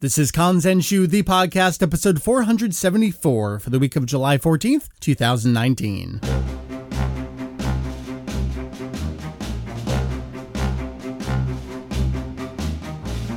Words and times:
This 0.00 0.16
is 0.16 0.32
Kanzenshu, 0.32 1.06
the 1.06 1.22
podcast, 1.22 1.82
episode 1.82 2.22
474 2.22 3.58
for 3.58 3.68
the 3.68 3.78
week 3.78 3.96
of 3.96 4.06
July 4.06 4.38
14th, 4.38 4.88
2019. 5.00 6.20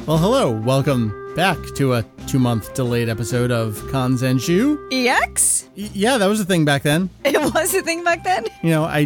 Well, 0.05 0.17
hello. 0.17 0.51
Welcome 0.51 1.33
back 1.35 1.57
to 1.75 1.93
a 1.93 2.03
two 2.27 2.39
month 2.39 2.73
delayed 2.73 3.07
episode 3.09 3.51
of 3.51 3.75
Kanzenshu. 3.91 4.77
EX? 4.91 5.69
Y- 5.77 5.89
yeah, 5.93 6.17
that 6.17 6.27
was 6.27 6.41
a 6.41 6.45
thing 6.45 6.65
back 6.65 6.83
then. 6.83 7.09
It 7.23 7.39
was 7.53 7.73
a 7.73 7.81
thing 7.81 8.03
back 8.03 8.23
then? 8.23 8.45
You 8.61 8.69
know, 8.71 8.83
I 8.83 9.05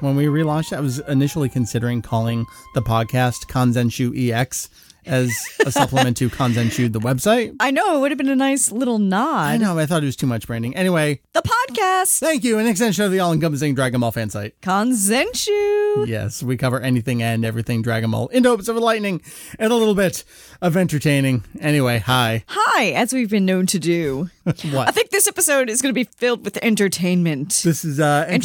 when 0.00 0.14
we 0.14 0.26
relaunched, 0.26 0.76
I 0.76 0.80
was 0.80 0.98
initially 1.00 1.48
considering 1.48 2.02
calling 2.02 2.46
the 2.74 2.82
podcast 2.82 3.46
Kanzenshu 3.48 4.30
EX 4.30 4.68
as 5.06 5.32
a 5.64 5.70
supplement 5.72 6.16
to 6.18 6.28
Kanzenshu, 6.30 6.92
the 6.92 7.00
website. 7.00 7.54
I 7.60 7.70
know, 7.70 7.96
it 7.96 8.00
would 8.00 8.10
have 8.10 8.18
been 8.18 8.28
a 8.28 8.36
nice 8.36 8.70
little 8.72 8.98
nod. 8.98 9.46
I 9.52 9.56
know, 9.56 9.78
I 9.78 9.86
thought 9.86 10.02
it 10.02 10.06
was 10.06 10.16
too 10.16 10.26
much 10.26 10.46
branding. 10.46 10.74
Anyway, 10.76 11.20
The 11.32 11.42
podcast, 11.42 12.18
thank 12.18 12.44
you. 12.44 12.58
An 12.58 12.66
extension 12.66 13.04
of 13.04 13.12
the 13.12 13.20
all 13.20 13.32
encompassing 13.32 13.74
Dragon 13.74 14.00
Ball 14.00 14.12
fan 14.12 14.30
site. 14.30 14.60
Kanzenshu. 14.60 16.06
Yes, 16.06 16.42
we 16.42 16.56
cover 16.56 16.80
anything 16.80 17.22
and 17.22 17.44
everything 17.44 17.82
Dragon 17.82 18.10
Ball 18.10 18.28
in 18.28 18.44
hopes 18.44 18.68
of 18.68 18.76
enlightening 18.76 19.22
and 19.58 19.72
a 19.72 19.76
little 19.76 19.94
bit 19.94 20.24
of 20.60 20.76
entertaining. 20.76 21.44
Anyway, 21.60 21.98
hi. 21.98 22.44
Hi, 22.48 22.90
as 22.90 23.12
we've 23.12 23.30
been 23.30 23.46
known 23.46 23.66
to 23.66 23.78
do. 23.78 24.30
What? 24.46 24.88
I 24.88 24.92
think 24.92 25.10
this 25.10 25.26
episode 25.26 25.68
is 25.68 25.82
going 25.82 25.90
to 25.92 25.94
be 25.94 26.04
filled 26.04 26.44
with 26.44 26.56
entertainment. 26.62 27.62
this 27.64 27.84
is 27.84 27.98
uh, 27.98 28.24
entertainment. 28.28 28.36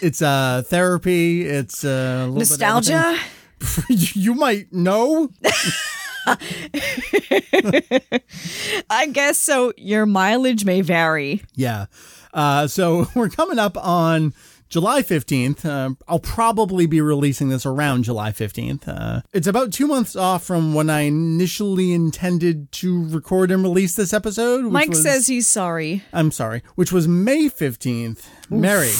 Entertainment. 0.00 0.02
It's 0.02 0.20
uh, 0.22 0.62
therapy. 0.66 1.46
It's 1.46 1.84
uh, 1.84 1.88
a 1.88 2.26
little 2.26 2.34
bit 2.34 2.42
of 2.42 2.50
Nostalgia? 2.50 3.18
you 3.88 4.34
might 4.34 4.72
know. 4.72 5.30
I 8.90 9.06
guess 9.12 9.38
so. 9.38 9.72
Your 9.76 10.06
mileage 10.06 10.64
may 10.64 10.80
vary. 10.80 11.42
Yeah. 11.54 11.86
Uh, 12.32 12.66
so 12.66 13.06
we're 13.14 13.28
coming 13.28 13.58
up 13.58 13.76
on 13.76 14.34
July 14.70 15.02
15th. 15.02 15.64
Uh, 15.64 15.94
I'll 16.06 16.20
probably 16.20 16.86
be 16.86 17.00
releasing 17.00 17.48
this 17.48 17.66
around 17.66 18.04
July 18.04 18.30
15th. 18.30 18.86
Uh, 18.86 19.20
it's 19.32 19.48
about 19.48 19.72
two 19.72 19.88
months 19.88 20.14
off 20.14 20.44
from 20.44 20.74
when 20.74 20.88
I 20.88 21.00
initially 21.00 21.92
intended 21.92 22.70
to 22.72 23.04
record 23.08 23.50
and 23.50 23.64
release 23.64 23.96
this 23.96 24.12
episode. 24.12 24.62
which 24.64 24.72
Mike 24.72 24.88
was- 24.90 25.02
says 25.02 25.26
he's 25.26 25.48
sorry. 25.48 26.04
I'm 26.12 26.30
sorry, 26.30 26.62
which 26.76 26.92
was 26.92 27.08
May 27.08 27.48
15th. 27.50 28.22
Mary. 28.48 28.90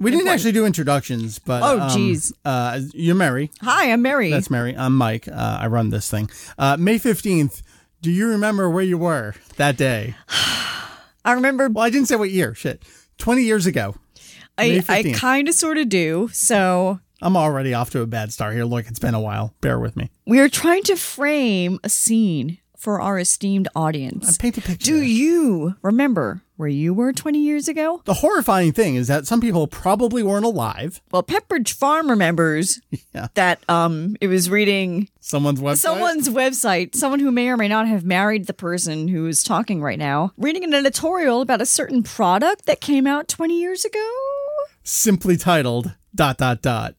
We 0.00 0.10
didn't 0.10 0.28
actually 0.28 0.52
do 0.52 0.64
introductions, 0.66 1.38
but. 1.38 1.62
Oh, 1.62 1.80
um. 1.80 2.20
Uh, 2.44 2.80
you're 2.94 3.14
Mary. 3.14 3.50
Hi, 3.60 3.92
I'm 3.92 4.00
Mary. 4.02 4.30
That's 4.30 4.50
Mary. 4.50 4.74
I'm 4.76 4.96
Mike. 4.96 5.28
Uh, 5.28 5.58
I 5.60 5.66
run 5.66 5.90
this 5.90 6.10
thing. 6.10 6.30
Uh, 6.58 6.76
May 6.78 6.98
15th. 6.98 7.62
Do 8.00 8.10
you 8.10 8.28
remember 8.28 8.70
where 8.70 8.84
you 8.84 8.96
were 8.96 9.34
that 9.56 9.76
day? 9.76 10.14
I 11.24 11.32
remember 11.32 11.68
Well, 11.68 11.84
I 11.84 11.90
didn't 11.90 12.08
say 12.08 12.16
what 12.16 12.30
year. 12.30 12.54
Shit. 12.54 12.82
20 13.18 13.42
years 13.42 13.66
ago. 13.66 13.96
I, 14.58 14.82
I 14.88 15.12
kind 15.14 15.48
of 15.48 15.54
sort 15.54 15.78
of 15.78 15.88
do. 15.88 16.28
So 16.32 17.00
I'm 17.22 17.36
already 17.36 17.74
off 17.74 17.90
to 17.90 18.00
a 18.02 18.06
bad 18.06 18.32
start 18.32 18.54
here. 18.54 18.64
Look, 18.64 18.86
it's 18.88 18.98
been 18.98 19.14
a 19.14 19.20
while. 19.20 19.54
Bear 19.60 19.78
with 19.78 19.96
me. 19.96 20.10
we 20.26 20.40
are 20.40 20.48
trying 20.48 20.82
to 20.84 20.96
frame 20.96 21.78
a 21.84 21.88
scene 21.88 22.58
for 22.76 23.00
our 23.00 23.18
esteemed 23.18 23.66
audience. 23.74 24.28
I 24.28 24.40
Paint 24.40 24.58
a 24.58 24.60
picture. 24.60 24.84
Do 24.92 25.02
you 25.02 25.74
remember 25.82 26.42
where 26.56 26.68
you 26.68 26.94
were 26.94 27.12
20 27.12 27.38
years 27.40 27.66
ago? 27.66 28.02
the 28.04 28.14
horrifying 28.14 28.72
thing 28.72 28.94
is 28.94 29.08
that 29.08 29.26
some 29.26 29.40
people 29.40 29.66
probably 29.66 30.22
weren't 30.22 30.44
alive. 30.44 31.00
Well, 31.10 31.24
Pepperidge 31.24 31.72
Farm 31.72 32.08
remembers 32.08 32.80
Yeah. 33.14 33.28
that 33.34 33.58
um 33.68 34.16
it 34.20 34.28
was 34.28 34.48
reading 34.48 35.08
Someone's 35.20 35.60
website. 35.60 35.76
someone's 35.78 36.28
website, 36.28 36.94
someone 36.94 37.18
who 37.20 37.32
may 37.32 37.48
or 37.48 37.56
may 37.56 37.66
not 37.68 37.88
have 37.88 38.04
married 38.04 38.46
the 38.46 38.54
person 38.54 39.08
who 39.08 39.26
is 39.26 39.42
talking 39.42 39.82
right 39.82 39.98
now, 39.98 40.32
reading 40.36 40.62
an 40.62 40.72
editorial 40.72 41.40
about 41.40 41.60
a 41.60 41.66
certain 41.66 42.04
product 42.04 42.66
that 42.66 42.80
came 42.80 43.08
out 43.08 43.26
20 43.26 43.58
years 43.60 43.84
ago. 43.84 44.08
Simply 44.88 45.36
titled 45.36 45.94
dot 46.14 46.38
dot 46.38 46.62
dot 46.62 46.94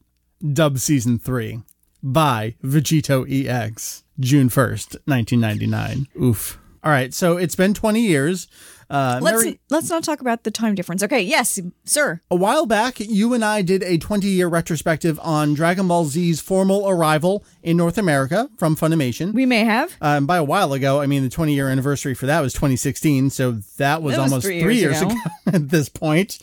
Dub 0.52 0.78
Season 0.78 1.18
3 1.18 1.60
by 2.02 2.54
Vegito 2.64 3.26
EX, 3.28 4.04
June 4.18 4.48
1st, 4.48 4.96
1999. 5.06 6.06
Oof. 6.22 6.58
All 6.82 6.90
right, 6.90 7.12
so 7.12 7.36
it's 7.36 7.56
been 7.56 7.74
20 7.74 8.00
years. 8.00 8.48
Uh, 8.88 9.20
Let's 9.22 9.44
Mary, 9.44 9.60
let's 9.68 9.88
not 9.88 10.02
talk 10.02 10.20
about 10.20 10.42
the 10.44 10.50
time 10.50 10.74
difference. 10.74 11.02
Okay, 11.02 11.20
yes, 11.20 11.60
sir. 11.84 12.20
a 12.30 12.34
while 12.34 12.64
back, 12.66 12.98
you 12.98 13.34
and 13.34 13.44
I 13.44 13.62
did 13.62 13.82
a 13.84 13.98
20 13.98 14.26
year 14.26 14.48
retrospective 14.48 15.20
on 15.22 15.54
Dragon 15.54 15.86
Ball 15.86 16.06
Z's 16.06 16.40
formal 16.40 16.88
arrival 16.88 17.44
in 17.62 17.76
North 17.76 17.98
America 17.98 18.48
from 18.56 18.74
Funimation. 18.76 19.32
We 19.32 19.46
may 19.46 19.64
have. 19.64 19.94
Um, 20.00 20.26
by 20.26 20.38
a 20.38 20.44
while 20.44 20.72
ago, 20.72 21.00
I 21.00 21.06
mean, 21.06 21.22
the 21.22 21.28
20 21.28 21.54
year 21.54 21.68
anniversary 21.68 22.14
for 22.14 22.26
that 22.26 22.40
was 22.40 22.52
2016. 22.54 23.30
So 23.30 23.52
that 23.76 24.02
was 24.02 24.16
That 24.16 24.22
was 24.22 24.32
almost 24.32 24.46
three 24.46 24.60
three, 24.62 24.78
years 24.78 25.00
years, 25.00 25.02
ago. 25.02 25.10
ago. 25.12 25.30
at 25.56 25.68
this 25.68 25.88
point. 25.88 26.38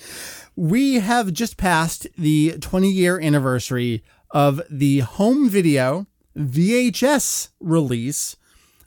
We 0.59 0.95
have 0.95 1.33
just 1.33 1.55
passed 1.55 2.07
the 2.17 2.57
20 2.59 2.89
year 2.89 3.19
anniversary 3.19 4.03
of 4.31 4.59
the 4.71 4.99
home 5.01 5.49
video 5.49 6.07
VHS 6.35 7.49
release 7.59 8.35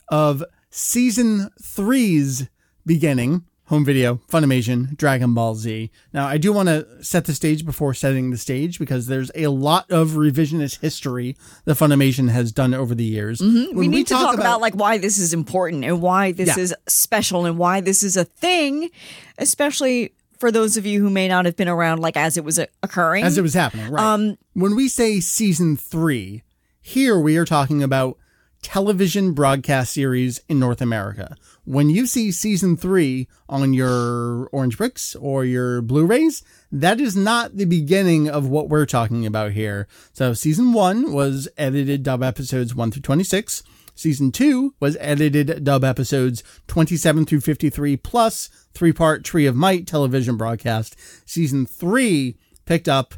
of 0.08 0.42
season 0.70 1.50
three's 1.62 2.48
beginning. 2.84 3.44
Home 3.66 3.84
video, 3.84 4.16
Funimation, 4.28 4.97
Dragon 4.97 5.32
Ball 5.32 5.54
Z. 5.54 5.92
Now, 6.12 6.26
I 6.26 6.38
do 6.38 6.53
want 6.53 6.69
to 6.69 7.04
set 7.04 7.26
the 7.26 7.34
stage 7.36 7.64
before 7.64 7.94
setting 7.94 8.31
the 8.32 8.37
stage 8.37 8.81
because 8.81 9.06
there's 9.06 9.31
a 9.37 9.47
lot 9.47 9.88
of 9.92 10.08
revisionist 10.10 10.81
history 10.81 11.37
that 11.66 11.76
Funimation 11.76 12.31
has 12.31 12.50
done 12.50 12.75
over 12.75 12.97
the 12.97 13.04
years. 13.04 13.41
Mm-hmm. 13.41 13.78
we 13.78 13.87
need 13.87 14.08
to 14.08 14.14
talk 14.14 14.34
about, 14.37 14.60
like 14.60 14.75
why 14.75 14.98
this 14.98 15.19
is 15.19 15.32
important 15.32 15.84
and 15.84 16.02
why 16.02 16.32
this 16.32 16.48
Yeah. 16.56 16.62
is 16.64 16.75
special 16.88 17.47
and 17.47 17.58
why 17.58 17.81
this 17.81 18.02
is 18.02 18.16
a 18.16 18.25
thing, 18.25 18.91
especially 19.38 20.14
for 20.41 20.51
those 20.51 20.77
of 20.77 20.87
you 20.87 21.01
who 21.01 21.11
may 21.11 21.28
not 21.28 21.45
have 21.45 21.55
been 21.55 21.69
around 21.69 22.01
like 22.01 22.17
as 22.17 22.37
it 22.37 22.45
was 22.45 22.59
occurring. 22.83 23.25
as 23.25 23.39
it 23.39 23.43
was 23.43 23.55
happening. 23.55 23.91
Right. 23.91 24.03
Um, 24.03 24.39
when 24.55 24.75
we 24.75 24.89
say 24.89 25.21
season 25.21 25.77
three, 25.77 26.43
here 26.81 27.21
we 27.21 27.37
are 27.37 27.45
talking 27.45 27.83
about 27.83 28.17
television 28.62 29.33
broadcast 29.33 29.93
series 29.93 30.41
in 30.49 30.59
North 30.59 30.81
America. 30.81 31.37
When 31.65 31.89
you 31.89 32.06
see 32.06 32.33
season 32.33 32.77
three 32.77 33.29
on 33.49 33.73
your 33.73 34.49
Orange 34.49 34.77
Bricks 34.77 35.15
or 35.17 35.45
your 35.45 35.83
Blu-rays, 35.83 36.43
that 36.73 37.00
is 37.00 37.17
not 37.17 37.56
the 37.56 37.65
beginning 37.65 38.29
of 38.29 38.49
what 38.49 38.69
we're 38.69 38.87
talking 38.87 39.25
about 39.25 39.53
here. 39.53 39.87
So 40.12 40.34
season 40.34 40.73
one 40.73 41.12
was 41.12 41.49
edited 41.56 42.03
dub 42.03 42.23
episodes 42.23 42.75
one 42.75 42.91
through 42.91 43.03
26. 43.03 43.62
Season 44.00 44.33
two 44.33 44.75
was 44.81 44.97
edited 44.99 45.62
dub 45.62 45.84
episodes 45.84 46.43
27 46.69 47.27
through 47.27 47.43
53 47.43 47.99
plus 47.99 48.49
three 48.72 48.94
part 48.94 49.25
Tree 49.25 49.44
of 49.44 49.55
Might 49.55 49.87
television 49.87 50.38
broadcast. 50.38 50.97
Season 51.27 51.66
three 51.66 52.38
picked 52.65 52.88
up 52.88 53.16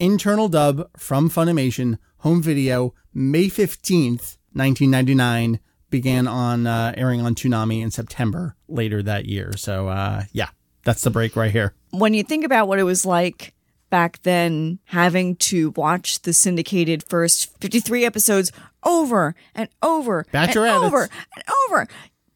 internal 0.00 0.48
dub 0.48 0.90
from 0.96 1.30
Funimation, 1.30 1.98
home 2.18 2.42
video, 2.42 2.94
May 3.14 3.44
15th, 3.44 4.38
1999, 4.54 5.60
began 5.88 6.26
on 6.26 6.66
uh, 6.66 6.94
airing 6.96 7.20
on 7.20 7.36
Toonami 7.36 7.80
in 7.80 7.92
September 7.92 8.56
later 8.66 9.04
that 9.04 9.26
year. 9.26 9.52
So, 9.56 9.86
uh, 9.86 10.24
yeah, 10.32 10.48
that's 10.82 11.02
the 11.02 11.10
break 11.10 11.36
right 11.36 11.52
here. 11.52 11.74
when 11.92 12.12
you 12.12 12.24
think 12.24 12.44
about 12.44 12.66
what 12.66 12.80
it 12.80 12.82
was 12.82 13.06
like 13.06 13.54
back 13.90 14.22
then, 14.22 14.78
having 14.86 15.36
to 15.36 15.70
watch 15.70 16.22
the 16.22 16.32
syndicated 16.32 17.02
first 17.08 17.58
53 17.60 18.04
episodes 18.04 18.52
over 18.84 19.34
and 19.54 19.68
over 19.82 20.24
Bachelor 20.32 20.66
and 20.66 20.84
over 20.84 21.02
and 21.02 21.44
over. 21.68 21.86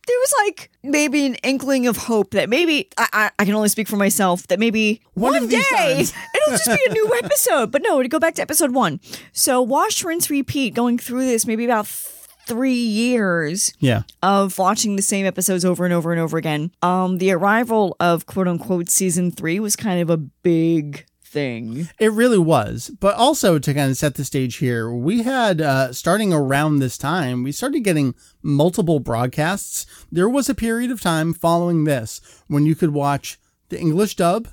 There 0.05 0.19
was 0.19 0.35
like 0.47 0.71
maybe 0.83 1.27
an 1.27 1.37
inkling 1.37 1.87
of 1.87 1.97
hope 1.97 2.33
that 2.33 2.49
maybe 2.49 2.89
I, 2.99 3.09
I, 3.13 3.31
I 3.39 3.45
can 3.45 3.55
only 3.55 3.69
speak 3.69 3.87
for 3.87 3.97
myself 3.97 4.49
that 4.49 4.59
maybe 4.59 5.01
One 5.15 5.35
one, 5.35 5.45
of 5.45 5.49
these 5.51 5.69
day 5.71 5.95
times. 5.95 6.13
it'll 6.35 6.59
just 6.59 6.67
be 6.67 6.91
a 6.91 6.93
new 6.93 7.15
episode. 7.23 7.71
But 7.71 7.83
no, 7.83 8.03
to 8.03 8.09
go 8.09 8.19
back 8.19 8.35
to 8.35 8.43
episode 8.43 8.73
one. 8.73 8.99
So 9.33 9.63
wash, 9.63 10.03
rinse, 10.03 10.29
repeat, 10.29 10.75
going 10.75 10.99
through 10.99 11.27
this 11.27 11.47
maybe 11.47 11.65
about 11.65 11.87
three 11.87 12.75
years 12.75 13.73
Yeah. 13.79 14.03
of 14.25 14.59
watching 14.59 14.97
the 14.97 15.03
same 15.03 15.25
episodes 15.25 15.65
over 15.65 15.85
and 15.85 15.95
over 15.95 16.11
and 16.11 16.21
over 16.21 16.37
again. 16.37 16.73
Um, 16.83 17.19
the 17.19 17.31
arrival 17.31 17.97
of 18.01 18.27
quote 18.27 18.49
unquote 18.49 18.89
season 18.91 19.31
three 19.31 19.61
was 19.61 19.77
kind 19.77 20.01
of 20.01 20.11
a 20.11 20.17
big 20.17 21.07
thing. 21.33 21.89
It 21.99 22.13
really 22.13 22.39
was. 22.39 22.91
But 23.01 23.17
also 23.17 23.59
to 23.59 23.75
kind 23.75 23.91
of 23.91 23.97
set 23.97 24.15
the 24.15 24.25
stage 24.25 24.57
here, 24.57 24.93
we 24.93 25.23
had, 25.23 25.61
uh, 25.61 25.93
starting 25.93 26.33
around 26.33 26.79
this 26.79 26.99
time, 26.99 27.43
we 27.43 27.53
started 27.53 27.81
getting 27.81 28.15
multiple 28.43 29.01
broadcasts. 29.01 29.87
There 30.13 30.29
was 30.29 30.49
a 30.49 30.55
period 30.55 30.91
of 30.91 31.01
time 31.01 31.33
following 31.33 31.85
this 31.85 32.21
when 32.47 32.67
you 32.67 32.75
could 32.75 32.93
watch 32.93 33.41
the 33.71 33.81
English 33.81 34.17
dub 34.17 34.49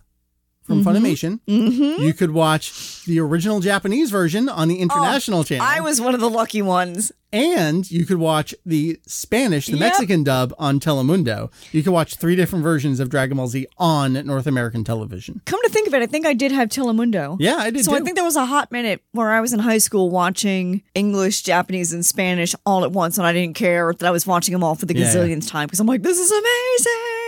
from 0.70 0.84
Funimation. 0.84 1.40
Mm-hmm. 1.48 2.02
You 2.04 2.14
could 2.14 2.32
watch 2.32 3.04
the 3.06 3.20
original 3.20 3.60
Japanese 3.60 4.12
version 4.12 4.48
on 4.48 4.68
the 4.70 4.80
international 4.80 5.44
channel. 5.44 5.66
I 5.68 5.82
was 5.82 6.00
one 6.00 6.14
of 6.16 6.22
the 6.22 6.30
lucky 6.30 6.62
ones. 6.62 7.12
and 7.32 7.90
you 7.92 8.08
could 8.08 8.18
watch 8.18 8.56
the 8.66 9.00
Spanish, 9.06 9.68
the 9.68 9.74
Yep. 9.74 9.80
Mexican 9.82 10.24
dub 10.24 10.52
on 10.58 10.80
Telemundo. 10.80 11.52
You 11.72 11.84
could 11.84 11.94
watch 11.94 12.16
three 12.16 12.36
different 12.36 12.64
versions 12.64 13.00
of 13.00 13.10
Dragon 13.10 13.38
Ball 13.38 13.48
Z 13.48 13.68
on 13.78 14.14
North 14.26 14.48
American 14.48 14.84
television. 14.84 15.40
Come 15.46 15.60
to 15.62 15.70
think 15.70 15.88
of 15.88 15.94
it, 15.94 16.02
I 16.02 16.08
think 16.08 16.26
I 16.26 16.34
did 16.34 16.52
have 16.52 16.70
Telemundo. 16.70 17.38
Yeah, 17.40 17.58
I 17.58 17.70
did 17.70 17.86
So 17.86 17.94
I 17.94 18.00
think 18.00 18.16
there 18.16 18.24
was 18.26 18.36
a 18.36 18.46
hot 18.48 18.72
minute 18.72 19.04
where 19.12 19.30
I 19.32 19.42
was 19.42 19.54
in 19.54 19.60
high 19.60 19.78
school 19.78 20.10
watching 20.10 20.82
English, 20.96 21.44
Japanese, 21.44 21.94
and 21.94 22.04
Spanish 22.04 22.56
all 22.66 22.84
at 22.84 22.92
once, 22.92 23.20
and 23.20 23.28
I 23.28 23.34
didn't 23.34 23.56
care 23.56 23.94
that 23.94 24.08
I 24.08 24.12
was 24.12 24.26
watching 24.26 24.54
them 24.54 24.64
all 24.64 24.74
for 24.74 24.88
the 24.88 24.96
Yeah, 24.96 25.06
yeah. 25.06 25.14
gazillionth 25.14 25.48
time 25.48 25.68
because 25.68 25.80
I'm 25.80 25.86
like, 25.88 26.02
this 26.02 26.18
is 26.18 26.32
amazing. 26.32 27.19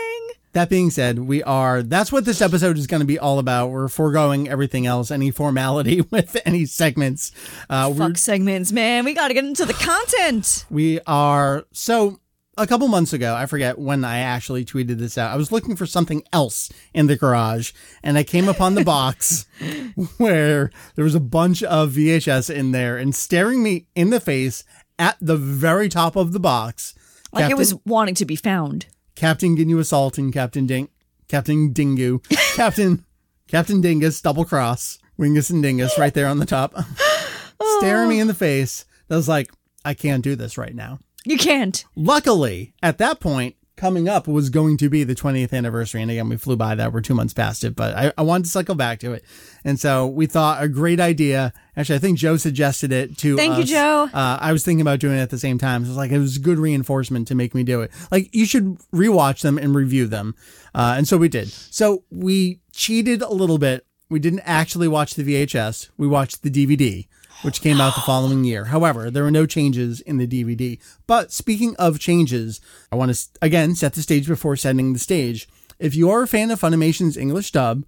That 0.54 0.70
being 0.70 0.90
said, 0.90 1.20
we 1.20 1.42
are, 1.44 1.82
that's 1.82 2.12
what 2.12 2.26
this 2.26 2.42
episode 2.42 2.78
is 2.78 2.86
going 2.86 3.00
to 3.00 3.06
be 3.06 3.18
all 3.18 3.40
about. 3.40 3.70
We're 3.70 3.88
foregoing 3.88 4.50
everything 4.50 4.86
else, 4.86 5.10
any 5.10 5.32
formality 5.32 6.02
with 6.12 6.40
any 6.46 6.66
segments. 6.66 7.32
Uh, 7.70 7.94
Fuck 7.94 8.18
segments, 8.18 8.72
man. 8.72 9.06
We 9.06 9.14
got 9.14 9.30
to 9.30 9.34
get 9.34 9.46
into 9.46 9.66
the 9.66 9.74
content. 9.74 10.66
We 10.70 11.00
are 11.08 11.66
so 11.72 12.20
a 12.58 12.68
couple 12.68 12.88
months 12.88 13.14
ago, 13.14 13.34
I 13.34 13.46
forget 13.46 13.80
when 13.80 14.04
I 14.04 14.20
actually 14.20 14.66
tweeted 14.66 14.98
this 14.98 15.18
out. 15.18 15.32
I 15.32 15.38
was 15.38 15.52
looking 15.52 15.76
for 15.76 15.86
something 15.86 16.24
else 16.34 16.70
in 16.94 17.08
the 17.08 17.16
garage 17.16 17.72
and 18.04 18.18
I 18.18 18.24
came 18.24 18.50
upon 18.50 18.76
the 18.76 18.84
box 18.84 19.46
where 20.18 20.72
there 20.96 21.06
was 21.06 21.16
a 21.16 21.20
bunch 21.20 21.64
of 21.64 21.94
VHS 21.94 22.54
in 22.54 22.72
there 22.72 22.98
and 22.98 23.16
staring 23.16 23.64
me 23.64 23.88
in 23.96 24.10
the 24.10 24.20
face 24.20 24.64
at 25.00 25.18
the 25.22 25.38
very 25.38 25.90
top 25.90 26.16
of 26.16 26.34
the 26.34 26.40
box. 26.40 26.94
Like 27.32 27.44
Captain, 27.44 27.56
it 27.56 27.58
was 27.58 27.76
wanting 27.86 28.16
to 28.16 28.26
be 28.26 28.36
found. 28.36 28.88
Captain 29.16 29.56
Ginyu 29.56 29.80
Assault 29.80 30.18
and 30.18 30.34
Captain 30.34 30.66
Ding 30.66 30.90
Captain 31.28 31.74
Dingu. 31.74 32.24
Captain 32.56 33.06
Captain 33.48 33.82
Dingus 33.82 34.22
double 34.22 34.46
cross. 34.46 35.00
Wingus 35.20 35.50
and 35.50 35.62
Dingus 35.62 35.98
right 35.98 36.14
there 36.14 36.28
on 36.28 36.40
the 36.40 36.46
top. 36.46 36.74
staring 37.80 38.10
me 38.10 38.20
oh. 38.20 38.22
in 38.22 38.28
the 38.28 38.34
face. 38.34 38.86
I 39.10 39.16
was 39.16 39.28
like, 39.28 39.52
I 39.84 39.94
can't 39.94 40.24
do 40.24 40.36
this 40.36 40.58
right 40.58 40.74
now. 40.74 41.00
You 41.26 41.38
can't. 41.38 41.84
Luckily, 41.96 42.74
at 42.82 42.98
that 42.98 43.20
point, 43.20 43.56
coming 43.82 44.08
up 44.08 44.28
was 44.28 44.52
going 44.52 44.78
to 44.78 44.90
be 44.90 45.04
the 45.04 45.16
20th 45.16 45.54
anniversary. 45.54 46.04
And 46.04 46.12
again, 46.12 46.30
we 46.30 46.38
flew 46.38 46.56
by 46.56 46.76
that. 46.76 46.94
We're 46.94 47.02
two 47.02 47.16
months 47.16 47.34
past 47.34 47.64
it, 47.64 47.76
but 47.76 47.96
I, 47.98 48.14
I 48.16 48.22
wanted 48.22 48.44
to 48.44 48.52
cycle 48.52 48.76
back 48.76 49.00
to 49.00 49.14
it. 49.14 49.26
And 49.66 49.80
so 49.80 50.06
we 50.06 50.28
thought 50.28 50.62
a 50.62 50.68
great 50.68 51.00
idea. 51.00 51.52
Actually, 51.76 51.96
I 51.96 52.00
think 52.00 52.20
Joe 52.20 52.38
suggested 52.38 52.92
it 52.92 53.18
to 53.18 53.36
Thank 53.36 53.58
you. 53.58 53.64
Joe. 53.64 54.08
Uh, 54.14 54.38
I 54.40 54.54
was 54.54 54.64
thinking 54.64 54.82
about 54.82 55.00
doing 55.00 55.18
it 55.18 55.22
at 55.22 55.32
the 55.32 55.40
same 55.40 55.58
time. 55.58 55.82
So 55.82 55.88
it 55.88 55.90
was 55.90 55.98
like, 55.98 56.12
it 56.12 56.20
was 56.20 56.38
good 56.38 56.60
reinforcement 56.60 57.28
to 57.30 57.36
make 57.36 57.56
me 57.56 57.64
do 57.64 57.82
it. 57.82 57.92
Like, 58.12 58.30
you 58.36 58.46
should 58.46 58.78
rewatch 58.94 59.42
them 59.42 59.58
and 59.58 59.74
review 59.74 60.06
them. 60.06 60.36
Uh, 60.76 60.94
and 60.96 61.08
so 61.08 61.18
we 61.18 61.28
did. 61.28 61.50
So 61.50 62.04
we 62.12 62.60
cheated 62.72 63.24
a 63.24 63.34
little 63.34 63.58
bit. 63.58 63.88
We 64.12 64.20
didn't 64.20 64.42
actually 64.42 64.90
watch 64.90 65.16
the 65.16 65.24
VHS. 65.24 65.90
We 65.98 66.06
watched 66.06 66.44
the 66.44 66.52
DVD 66.52 67.08
which 67.42 67.62
came 67.62 67.82
out 67.82 67.96
the 67.96 68.02
following 68.02 68.44
year. 68.44 68.66
However, 68.66 69.10
there 69.10 69.24
were 69.24 69.32
no 69.32 69.46
changes 69.46 70.02
in 70.02 70.18
the 70.18 70.28
DVD. 70.28 70.80
But 71.08 71.32
speaking 71.32 71.76
of 71.78 72.00
changes, 72.00 72.62
I 72.92 72.96
want 72.96 73.14
to 73.14 73.28
again 73.42 73.76
set 73.76 73.94
the 73.94 74.02
stage 74.02 74.28
before 74.28 74.56
setting 74.56 74.94
the 74.94 75.00
stage. 75.00 75.48
If 75.80 75.96
you 75.96 76.10
are 76.10 76.24
a 76.24 76.28
fan 76.28 76.52
of 76.52 76.62
Funimation's 76.62 77.18
English 77.18 77.52
dub 77.52 77.86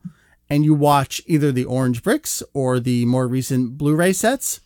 and 0.49 0.65
you 0.65 0.73
watch 0.73 1.21
either 1.27 1.51
the 1.51 1.65
Orange 1.65 2.03
Bricks 2.03 2.41
or 2.53 2.79
the 2.79 3.05
more 3.05 3.27
recent 3.27 3.77
Blu-ray 3.77 4.13
sets, 4.13 4.61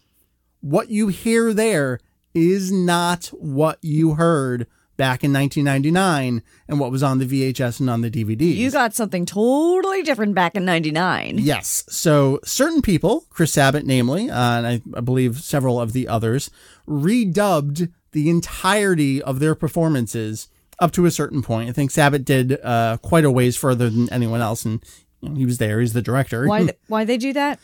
what 0.62 0.90
you 0.90 1.10
hear 1.10 1.54
there 1.54 2.00
is 2.34 2.72
not 2.72 3.26
what 3.28 3.80
you 3.82 4.14
heard 4.14 4.68
back 4.98 5.24
in 5.24 5.32
1999 5.32 6.42
and 6.68 6.80
what 6.80 6.92
was 6.92 7.04
on 7.04 7.20
the 7.20 7.26
VHS 7.26 7.80
and 7.80 7.90
on 7.90 8.02
the 8.02 8.10
DVD. 8.12 8.54
You 8.54 8.72
got 8.72 8.94
something 8.94 9.26
totally 9.26 10.04
different 10.04 10.34
back 10.36 10.56
in 10.56 10.66
99. 10.66 11.38
Yes. 11.40 11.86
So 11.88 12.40
certain 12.44 12.82
people, 12.82 13.26
Chris 13.30 13.54
Sabat 13.54 13.86
namely, 13.86 14.30
uh, 14.30 14.58
and 14.58 14.68
I, 14.68 14.82
I 14.96 15.02
believe 15.02 15.40
several 15.40 15.80
of 15.80 15.94
the 15.94 16.08
others, 16.08 16.50
redubbed 16.88 17.92
the 18.12 18.30
entirety 18.30 19.22
of 19.22 19.40
their 19.40 19.54
performances 19.56 20.50
up 20.80 20.92
to 20.94 21.06
a 21.06 21.12
certain 21.12 21.42
point. 21.42 21.70
I 21.70 21.74
think 21.74 21.92
Sabat 21.92 22.26
did 22.26 22.60
uh, 22.64 22.98
quite 23.02 23.26
a 23.26 23.32
ways 23.32 23.56
further 23.58 23.90
than 23.90 24.12
anyone 24.12 24.42
else, 24.42 24.66
and 24.66 24.84
you 25.22 25.30
know, 25.30 25.36
he 25.36 25.46
was 25.46 25.58
there. 25.58 25.80
He's 25.80 25.94
the 25.94 26.02
director. 26.02 26.48
Why, 26.48 26.60
th- 26.64 26.78
why 26.88 27.06
they 27.06 27.18
do 27.18 27.34
that? 27.34 27.60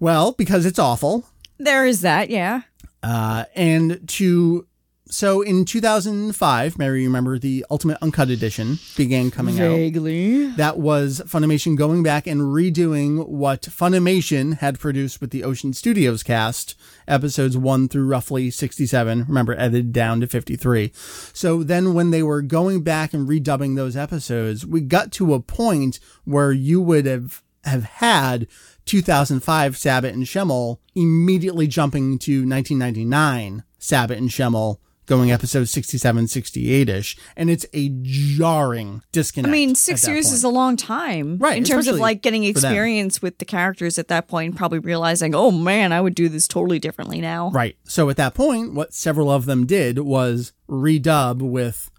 well, 0.00 0.32
because 0.32 0.64
it's 0.64 0.78
awful. 0.78 1.26
There 1.58 1.84
is 1.84 2.02
that, 2.02 2.30
yeah. 2.30 2.62
Uh, 3.02 3.44
and 3.54 4.06
to 4.08 4.66
so 5.10 5.40
in 5.40 5.64
2005, 5.64 6.78
Mary, 6.78 7.02
you 7.02 7.08
remember 7.08 7.38
the 7.38 7.64
Ultimate 7.70 7.98
Uncut 8.02 8.28
Edition 8.28 8.78
began 8.96 9.30
coming 9.30 9.60
out. 9.60 9.70
Vaguely. 9.70 10.48
That 10.48 10.78
was 10.78 11.22
Funimation 11.26 11.76
going 11.76 12.02
back 12.02 12.26
and 12.26 12.40
redoing 12.42 13.26
what 13.26 13.62
Funimation 13.62 14.58
had 14.58 14.78
produced 14.78 15.20
with 15.20 15.30
the 15.30 15.44
Ocean 15.44 15.72
Studios 15.72 16.22
cast, 16.22 16.74
episodes 17.06 17.56
1 17.56 17.88
through 17.88 18.06
roughly 18.06 18.50
67, 18.50 19.24
remember, 19.26 19.54
edited 19.54 19.92
down 19.92 20.20
to 20.20 20.26
53. 20.26 20.92
So 21.32 21.62
then 21.62 21.94
when 21.94 22.10
they 22.10 22.22
were 22.22 22.42
going 22.42 22.82
back 22.82 23.14
and 23.14 23.28
redubbing 23.28 23.76
those 23.76 23.96
episodes, 23.96 24.66
we 24.66 24.82
got 24.82 25.10
to 25.12 25.32
a 25.34 25.40
point 25.40 26.00
where 26.24 26.52
you 26.52 26.80
would 26.82 27.06
have, 27.06 27.42
have 27.64 27.84
had 27.84 28.46
2005 28.84 29.76
Sabat 29.76 30.12
and 30.12 30.24
Schemmel 30.24 30.78
immediately 30.94 31.66
jumping 31.66 32.18
to 32.18 32.46
1999 32.46 33.64
Sabat 33.78 34.18
and 34.18 34.28
Schemmel 34.28 34.78
going 35.08 35.32
episode 35.32 35.68
67, 35.68 36.28
68 36.28 36.88
ish. 36.88 37.16
And 37.36 37.50
it's 37.50 37.66
a 37.72 37.88
jarring 38.02 39.02
disconnect. 39.10 39.48
I 39.48 39.52
mean, 39.52 39.74
six 39.74 40.06
years 40.06 40.26
point. 40.26 40.34
is 40.34 40.44
a 40.44 40.48
long 40.48 40.76
time. 40.76 41.38
Right, 41.38 41.58
In 41.58 41.64
terms 41.64 41.88
of 41.88 41.96
like 41.96 42.22
getting 42.22 42.44
experience 42.44 43.20
with 43.20 43.38
the 43.38 43.44
characters 43.44 43.98
at 43.98 44.06
that 44.08 44.28
point, 44.28 44.56
probably 44.56 44.78
realizing, 44.78 45.34
oh 45.34 45.50
man, 45.50 45.92
I 45.92 46.00
would 46.00 46.14
do 46.14 46.28
this 46.28 46.46
totally 46.46 46.78
differently 46.78 47.20
now. 47.20 47.50
Right. 47.50 47.76
So 47.84 48.08
at 48.10 48.16
that 48.18 48.34
point, 48.34 48.74
what 48.74 48.94
several 48.94 49.30
of 49.30 49.46
them 49.46 49.66
did 49.66 49.98
was 49.98 50.52
redub 50.68 51.42
with 51.42 51.90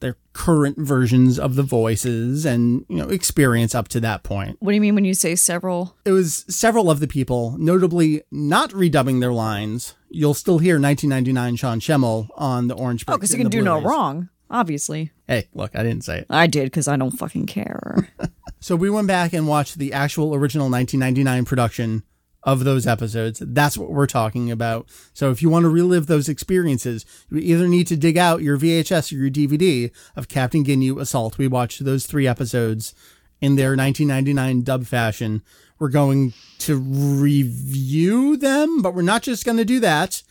their 0.00 0.16
current 0.34 0.78
versions 0.78 1.38
of 1.38 1.54
the 1.54 1.62
voices 1.62 2.44
and, 2.44 2.84
you 2.88 2.96
know, 2.96 3.08
experience 3.08 3.74
up 3.74 3.88
to 3.88 4.00
that 4.00 4.22
point. 4.22 4.56
What 4.60 4.72
do 4.72 4.74
you 4.74 4.80
mean 4.80 4.94
when 4.94 5.06
you 5.06 5.14
say 5.14 5.34
several? 5.34 5.96
It 6.04 6.12
was 6.12 6.44
several 6.48 6.90
of 6.90 7.00
the 7.00 7.08
people, 7.08 7.56
notably 7.58 8.22
not 8.30 8.70
redubbing 8.70 9.20
their 9.20 9.32
lines. 9.32 9.94
You'll 10.14 10.34
still 10.34 10.58
hear 10.58 10.80
1999 10.80 11.56
Sean 11.56 11.80
Schemmel 11.80 12.28
on 12.36 12.68
the 12.68 12.74
Orange 12.74 13.04
Oh, 13.08 13.16
because 13.16 13.32
you 13.32 13.38
can 13.38 13.48
do 13.50 13.62
no 13.62 13.80
Blu-rays. 13.80 13.90
wrong, 13.90 14.28
obviously. 14.50 15.10
Hey, 15.26 15.48
look, 15.54 15.74
I 15.74 15.82
didn't 15.82 16.04
say 16.04 16.20
it. 16.20 16.26
I 16.30 16.46
did 16.46 16.64
because 16.66 16.86
I 16.88 16.96
don't 16.96 17.10
fucking 17.12 17.46
care. 17.46 18.08
So 18.60 18.76
we 18.76 18.88
went 18.88 19.06
back 19.08 19.34
and 19.34 19.46
watched 19.46 19.76
the 19.76 19.92
actual 19.92 20.34
original 20.34 20.70
1999 20.70 21.44
production 21.44 22.02
of 22.44 22.64
those 22.64 22.86
episodes. 22.86 23.42
That's 23.44 23.76
what 23.76 23.90
we're 23.90 24.06
talking 24.06 24.50
about. 24.50 24.88
So 25.12 25.30
if 25.30 25.42
you 25.42 25.50
want 25.50 25.64
to 25.64 25.68
relive 25.68 26.06
those 26.06 26.30
experiences, 26.30 27.04
you 27.28 27.36
either 27.40 27.68
need 27.68 27.86
to 27.88 27.96
dig 27.98 28.16
out 28.16 28.40
your 28.40 28.56
VHS 28.56 29.12
or 29.12 29.16
your 29.16 29.28
DVD 29.30 29.90
of 30.16 30.28
Captain 30.28 30.64
Ginyu 30.64 30.98
Assault. 30.98 31.36
We 31.36 31.46
watched 31.46 31.84
those 31.84 32.06
three 32.06 32.26
episodes 32.26 32.94
in 33.38 33.56
their 33.56 33.76
1999 33.76 34.62
dub 34.62 34.86
fashion. 34.86 35.42
We're 35.78 35.88
going 35.88 36.32
to 36.60 36.76
review 36.76 38.36
them, 38.36 38.82
but 38.82 38.94
we're 38.94 39.02
not 39.02 39.22
just 39.22 39.44
going 39.44 39.58
to 39.58 39.64
do 39.64 39.80
that. 39.80 40.22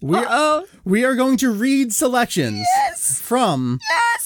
We 0.00 0.18
oh, 0.18 0.66
we 0.84 1.04
are 1.04 1.14
going 1.14 1.38
to 1.38 1.50
read 1.50 1.92
selections 1.92 2.66
from 3.20 3.80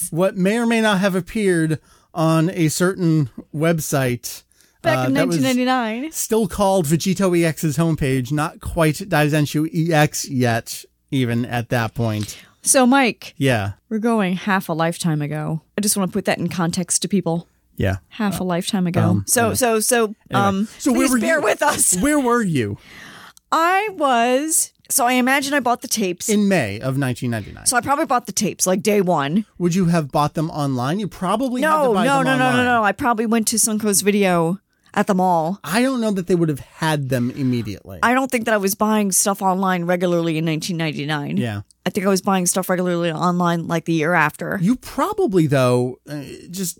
what 0.09 0.35
may 0.35 0.57
or 0.57 0.65
may 0.65 0.81
not 0.81 0.99
have 0.99 1.15
appeared 1.15 1.79
on 2.13 2.49
a 2.49 2.67
certain 2.67 3.29
website. 3.55 4.43
back 4.81 4.99
uh, 4.99 5.07
in 5.07 5.13
that 5.13 5.27
was 5.27 5.37
1999. 5.37 6.11
still 6.11 6.47
called 6.47 6.87
Vegito 6.87 7.41
EX's 7.41 7.77
homepage, 7.77 8.31
not 8.31 8.59
quite 8.59 8.95
Daizenshu 8.95 9.69
EX 9.91 10.27
yet, 10.27 10.83
even 11.09 11.45
at 11.45 11.69
that 11.69 11.93
point. 11.93 12.37
So, 12.63 12.85
Mike, 12.85 13.33
Yeah, 13.37 13.73
we're 13.89 13.99
going 13.99 14.35
half 14.35 14.69
a 14.69 14.73
lifetime 14.73 15.21
ago. 15.21 15.61
I 15.77 15.81
just 15.81 15.97
want 15.97 16.11
to 16.11 16.13
put 16.13 16.25
that 16.25 16.37
in 16.37 16.47
context 16.49 17.01
to 17.01 17.07
people. 17.07 17.47
Yeah. 17.77 17.97
Half 18.09 18.39
a 18.39 18.43
lifetime 18.43 18.87
ago. 18.87 19.01
um, 19.01 19.23
so, 19.27 19.41
anyway. 19.41 19.55
so, 19.55 19.79
so, 19.79 20.15
um, 20.31 20.67
So 20.77 20.93
please 20.93 21.13
bear 21.19 21.37
you? 21.39 21.43
with 21.43 21.61
us. 21.61 21.95
Where 21.99 22.19
were 22.19 22.41
you 22.43 22.77
I 23.51 23.89
was. 23.93 24.71
So 24.89 25.05
I 25.05 25.13
imagine 25.13 25.53
I 25.53 25.59
bought 25.61 25.81
the 25.81 25.87
tapes. 25.87 26.27
in 26.29 26.47
May 26.49 26.75
of 26.75 26.97
1999? 26.97 27.65
so 27.65 27.77
I 27.77 27.81
probably 27.81 28.05
bought 28.05 28.25
the 28.25 28.31
tapes 28.33 28.67
like 28.67 28.81
day 28.81 29.01
one. 29.01 29.45
Would 29.57 29.73
you 29.75 29.85
have 29.85 30.11
bought 30.11 30.33
them 30.33 30.49
online? 30.51 30.99
You 30.99 31.07
probably 31.07 31.61
had 31.61 31.69
to 31.71 31.83
No, 31.85 31.93
buy 31.93 32.05
no, 32.05 32.17
them 32.17 32.25
no, 32.25 32.37
no, 32.37 32.57
no, 32.57 32.63
no. 32.63 32.83
I 32.83 32.91
probably 32.91 33.25
went 33.25 33.47
to 33.49 33.55
Suncoast 33.57 34.03
Video 34.03 34.59
at 34.93 35.07
the 35.07 35.15
mall. 35.15 35.59
I 35.63 35.81
don't 35.81 36.01
know 36.01 36.11
that 36.11 36.27
they 36.27 36.35
would 36.35 36.49
have 36.49 36.59
had 36.59 37.07
them 37.07 37.31
immediately. 37.31 37.99
I 38.03 38.13
don't 38.13 38.29
think 38.29 38.43
that 38.45 38.53
I 38.53 38.57
was 38.57 38.75
buying 38.75 39.13
stuff 39.13 39.41
online 39.41 39.85
regularly 39.85 40.37
in 40.37 40.45
1999. 40.45 41.37
yeah. 41.37 41.61
I 41.85 41.89
think 41.89 42.05
I 42.05 42.09
was 42.09 42.21
buying 42.21 42.45
stuff 42.45 42.69
regularly 42.69 43.11
online 43.11 43.67
like 43.67 43.85
the 43.85 43.93
year 43.93 44.13
after. 44.13 44.59
You 44.61 44.75
probably, 44.75 45.47
though, 45.47 45.99
uh, 46.07 46.21
just 46.51 46.77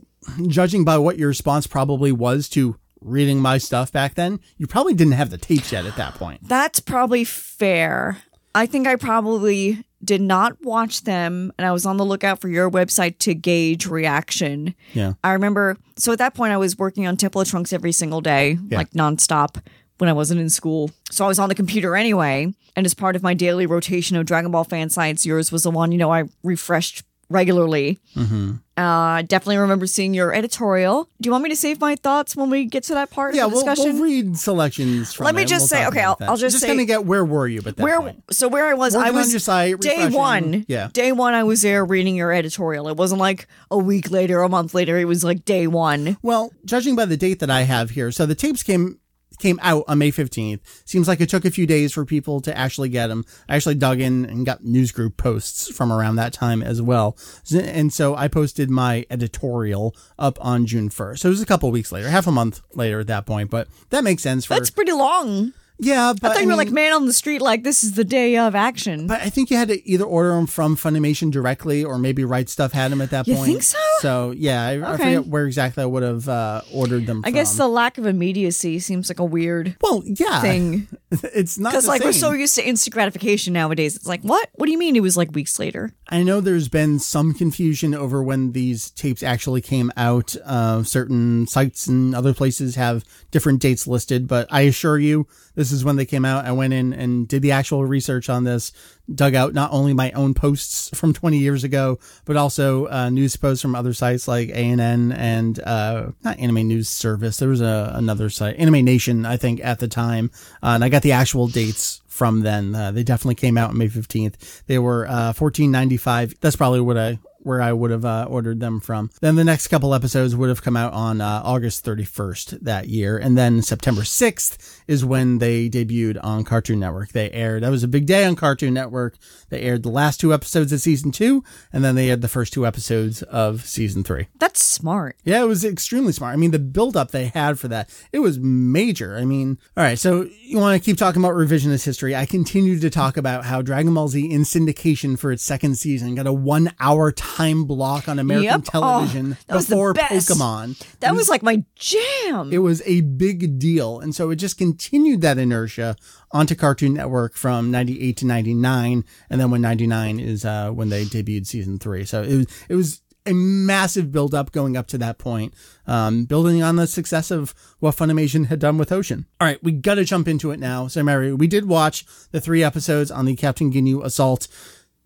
judging 0.48 0.84
by 0.84 0.98
what 0.98 1.18
your 1.18 1.28
response 1.30 1.68
probably 1.68 2.12
was 2.12 2.48
to 2.50 2.76
reading 3.02 3.40
my 3.40 3.58
stuff 3.58 3.92
back 3.92 4.16
then, 4.16 4.40
you 4.58 4.68
probably 4.68 4.94
didn't 4.94 5.14
have 5.14 5.30
the 5.32 5.38
tapes 5.38 5.72
yet 5.72 5.86
at 5.86 5.96
that 5.96 6.16
point. 6.16 6.48
That's 6.48 6.80
probably 6.80 7.24
fair. 7.24 8.18
I 8.54 8.66
think 8.66 8.86
I 8.88 8.96
probably 8.96 9.84
did 10.04 10.22
not 10.22 10.58
watch 10.64 11.04
them 11.04 11.52
and 11.58 11.66
I 11.66 11.72
was 11.72 11.86
on 11.86 11.98
the 11.98 12.06
lookout 12.06 12.40
for 12.42 12.50
your 12.50 12.70
website 12.70 13.18
to 13.20 13.34
gauge 13.34 13.86
reaction. 13.86 14.76
Yeah. 14.94 15.14
I 15.24 15.32
remember 15.34 15.78
so 15.98 16.12
at 16.12 16.18
that 16.20 16.34
point 16.34 16.52
I 16.54 16.58
was 16.58 16.78
working 16.78 17.08
on 17.08 17.18
Temple 17.18 17.42
of 17.42 17.48
Trunks 17.50 17.72
every 17.72 17.92
single 17.92 18.20
day, 18.22 18.58
Yeah. 18.68 18.78
like 18.80 18.92
nonstop 18.92 19.62
when 20.00 20.10
I 20.10 20.14
wasn't 20.14 20.42
in 20.42 20.50
school. 20.50 20.92
So 21.12 21.24
I 21.24 21.28
was 21.28 21.40
on 21.40 21.50
the 21.50 21.56
computer 21.56 21.96
anyway. 21.96 22.54
And 22.76 22.86
as 22.86 22.94
part 22.94 23.16
of 23.16 23.22
my 23.24 23.34
daily 23.34 23.66
rotation 23.66 24.16
of 24.18 24.26
Dragon 24.26 24.52
Ball 24.52 24.64
fan 24.64 24.90
sites, 24.90 25.26
yours 25.26 25.52
was 25.52 25.64
the 25.64 25.72
one, 25.72 25.92
you 25.92 25.98
know, 25.98 26.12
I 26.12 26.24
refreshed 26.44 27.04
regularly. 27.32 28.00
Mm-hmm. 28.16 28.54
Uh, 28.78 29.22
definitely 29.24 29.58
remember 29.58 29.86
seeing 29.86 30.14
your 30.14 30.34
editorial. 30.34 31.08
Do 31.20 31.28
you 31.28 31.32
want 31.32 31.44
me 31.44 31.50
to 31.52 31.56
save 31.56 31.80
my 31.80 31.96
thoughts 31.96 32.36
when 32.36 32.50
we 32.50 32.66
get 32.66 32.84
to 32.86 32.94
that 32.96 33.12
part 33.12 33.36
Yeah, 33.36 33.46
of 33.46 33.52
the 33.52 33.58
we'll, 33.58 33.66
discussion? 33.66 33.94
we'll 33.96 34.04
read 34.04 34.38
selections 34.38 35.14
from 35.14 35.26
Let 35.26 35.36
me 35.36 35.46
just 35.46 35.64
we'll 35.72 35.82
say- 35.82 35.88
okay, 35.88 36.02
I'll-. 36.02 36.18
I'll 36.22 36.38
just 36.38 36.54
just 36.56 36.62
say- 36.62 36.68
gonna 36.68 36.86
get 36.86 37.06
where 37.06 37.24
were 37.24 37.48
you? 37.48 37.62
But 37.62 37.78
where 37.78 38.00
point. 38.02 38.24
so 38.32 38.48
where 38.48 38.66
I 38.68 38.74
was, 38.74 38.96
I 38.96 39.00
Working 39.00 39.10
on 39.14 39.16
was 39.22 39.34
your 39.34 39.40
site, 39.40 39.80
day 39.82 40.10
one. 40.10 40.66
Yeah. 40.68 40.90
day 40.94 41.12
one, 41.12 41.34
I 41.34 41.44
was 41.44 41.62
there 41.62 41.86
reading 41.86 42.16
your 42.16 42.32
editorial. 42.32 42.88
It 42.88 42.98
wasn't 42.98 43.20
like 43.22 43.48
a 43.70 43.78
week 43.78 44.10
later, 44.10 44.42
a 44.42 44.50
month 44.50 44.74
later. 44.74 44.98
It 44.98 45.06
was 45.06 45.24
like 45.24 45.46
day 45.46 45.68
one. 45.68 46.18
Well, 46.24 46.52
judging 46.66 46.96
by 46.96 47.06
the 47.06 47.18
date 47.18 47.40
that 47.40 47.52
I 47.52 47.62
have 47.64 47.92
here, 47.92 48.12
so 48.12 48.26
the 48.26 48.36
tapes 48.36 48.64
came 48.64 48.98
came 49.42 49.60
out 49.62 49.84
on 49.88 49.98
May 49.98 50.12
15th. 50.12 50.60
Seems 50.86 51.08
like 51.08 51.20
it 51.20 51.30
took 51.30 51.44
a 51.46 51.52
few 51.52 51.66
days 51.66 51.92
for 51.94 52.06
people 52.06 52.40
to 52.42 52.58
actually 52.58 52.90
get 52.90 53.08
them. 53.08 53.26
I 53.50 53.56
actually 53.56 53.76
dug 53.76 54.00
in 54.00 54.26
and 54.26 54.46
got 54.46 54.64
news 54.64 54.92
group 54.92 55.18
posts 55.18 55.76
from 55.76 55.92
around 55.92 56.16
that 56.16 56.34
time 56.34 56.62
as 56.62 56.82
well. 56.82 57.18
And 57.54 57.92
so 57.92 58.16
I 58.16 58.28
posted 58.28 58.70
my 58.70 59.06
editorial 59.10 59.96
up 60.18 60.38
on 60.40 60.66
June 60.66 60.90
1st. 60.90 61.20
So 61.20 61.30
it 61.30 61.32
was 61.32 61.42
a 61.42 61.46
couple 61.46 61.70
weeks 61.72 61.92
later, 61.92 62.10
half 62.10 62.28
a 62.28 62.32
month 62.32 62.62
later 62.74 63.00
at 63.00 63.08
that 63.08 63.26
point, 63.26 63.50
but 63.50 63.68
that 63.90 64.04
makes 64.04 64.24
sense 64.24 64.46
for 64.46 64.54
That's 64.54 64.70
pretty 64.70 64.94
long. 64.94 65.54
Yeah, 65.84 66.14
but 66.20 66.32
I 66.32 66.34
thought 66.36 66.44
you 66.44 66.48
were 66.48 66.56
like 66.56 66.70
man 66.70 66.94
on 66.94 67.08
the 67.08 67.14
street, 67.14 67.42
like 67.42 67.64
this 67.64 67.84
is 67.84 67.94
the 67.94 68.04
day 68.04 68.38
of 68.38 68.54
action. 68.54 69.08
But 69.08 69.22
I 69.22 69.30
think 69.30 69.50
you 69.50 69.58
had 69.58 69.68
to 69.70 69.90
either 69.90 70.04
order 70.04 70.30
them 70.30 70.46
from 70.46 70.78
Funimation 70.78 71.32
directly, 71.32 71.84
or 71.84 71.98
maybe 71.98 72.24
Right 72.24 72.48
Stuff 72.48 72.72
had 72.72 72.92
them 72.92 73.02
at 73.02 73.10
that 73.10 73.28
You 73.28 73.36
point. 73.36 73.48
think 73.48 73.64
so? 73.64 73.80
So 74.00 74.32
yeah, 74.32 74.64
I, 74.64 74.94
I 74.94 74.98
forget 74.98 75.26
where 75.26 75.48
exactly 75.48 75.82
I 75.82 75.88
would 75.88 76.04
have 76.04 76.30
uh, 76.30 76.62
ordered 76.72 77.08
them. 77.08 77.22
I 77.26 77.30
from. 77.30 77.34
guess 77.34 77.56
the 77.58 77.68
lack 77.68 77.98
of 77.98 78.06
immediacy 78.06 78.78
seems 78.80 79.10
like 79.10 79.20
a 79.20 79.26
weird 79.26 79.76
well, 79.82 80.04
yeah, 80.06 80.42
thing 80.42 80.88
it's 81.12 81.58
not 81.58 81.72
because 81.72 81.88
like 81.88 82.04
we're 82.04 82.14
so 82.14 82.32
used 82.32 82.56
to 82.56 82.68
instant 82.68 82.94
gratification 82.94 83.54
nowadays. 83.54 83.96
It's 83.96 84.06
like 84.08 84.22
what? 84.22 84.50
What 84.54 84.68
do 84.68 84.72
you 84.72 84.78
mean 84.78 84.96
it 84.96 85.02
was 85.02 85.18
like 85.18 85.32
weeks 85.32 85.58
later? 85.60 85.92
I 86.14 86.24
know 86.24 86.42
there's 86.42 86.68
been 86.68 87.00
some 87.00 87.34
confusion 87.34 87.96
over 87.96 88.22
when 88.22 88.52
these 88.52 88.90
tapes 88.90 89.24
actually 89.24 89.62
came 89.62 89.94
out. 89.96 90.36
Uh, 90.44 90.84
certain 90.84 91.48
sites 91.48 91.88
and 91.88 92.14
other 92.14 92.34
places 92.34 92.76
have 92.76 93.06
different 93.32 93.62
dates 93.62 93.88
listed, 93.88 94.28
but 94.28 94.46
I 94.52 94.62
assure 94.62 95.00
you, 95.00 95.26
this 95.56 95.72
is 95.72 95.86
when 95.86 95.96
they 95.96 96.06
came 96.06 96.26
out. 96.26 96.44
I 96.44 96.52
went 96.52 96.74
in 96.74 96.92
and 96.92 97.30
did 97.30 97.42
the 97.42 97.54
actual 97.54 97.86
research 97.86 98.30
on 98.30 98.44
this, 98.44 98.74
dug 99.14 99.36
out 99.36 99.54
not 99.54 99.72
only 99.72 99.94
my 99.94 100.12
own 100.12 100.34
posts 100.34 100.90
from 100.94 101.14
20 101.14 101.38
years 101.38 101.64
ago, 101.64 101.98
but 102.26 102.36
also 102.36 102.90
uh, 102.90 103.10
news 103.10 103.38
posts 103.38 103.62
from 103.62 103.74
other 103.74 103.94
sites 103.94 104.28
like 104.28 104.50
ANN 104.50 105.14
and 105.14 105.62
uh, 105.62 106.12
not 106.26 106.40
Anime 106.40 106.68
News 106.68 106.90
Service. 106.90 107.38
There 107.38 107.48
was 107.48 107.62
a, 107.62 107.94
another 107.96 108.30
site, 108.30 108.58
Anime 108.58 108.84
Nation, 108.84 109.26
I 109.26 109.38
think, 109.38 109.62
at 109.64 109.80
the 109.80 109.88
time, 109.88 110.30
uh, 110.62 110.72
and 110.76 110.84
I 110.84 110.90
got 110.90 111.04
the 111.04 111.14
actual 111.14 111.48
dates 111.48 112.02
from 112.22 112.42
then. 112.42 112.76
Uh, 112.76 112.92
they 112.92 113.02
definitely 113.02 113.34
came 113.34 113.58
out 113.58 113.72
on 113.72 113.80
May 113.80 113.88
15th. 113.88 114.62
They 114.68 114.78
were 114.78 115.08
uh, 115.08 115.34
14.95. 115.34 116.38
That's 116.40 116.56
probably 116.56 116.80
what 116.80 116.96
I 116.96 117.18
where 117.44 117.62
I 117.62 117.74
would 117.74 117.92
have 117.92 118.06
uh, 118.06 118.28
ordered 118.30 118.60
them 118.60 118.80
from. 118.80 119.10
Then 119.20 119.36
the 119.36 119.44
next 119.44 119.68
couple 119.68 119.94
episodes 119.94 120.36
would 120.36 120.50
have 120.50 120.62
come 120.62 120.78
out 120.78 120.94
on 120.94 121.22
uh, 121.22 121.42
August 121.44 121.86
31st 121.86 122.60
that 122.62 122.88
year, 122.88 123.18
and 123.18 123.38
then 123.38 123.62
September 123.62 124.02
6th 124.02 124.82
is 124.88 125.04
when 125.04 125.40
they 125.40 125.70
debuted 125.70 126.20
on 126.24 126.44
Cartoon 126.44 126.80
Network. 126.80 127.10
They 127.10 127.32
aired. 127.32 127.64
That 127.64 127.72
was 127.72 127.84
a 127.84 127.88
big 127.88 128.06
day 128.06 128.26
on 128.26 128.36
Cartoon 128.36 128.74
Network. 128.74 129.18
They 129.50 129.62
aired 129.62 129.84
the 129.84 129.90
last 129.90 130.20
two 130.20 130.34
episodes 130.34 130.72
of 130.72 130.82
season 130.82 131.12
two, 131.12 131.44
and 131.74 131.84
then 131.84 131.96
they 131.96 132.10
aired 132.10 132.22
the 132.22 132.28
first 132.28 132.54
two 132.54 132.66
episodes 132.66 133.24
of 133.24 133.66
season 133.66 134.04
three. 134.04 134.28
That's 134.40 134.64
smart. 134.64 135.18
Yeah, 135.24 135.42
it 135.42 135.48
was 135.48 135.66
extremely 135.66 136.14
smart. 136.14 136.34
I 136.34 136.38
mean, 136.38 136.52
the 136.52 136.60
build 136.60 136.96
up 136.96 137.12
they 137.12 137.28
had 137.28 137.60
for 137.60 137.68
that, 137.70 137.90
it 138.12 138.20
was 138.20 138.40
major. 138.40 139.18
I 139.18 139.26
mean, 139.26 139.58
all 139.76 139.84
right, 139.84 139.98
so 140.00 140.28
you 140.42 140.58
want 140.58 140.82
to 140.82 140.86
keep 140.86 140.98
talking 140.98 141.22
about 141.22 141.36
revisionist 141.36 141.86
history. 141.86 142.16
I 142.16 142.26
continue 142.26 142.80
to 142.80 142.90
talk 142.90 143.18
about 143.18 143.46
how 143.46 143.62
Dragon 143.62 143.94
Ball 143.94 144.08
Z 144.08 144.32
in 144.32 144.42
syndication 144.42 145.18
for 145.18 145.32
its 145.32 145.44
second 145.44 145.76
season 145.76 146.16
got 146.16 146.28
a 146.28 146.34
one 146.34 146.74
hour 146.80 147.12
time 147.12 147.31
block 147.66 148.08
on 148.08 148.20
American 148.20 148.46
Yep. 148.46 148.62
Oh, 148.74 148.80
television 148.80 149.38
the 149.48 149.58
before. 149.58 149.94
Pokemon. 149.94 150.84
That 151.00 151.16
was 151.16 151.30
like 151.30 151.44
my 151.44 151.64
jam. 151.76 152.52
It 152.52 152.60
was 152.60 152.82
a 152.86 153.02
big 153.02 153.60
deal. 153.60 154.00
And 154.00 154.14
so 154.16 154.30
it 154.30 154.36
just 154.38 154.58
continued 154.58 155.22
that 155.22 155.38
inertia 155.38 155.96
onto 156.32 156.56
Cartoon 156.56 156.94
Network 156.94 157.36
from 157.36 157.72
98 157.72 158.18
to 158.18 158.26
99. 158.26 159.04
And 159.30 159.42
then 159.42 159.52
when 159.52 159.62
99 159.62 160.20
is 160.20 160.46
uh, 160.46 160.72
when 160.72 160.90
they 160.90 161.06
debuted 161.06 161.48
season 161.48 161.80
three. 161.80 162.06
So 162.06 162.24
it 162.24 162.36
was, 162.38 162.48
it 162.70 162.76
was 162.76 163.02
a 163.26 163.34
massive 163.34 164.12
build 164.12 164.34
up 164.34 164.52
going 164.52 164.76
up 164.76 164.88
to 164.88 164.98
that 164.98 165.20
point, 165.20 165.54
um, 165.86 166.26
building 166.26 166.64
on 166.64 166.76
the 166.76 166.88
success 166.88 167.30
of 167.30 167.54
what 167.80 167.96
Funimation 167.96 168.48
had 168.48 168.60
done 168.60 168.80
with 168.80 168.92
Ocean. 168.92 169.28
All 169.40 169.48
right, 169.48 169.62
we 169.64 169.72
got 169.74 169.96
to 169.96 170.04
jump 170.04 170.28
into 170.28 170.50
it 170.50 170.60
now. 170.60 170.88
So, 170.88 171.04
Mary, 171.04 171.32
we 171.32 171.46
did 171.46 171.68
watch 171.68 172.04
the 172.32 172.42
three 172.42 172.64
episodes 172.64 173.12
on 173.12 173.26
the 173.26 173.36
Captain 173.36 173.72
Ginyu 173.72 174.04
Assault 174.04 174.48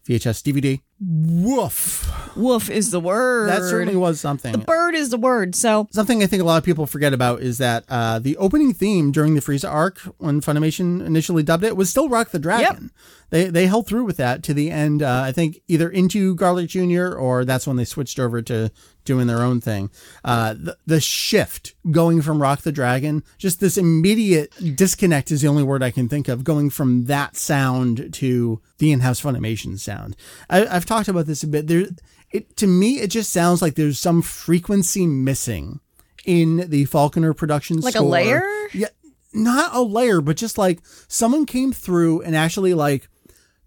VHS 0.07 0.43
DVD. 0.43 0.81
Woof. 0.99 2.35
Woof 2.37 2.69
is 2.69 2.91
the 2.91 2.99
word. 2.99 3.49
That 3.49 3.61
certainly 3.63 3.95
was 3.95 4.19
something. 4.19 4.51
The 4.51 4.59
bird 4.59 4.93
is 4.93 5.09
the 5.09 5.17
word. 5.17 5.55
So 5.55 5.87
Something 5.91 6.21
I 6.21 6.27
think 6.27 6.41
a 6.41 6.45
lot 6.45 6.57
of 6.57 6.63
people 6.63 6.85
forget 6.85 7.11
about 7.13 7.41
is 7.41 7.57
that 7.57 7.85
uh, 7.89 8.19
the 8.19 8.37
opening 8.37 8.73
theme 8.73 9.11
during 9.11 9.33
the 9.35 9.41
Frieza 9.41 9.69
arc, 9.69 9.99
when 10.19 10.41
Funimation 10.41 11.05
initially 11.05 11.41
dubbed 11.43 11.63
it, 11.63 11.75
was 11.75 11.89
still 11.89 12.07
Rock 12.07 12.29
the 12.29 12.39
Dragon. 12.39 12.91
They 13.29 13.45
they 13.45 13.67
held 13.67 13.87
through 13.87 14.05
with 14.05 14.17
that 14.17 14.43
to 14.43 14.53
the 14.53 14.71
end. 14.71 15.01
Uh, 15.01 15.21
I 15.25 15.31
think 15.31 15.61
either 15.67 15.89
into 15.89 16.35
Garlic 16.35 16.69
Jr. 16.69 17.13
or 17.13 17.45
that's 17.45 17.67
when 17.67 17.77
they 17.77 17.85
switched 17.85 18.19
over 18.19 18.41
to 18.43 18.71
doing 19.03 19.27
their 19.27 19.41
own 19.41 19.61
thing. 19.61 19.89
Uh, 20.23 20.53
the, 20.53 20.77
the 20.85 20.99
shift 20.99 21.75
going 21.91 22.21
from 22.21 22.41
Rock 22.41 22.61
the 22.61 22.71
Dragon, 22.71 23.23
just 23.37 23.59
this 23.59 23.77
immediate 23.77 24.53
disconnect 24.75 25.31
is 25.31 25.41
the 25.41 25.47
only 25.47 25.63
word 25.63 25.83
I 25.83 25.91
can 25.91 26.09
think 26.09 26.27
of, 26.27 26.43
going 26.43 26.69
from 26.69 27.05
that 27.05 27.35
sound 27.35 28.13
to 28.15 28.61
the 28.79 28.91
in-house 28.91 29.21
Funimation 29.21 29.79
sound. 29.79 30.15
I, 30.49 30.65
I've 30.65 30.85
talked 30.85 31.07
about 31.07 31.27
this 31.27 31.43
a 31.43 31.47
bit. 31.47 31.67
There, 31.67 31.85
it 32.31 32.57
to 32.57 32.67
me, 32.67 32.99
it 32.99 33.11
just 33.11 33.31
sounds 33.31 33.61
like 33.61 33.75
there's 33.75 33.99
some 33.99 34.21
frequency 34.21 35.05
missing 35.05 35.79
in 36.25 36.69
the 36.69 36.85
Falconer 36.85 37.33
production 37.33 37.79
Like 37.79 37.95
a 37.95 38.01
layer? 38.01 38.43
Yeah, 38.73 38.87
not 39.33 39.75
a 39.75 39.81
layer, 39.81 40.21
but 40.21 40.37
just 40.37 40.57
like 40.57 40.79
someone 41.07 41.45
came 41.45 41.71
through 41.71 42.21
and 42.21 42.35
actually 42.35 42.73
like 42.73 43.07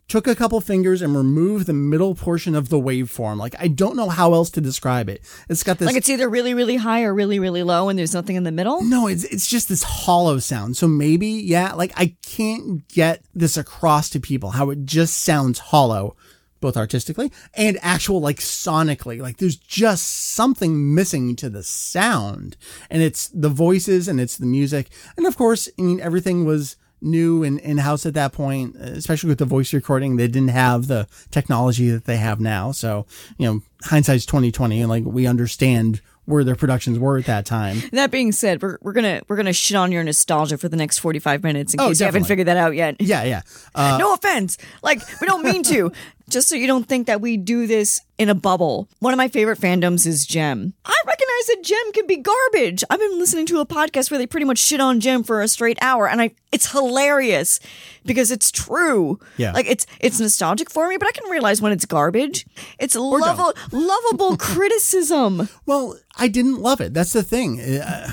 took 0.08 0.26
a 0.26 0.34
couple 0.34 0.60
fingers 0.60 1.02
and 1.02 1.14
removed 1.14 1.66
the 1.66 1.74
middle 1.74 2.14
portion 2.14 2.54
of 2.54 2.70
the 2.70 2.80
waveform. 2.80 3.36
Like 3.36 3.54
I 3.58 3.68
don't 3.68 3.96
know 3.96 4.08
how 4.08 4.32
else 4.32 4.50
to 4.50 4.60
describe 4.60 5.08
it. 5.08 5.22
It's 5.48 5.62
got 5.62 5.78
this 5.78 5.86
like 5.86 5.96
it's 5.96 6.08
either 6.08 6.28
really 6.28 6.54
really 6.54 6.76
high 6.76 7.02
or 7.02 7.14
really 7.14 7.38
really 7.38 7.62
low, 7.62 7.88
and 7.88 7.98
there's 7.98 8.14
nothing 8.14 8.36
in 8.36 8.44
the 8.44 8.52
middle. 8.52 8.82
no, 8.82 9.06
it's 9.06 9.24
it's 9.24 9.46
just 9.46 9.68
this 9.68 9.82
hollow 9.82 10.38
sound. 10.38 10.76
So 10.76 10.88
maybe, 10.88 11.28
yeah, 11.28 11.74
like 11.74 11.92
I 11.96 12.16
can't 12.22 12.86
get 12.88 13.22
this 13.34 13.56
across 13.56 14.08
to 14.10 14.20
people 14.20 14.50
how 14.50 14.70
it 14.70 14.84
just 14.84 15.18
sounds 15.18 15.58
hollow, 15.58 16.16
both 16.60 16.76
artistically 16.76 17.30
and 17.54 17.78
actual 17.82 18.20
like 18.20 18.38
sonically. 18.38 19.20
Like 19.20 19.36
there's 19.36 19.56
just 19.56 20.06
something 20.06 20.94
missing 20.94 21.36
to 21.36 21.50
the 21.50 21.62
sound. 21.62 22.56
And 22.90 23.02
it's 23.02 23.28
the 23.28 23.50
voices 23.50 24.08
and 24.08 24.20
it's 24.20 24.38
the 24.38 24.46
music. 24.46 24.88
And 25.16 25.26
of 25.26 25.36
course, 25.36 25.68
I 25.78 25.82
mean 25.82 26.00
everything 26.00 26.44
was 26.44 26.76
new 27.00 27.42
and 27.44 27.58
in-house 27.60 28.04
at 28.06 28.14
that 28.14 28.32
point, 28.32 28.76
especially 28.76 29.28
with 29.28 29.38
the 29.38 29.44
voice 29.44 29.72
recording. 29.72 30.16
They 30.16 30.26
didn't 30.28 30.48
have 30.48 30.86
the 30.86 31.06
technology 31.30 31.90
that 31.90 32.04
they 32.06 32.16
have 32.16 32.40
now. 32.40 32.72
So, 32.72 33.06
you 33.38 33.46
know, 33.46 33.60
hindsight's 33.82 34.26
2020 34.26 34.80
and 34.80 34.88
like 34.88 35.04
we 35.04 35.26
understand 35.26 36.00
where 36.24 36.44
their 36.44 36.56
productions 36.56 36.98
were 36.98 37.16
at 37.16 37.24
that 37.24 37.46
time. 37.46 37.78
That 37.92 38.10
being 38.10 38.32
said, 38.32 38.60
we're, 38.60 38.76
we're 38.82 38.92
gonna 38.92 39.22
we're 39.28 39.36
gonna 39.36 39.54
shit 39.54 39.76
on 39.78 39.92
your 39.92 40.04
nostalgia 40.04 40.58
for 40.58 40.68
the 40.68 40.76
next 40.76 40.98
forty 40.98 41.18
five 41.18 41.42
minutes 41.42 41.72
in 41.72 41.80
Oh, 41.80 41.88
case 41.88 42.00
you 42.00 42.04
haven't 42.06 42.24
figured 42.24 42.48
that 42.48 42.58
out 42.58 42.74
yet. 42.74 42.96
Yeah, 43.00 43.24
yeah. 43.24 43.40
Uh, 43.74 43.96
no 43.98 44.12
offense, 44.12 44.58
like 44.82 45.00
we 45.22 45.26
don't 45.26 45.42
mean 45.42 45.62
to. 45.62 45.90
Just 46.28 46.48
so 46.48 46.54
you 46.56 46.66
don't 46.66 46.86
think 46.86 47.06
that 47.06 47.20
we 47.22 47.36
do 47.38 47.66
this 47.66 48.00
in 48.18 48.28
a 48.28 48.34
bubble. 48.34 48.88
One 48.98 49.14
of 49.14 49.16
my 49.16 49.28
favorite 49.28 49.58
fandoms 49.58 50.06
is 50.06 50.26
Jem. 50.26 50.74
I 50.84 50.96
recognize 51.06 51.46
that 51.46 51.62
Jem 51.62 51.92
can 51.92 52.06
be 52.06 52.18
garbage. 52.18 52.84
I've 52.90 52.98
been 52.98 53.18
listening 53.18 53.46
to 53.46 53.60
a 53.60 53.66
podcast 53.66 54.10
where 54.10 54.18
they 54.18 54.26
pretty 54.26 54.44
much 54.44 54.58
shit 54.58 54.80
on 54.80 55.00
Jem 55.00 55.22
for 55.22 55.40
a 55.40 55.48
straight 55.48 55.78
hour, 55.80 56.06
and 56.06 56.20
I 56.20 56.32
it's 56.52 56.70
hilarious 56.70 57.60
because 58.04 58.30
it's 58.30 58.50
true. 58.50 59.18
Yeah. 59.38 59.52
like 59.52 59.66
it's 59.66 59.86
it's 60.00 60.20
nostalgic 60.20 60.70
for 60.70 60.86
me, 60.88 60.96
but 60.98 61.08
I 61.08 61.12
can 61.12 61.30
realize 61.30 61.62
when 61.62 61.72
it's 61.72 61.86
garbage. 61.86 62.46
It's 62.78 62.94
lovable, 62.94 63.54
lovable 63.72 64.36
criticism. 64.38 65.48
Well, 65.64 65.98
I 66.18 66.28
didn't 66.28 66.60
love 66.60 66.80
it. 66.80 66.92
That's 66.92 67.12
the 67.12 67.22
thing. 67.22 67.60
Uh, 67.60 68.12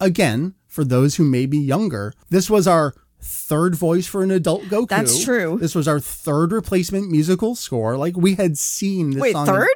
again, 0.00 0.54
for 0.66 0.84
those 0.84 1.16
who 1.16 1.24
may 1.24 1.46
be 1.46 1.58
younger, 1.58 2.12
this 2.30 2.48
was 2.50 2.66
our 2.66 2.94
third 3.22 3.74
voice 3.74 4.06
for 4.06 4.22
an 4.22 4.30
adult 4.30 4.62
Goku. 4.64 4.88
That's 4.88 5.22
true. 5.24 5.58
This 5.60 5.74
was 5.74 5.86
our 5.88 6.00
third 6.00 6.52
replacement 6.52 7.10
musical 7.10 7.54
score. 7.54 7.96
Like 7.96 8.16
we 8.16 8.34
had 8.34 8.58
seen 8.58 9.10
this 9.12 9.20
Wait, 9.22 9.32
song. 9.32 9.46
third? 9.46 9.68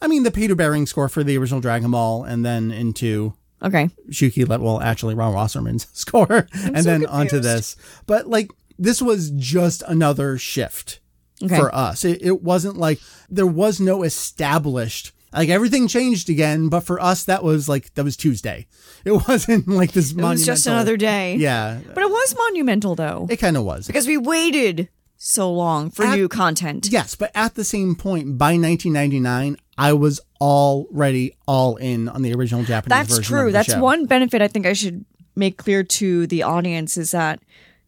I 0.00 0.06
mean, 0.08 0.22
the 0.22 0.30
Peter 0.30 0.54
Berring 0.54 0.86
score 0.86 1.08
for 1.08 1.22
the 1.22 1.36
original 1.38 1.60
Dragon 1.60 1.90
Ball, 1.90 2.24
and 2.24 2.44
then 2.44 2.70
into 2.70 3.34
Okay, 3.62 3.90
Shuki, 4.10 4.48
let 4.48 4.60
well, 4.60 4.80
actually 4.80 5.14
Ron 5.14 5.34
Wasserman's 5.34 5.86
score, 5.92 6.48
and 6.52 6.76
then 6.84 7.06
onto 7.06 7.38
this. 7.38 7.76
But 8.06 8.26
like 8.28 8.50
this 8.78 9.00
was 9.02 9.30
just 9.30 9.82
another 9.86 10.38
shift 10.38 10.98
Okay. 11.42 11.56
for 11.58 11.74
us. 11.74 12.04
It, 12.04 12.22
it 12.22 12.42
wasn't 12.42 12.76
like 12.76 13.00
there 13.28 13.46
was 13.46 13.80
no 13.80 14.02
established 14.02 15.12
like 15.32 15.48
everything 15.48 15.88
changed 15.88 16.28
again, 16.30 16.68
but 16.68 16.80
for 16.80 17.00
us 17.00 17.24
that 17.24 17.42
was 17.42 17.68
like 17.68 17.92
that 17.94 18.04
was 18.04 18.16
Tuesday. 18.16 18.66
It 19.04 19.12
wasn't 19.28 19.66
like 19.68 19.92
this. 19.92 20.12
It 20.12 20.16
was 20.20 20.44
just 20.46 20.66
another 20.66 20.96
day. 20.96 21.36
Yeah, 21.36 21.80
But 21.94 22.02
it 22.04 22.10
was 22.10 22.34
monumental 22.36 22.94
though. 22.94 23.26
it 23.30 23.36
kind 23.38 23.56
of 23.56 23.64
was. 23.64 23.86
because 23.86 24.06
we 24.06 24.16
waited 24.16 24.88
so 25.16 25.52
long 25.52 25.90
for 25.90 26.04
At- 26.04 26.16
new 26.16 26.28
content. 26.28 26.88
Yes, 26.90 27.14
but 27.14 27.30
at 27.34 27.54
the 27.54 27.64
same 27.64 27.94
point, 27.94 28.36
by 28.38 28.52
1999, 28.58 29.56
I 29.78 29.92
was 29.92 30.20
already 30.40 31.34
all 31.46 31.76
in 31.76 32.08
on 32.08 32.22
the 32.22 32.34
original 32.34 32.64
Japanese 32.64 32.90
That's 32.90 33.16
version. 33.18 33.24
true. 33.24 33.40
of 33.40 33.46
the 33.46 33.52
That's 33.52 33.72
show. 33.72 33.80
one 33.80 34.06
benefit 34.06 34.42
I 34.42 34.48
think 34.48 34.66
I 34.66 34.72
should 34.72 35.04
make 35.34 35.56
clear 35.56 35.82
to 35.82 36.26
the 36.26 36.42
audience 36.42 36.96
is 36.96 37.12
that 37.12 37.40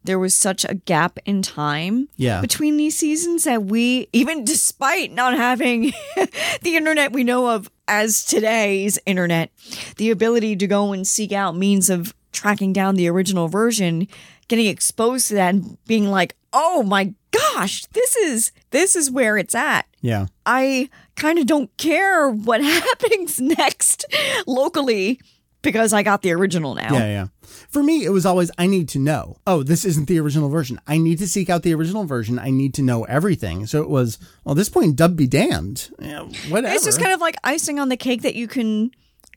there 0.05 0.19
was 0.19 0.35
such 0.35 0.65
a 0.65 0.75
gap 0.75 1.19
in 1.25 1.41
time 1.41 2.09
Yeah. 2.15 2.41
between 2.41 2.77
these 2.77 2.97
seasons 2.97 3.43
that 3.45 3.63
we, 3.65 4.07
even 4.13 4.45
despite 4.45 5.11
not 5.11 5.35
having 5.35 5.93
the 6.61 6.75
internet 6.75 7.11
we 7.11 7.23
know 7.23 7.49
of 7.49 7.69
as 7.87 8.23
today's 8.25 8.97
internet, 9.05 9.51
the 9.97 10.09
ability 10.11 10.55
to 10.57 10.67
go 10.67 10.91
and 10.93 11.07
seek 11.07 11.31
out 11.31 11.55
means 11.55 11.89
of 11.89 12.13
tracking 12.31 12.73
down 12.73 12.95
the 12.95 13.07
original 13.07 13.47
version, 13.47 14.07
getting 14.47 14.65
exposed 14.67 15.27
to 15.29 15.33
that 15.35 15.53
and 15.53 15.77
being 15.87 16.09
like, 16.09 16.35
oh 16.53 16.83
my 16.83 17.13
gosh, 17.31 17.85
this 17.87 18.15
is 18.15 18.51
this 18.71 18.95
is 18.95 19.11
where 19.11 19.37
it's 19.37 19.55
at. 19.55 19.85
Yeah. 20.01 20.27
I 20.45 20.89
kind 21.15 21.39
of 21.39 21.45
don't 21.47 21.75
care 21.77 22.29
what 22.29 22.61
happens 22.63 23.39
next 23.41 24.05
locally 24.47 25.19
because 25.61 25.93
I 25.93 26.03
got 26.03 26.21
the 26.21 26.31
original 26.31 26.75
now. 26.75 26.93
Yeah, 26.93 27.05
yeah. 27.05 27.27
For 27.75 27.83
me, 27.83 28.05
it 28.05 28.11
was 28.11 28.25
always 28.25 28.49
I 28.57 28.67
need 28.67 28.87
to 28.87 28.99
know. 28.99 29.35
Oh, 29.45 29.61
this 29.61 29.83
isn't 29.83 30.07
the 30.07 30.17
original 30.21 30.47
version. 30.47 30.79
I 30.87 30.97
need 30.97 31.17
to 31.17 31.27
seek 31.27 31.49
out 31.49 31.63
the 31.63 31.73
original 31.73 32.05
version. 32.05 32.39
I 32.39 32.49
need 32.49 32.73
to 32.75 32.81
know 32.81 33.03
everything. 33.03 33.65
So 33.65 33.81
it 33.81 33.89
was 33.89 34.17
well, 34.45 34.53
at 34.53 34.57
this 34.57 34.69
point, 34.69 34.95
dub 34.95 35.17
be 35.17 35.27
damned. 35.27 35.89
Yeah, 35.99 36.21
whatever. 36.47 36.73
It's 36.73 36.85
just 36.85 37.01
kind 37.01 37.11
of 37.11 37.19
like 37.19 37.35
icing 37.43 37.77
on 37.77 37.89
the 37.89 37.97
cake 37.97 38.21
that 38.21 38.33
you 38.33 38.47
can 38.47 38.91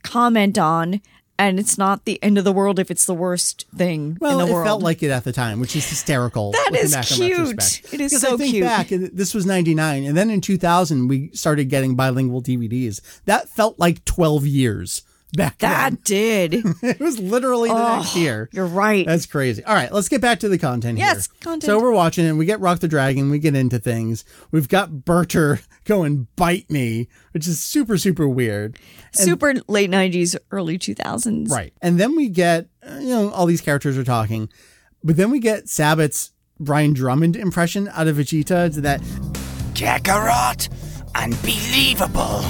comment 0.04 0.56
on, 0.56 1.00
and 1.36 1.58
it's 1.58 1.76
not 1.76 2.04
the 2.04 2.22
end 2.22 2.38
of 2.38 2.44
the 2.44 2.52
world 2.52 2.78
if 2.78 2.92
it's 2.92 3.06
the 3.06 3.12
worst 3.12 3.66
thing 3.76 4.16
well, 4.20 4.38
in 4.38 4.46
the 4.46 4.60
it 4.60 4.62
felt 4.62 4.84
like 4.84 5.02
it 5.02 5.10
at 5.10 5.24
the 5.24 5.32
time, 5.32 5.58
which 5.58 5.74
is 5.74 5.88
hysterical. 5.90 6.52
that 6.52 6.76
is 6.76 6.94
looking 6.94 7.32
is 7.32 7.54
back 7.54 7.76
cute. 7.82 7.92
It 7.92 8.00
is 8.00 8.12
Because 8.12 8.22
so 8.22 8.34
I 8.34 8.36
think 8.36 8.50
cute. 8.52 8.64
back, 8.64 8.86
this 8.90 9.34
was 9.34 9.46
'99, 9.46 10.04
and 10.04 10.16
then 10.16 10.30
in 10.30 10.40
2000 10.40 11.08
we 11.08 11.30
started 11.32 11.64
getting 11.70 11.96
bilingual 11.96 12.40
DVDs. 12.40 13.00
That 13.24 13.48
felt 13.48 13.80
like 13.80 14.04
12 14.04 14.46
years 14.46 15.02
back 15.36 15.58
that 15.58 15.90
then. 15.90 15.98
did. 16.04 16.64
It 16.82 17.00
was 17.00 17.18
literally 17.18 17.68
the 17.68 17.96
next 17.96 18.16
year. 18.16 18.48
You're 18.52 18.66
right. 18.66 19.06
That's 19.06 19.26
crazy. 19.26 19.62
All 19.64 19.74
right, 19.74 19.92
let's 19.92 20.08
get 20.08 20.20
back 20.20 20.40
to 20.40 20.48
the 20.48 20.58
content 20.58 20.98
Yes, 20.98 21.26
here. 21.30 21.36
content. 21.40 21.64
So 21.64 21.80
we're 21.80 21.92
watching 21.92 22.26
and 22.26 22.38
we 22.38 22.46
get 22.46 22.60
Rock 22.60 22.78
the 22.80 22.88
Dragon, 22.88 23.30
we 23.30 23.38
get 23.38 23.54
into 23.54 23.78
things. 23.78 24.24
We've 24.50 24.68
got 24.68 25.04
Burter 25.04 25.60
going 25.84 26.28
bite 26.36 26.70
me, 26.70 27.08
which 27.32 27.46
is 27.46 27.60
super, 27.60 27.98
super 27.98 28.28
weird. 28.28 28.78
Super 29.12 29.54
late 29.68 29.90
90s, 29.90 30.36
early 30.50 30.78
2000s. 30.78 31.50
Right. 31.50 31.72
And 31.82 31.98
then 31.98 32.14
we 32.16 32.28
get, 32.28 32.68
uh, 32.88 32.98
you 32.98 33.08
know, 33.08 33.30
all 33.30 33.46
these 33.46 33.60
characters 33.60 33.96
are 33.98 34.04
talking, 34.04 34.48
but 35.02 35.16
then 35.16 35.30
we 35.30 35.38
get 35.40 35.68
Sabat's 35.68 36.32
Brian 36.60 36.92
Drummond 36.92 37.36
impression 37.36 37.88
out 37.94 38.06
of 38.08 38.16
Vegeta. 38.16 38.66
It's 38.66 38.76
that 38.76 39.00
Kakarot! 39.74 40.68
Unbelievable! 41.14 42.42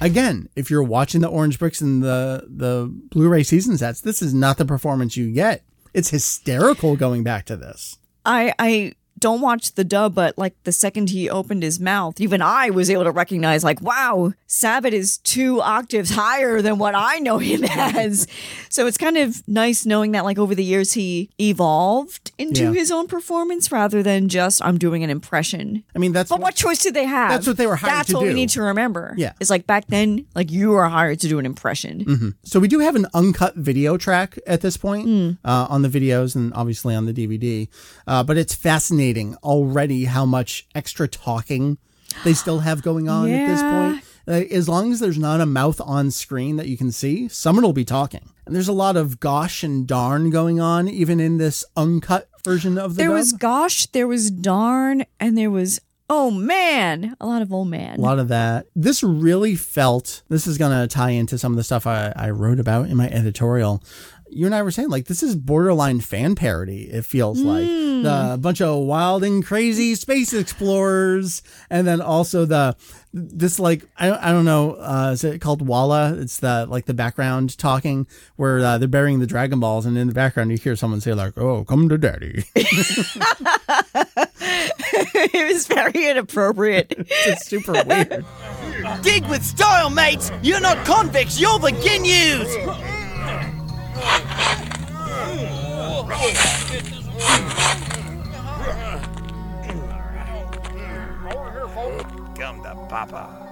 Again, 0.00 0.48
if 0.56 0.70
you're 0.70 0.82
watching 0.82 1.20
the 1.20 1.28
Orange 1.28 1.58
Bricks 1.58 1.80
and 1.80 2.02
the 2.02 2.46
the 2.48 2.92
Blu-ray 3.10 3.42
season 3.42 3.76
sets, 3.78 4.00
this 4.00 4.22
is 4.22 4.34
not 4.34 4.58
the 4.58 4.64
performance 4.64 5.16
you 5.16 5.32
get. 5.32 5.62
It's 5.92 6.10
hysterical 6.10 6.96
going 6.96 7.24
back 7.24 7.46
to 7.46 7.56
this. 7.56 7.98
I 8.24 8.54
I 8.58 8.92
don't 9.20 9.40
watch 9.40 9.72
the 9.74 9.84
dub, 9.84 10.14
but 10.14 10.36
like 10.38 10.54
the 10.64 10.72
second 10.72 11.10
he 11.10 11.28
opened 11.30 11.62
his 11.62 11.78
mouth, 11.78 12.20
even 12.20 12.40
I 12.42 12.70
was 12.70 12.90
able 12.90 13.04
to 13.04 13.10
recognize 13.10 13.62
like, 13.62 13.80
wow, 13.82 14.32
Sabat 14.46 14.92
is 14.94 15.18
two 15.18 15.60
octaves 15.60 16.10
higher 16.10 16.60
than 16.62 16.78
what 16.78 16.94
I 16.96 17.18
know 17.18 17.38
him 17.38 17.62
as. 17.70 18.26
so 18.68 18.86
it's 18.86 18.98
kind 18.98 19.16
of 19.16 19.46
nice 19.48 19.84
knowing 19.86 20.12
that 20.12 20.24
like 20.24 20.38
over 20.38 20.54
the 20.54 20.64
years 20.64 20.94
he 20.94 21.30
evolved 21.38 22.32
into 22.38 22.64
Yeah. 22.64 22.72
his 22.72 22.90
own 22.90 23.06
performance 23.06 23.70
rather 23.70 24.02
than 24.02 24.28
just 24.28 24.64
I'm 24.64 24.78
doing 24.78 25.04
an 25.04 25.10
impression. 25.10 25.84
I 25.94 25.98
mean, 25.98 26.12
that's 26.12 26.30
But 26.30 26.40
what 26.40 26.54
choice 26.54 26.82
did 26.82 26.94
they 26.94 27.04
have? 27.04 27.30
That's 27.30 27.46
what 27.46 27.56
they 27.58 27.66
were 27.66 27.76
hired 27.76 27.92
That's 27.92 28.06
to 28.08 28.12
do. 28.12 28.18
That's 28.18 28.22
what 28.24 28.28
we 28.28 28.34
need 28.34 28.48
to 28.50 28.62
remember. 28.62 29.14
Yeah. 29.16 29.32
It's 29.40 29.50
like 29.50 29.66
back 29.66 29.86
then, 29.88 30.26
like 30.34 30.50
you 30.50 30.70
were 30.70 30.88
hired 30.88 31.20
to 31.20 31.28
do 31.28 31.38
an 31.38 31.46
impression. 31.46 32.34
So 32.44 32.58
we 32.58 32.68
do 32.68 32.78
have 32.80 32.96
an 32.96 33.06
uncut 33.14 33.54
video 33.56 33.96
track 33.96 34.38
at 34.46 34.60
this 34.62 34.76
point 34.76 35.06
Hmm. 35.06 35.30
uh, 35.44 35.66
on 35.68 35.82
the 35.82 35.88
videos 35.88 36.34
and 36.34 36.52
obviously 36.54 36.94
on 36.94 37.06
the 37.06 37.12
DVD. 37.12 37.68
Uh, 38.06 38.22
but 38.22 38.36
it's 38.38 38.54
fascinating 38.54 39.09
already 39.42 40.04
how 40.04 40.24
much 40.24 40.66
extra 40.74 41.08
talking 41.08 41.78
they 42.24 42.34
still 42.34 42.60
have 42.60 42.82
going 42.82 43.08
on 43.08 43.30
at 43.30 43.46
this 43.46 43.62
point. 43.62 44.04
Uh, 44.28 44.44
as 44.54 44.68
long 44.68 44.92
as 44.92 45.00
there's 45.00 45.18
not 45.18 45.40
a 45.40 45.46
mouth 45.46 45.80
on 45.80 46.10
screen 46.10 46.56
that 46.56 46.68
you 46.68 46.76
can 46.76 46.92
see, 46.92 47.28
someone 47.28 47.64
will 47.64 47.72
be 47.72 47.84
talking. 47.84 48.30
And 48.46 48.54
there's 48.54 48.68
a 48.68 48.72
lot 48.72 48.96
of 48.96 49.20
gosh 49.20 49.62
and 49.62 49.86
darn 49.86 50.30
going 50.30 50.60
on, 50.60 50.88
even 50.88 51.20
in 51.20 51.38
this 51.38 51.64
uncut 51.76 52.28
version 52.44 52.78
of 52.78 52.94
the 52.94 52.98
There 52.98 53.08
dub. 53.08 53.16
was 53.16 53.32
gosh, 53.32 53.86
there 53.86 54.06
was 54.08 54.30
darn, 54.30 55.04
and 55.18 55.38
there 55.38 55.50
was 55.50 55.80
oh 56.08 56.30
man. 56.30 57.16
A 57.20 57.26
lot 57.26 57.42
of 57.42 57.52
oh 57.52 57.64
man. 57.64 57.98
a 57.98 58.00
lot 58.00 58.18
of 58.18 58.28
that. 58.28 58.66
This 58.74 59.02
really 59.02 59.54
felt, 59.54 60.22
this 60.28 60.46
is 60.46 60.58
going 60.58 60.72
to 60.78 60.92
tie 60.92 61.10
into 61.10 61.38
some 61.38 61.52
of 61.52 61.56
the 61.56 61.64
stuff 61.64 61.86
I, 61.86 62.12
I 62.16 62.30
wrote 62.30 62.58
about 62.58 62.88
in 62.88 62.96
my 62.96 63.08
editorial. 63.08 63.82
You 64.32 64.46
and 64.46 64.54
I 64.54 64.62
were 64.62 64.70
saying, 64.70 64.90
like, 64.90 65.06
this 65.06 65.22
is 65.24 65.34
borderline 65.34 66.00
fan 66.00 66.34
parody, 66.36 66.82
it 66.84 67.04
feels 67.04 67.40
like. 67.42 67.66
The 67.66 68.38
bunch 68.40 68.60
of 68.62 68.84
wild 68.84 69.24
and 69.24 69.44
crazy 69.44 69.94
space 69.96 70.32
explorers, 70.32 71.42
and 71.68 71.86
then 71.86 72.00
also 72.00 72.44
the, 72.46 72.76
this, 73.12 73.58
like, 73.58 73.84
I, 73.98 74.08
don't- 74.08 74.22
I 74.22 74.30
don't 74.32 74.44
know, 74.44 74.74
uh, 74.76 75.10
is 75.12 75.24
it 75.24 75.40
called 75.40 75.66
Walla? 75.66 76.14
It's 76.16 76.38
the, 76.38 76.66
like, 76.68 76.86
the 76.86 76.94
background 76.94 77.58
talking 77.58 78.06
where 78.36 78.60
uh, 78.60 78.78
they're 78.78 78.88
burying 78.88 79.18
the 79.18 79.26
Dragon 79.26 79.58
Balls, 79.60 79.84
and 79.84 79.98
in 79.98 80.06
the 80.08 80.14
background 80.14 80.50
you 80.52 80.56
hear 80.58 80.76
someone 80.76 81.00
say, 81.00 81.12
like, 81.12 81.36
oh, 81.36 81.64
come 81.64 81.88
to 81.88 81.98
daddy. 81.98 82.44
it 84.92 85.52
was 85.52 85.66
very 85.66 86.06
inappropriate. 86.08 86.94
it's 86.98 87.46
super 87.46 87.72
weird. 87.84 88.24
Dig 89.02 89.26
with 89.26 89.44
style, 89.44 89.90
mates! 89.90 90.30
You're 90.42 90.60
not 90.60 90.84
convicts, 90.86 91.38
you're 91.40 91.58
the 91.58 91.72
Ginyus! 91.72 92.99
Come 102.36 102.62
to 102.62 102.74
Papa. 102.88 103.46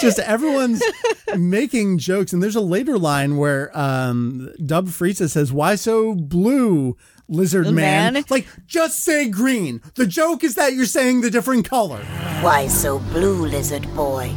just 0.00 0.18
everyone's 0.18 0.82
making 1.36 1.98
jokes 1.98 2.32
and 2.32 2.42
there's 2.42 2.56
a 2.56 2.60
later 2.60 2.98
line 2.98 3.36
where 3.36 3.70
um 3.78 4.50
dub 4.64 4.88
frieza 4.88 5.28
says 5.30 5.52
why 5.52 5.74
so 5.74 6.14
blue 6.14 6.96
lizard 7.28 7.70
man? 7.70 8.14
Man? 8.14 8.24
like 8.30 8.46
just 8.66 9.04
say 9.04 9.28
green 9.28 9.80
the 9.94 10.06
joke 10.06 10.42
is 10.42 10.54
that 10.56 10.72
you're 10.72 10.86
saying 10.86 11.20
the 11.20 11.30
different 11.30 11.68
color 11.68 12.02
Why 12.40 12.66
so 12.66 12.98
blue, 12.98 13.46
lizard 13.46 13.86
boy? 13.94 14.32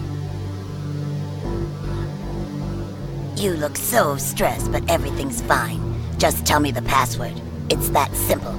You 3.39 3.53
look 3.53 3.77
so 3.77 4.17
stressed, 4.17 4.69
but 4.69 4.83
everything's 4.89 5.41
fine. 5.43 5.79
Just 6.17 6.45
tell 6.45 6.59
me 6.59 6.71
the 6.71 6.81
password. 6.81 7.31
It's 7.69 7.87
that 7.91 8.13
simple. 8.13 8.53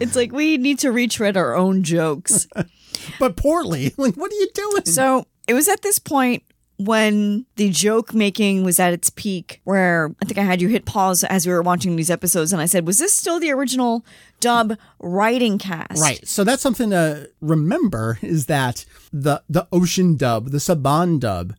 It's 0.00 0.16
like 0.16 0.32
we 0.32 0.56
need 0.56 0.80
to 0.80 0.90
retread 0.90 1.36
our 1.36 1.54
own 1.54 1.84
jokes. 1.84 2.48
but 3.20 3.36
poorly 3.36 3.94
like 3.96 4.16
what 4.16 4.32
are 4.32 4.34
you 4.34 4.48
doing 4.52 4.84
so 4.84 5.24
it 5.46 5.54
was 5.54 5.68
at 5.68 5.82
this 5.82 6.00
point 6.00 6.42
when 6.78 7.46
the 7.54 7.70
joke 7.70 8.12
making 8.14 8.64
was 8.64 8.78
at 8.80 8.92
its 8.92 9.10
peak, 9.10 9.60
where 9.64 10.14
I 10.20 10.24
think 10.26 10.38
I 10.38 10.42
had 10.42 10.60
you 10.60 10.68
hit 10.68 10.84
pause 10.84 11.24
as 11.24 11.46
we 11.46 11.52
were 11.52 11.62
watching 11.62 11.96
these 11.96 12.10
episodes, 12.10 12.52
and 12.52 12.60
I 12.60 12.66
said, 12.66 12.86
"Was 12.86 12.98
this 12.98 13.14
still 13.14 13.40
the 13.40 13.50
original 13.50 14.04
dub 14.40 14.76
writing 14.98 15.56
cast?" 15.56 16.02
right 16.02 16.26
so 16.26 16.42
that's 16.42 16.62
something 16.62 16.90
to 16.90 17.30
remember 17.40 18.18
is 18.22 18.46
that 18.46 18.84
the 19.12 19.42
the 19.48 19.68
ocean 19.72 20.16
dub 20.16 20.50
the 20.50 20.58
saban 20.58 21.20
dub 21.20 21.54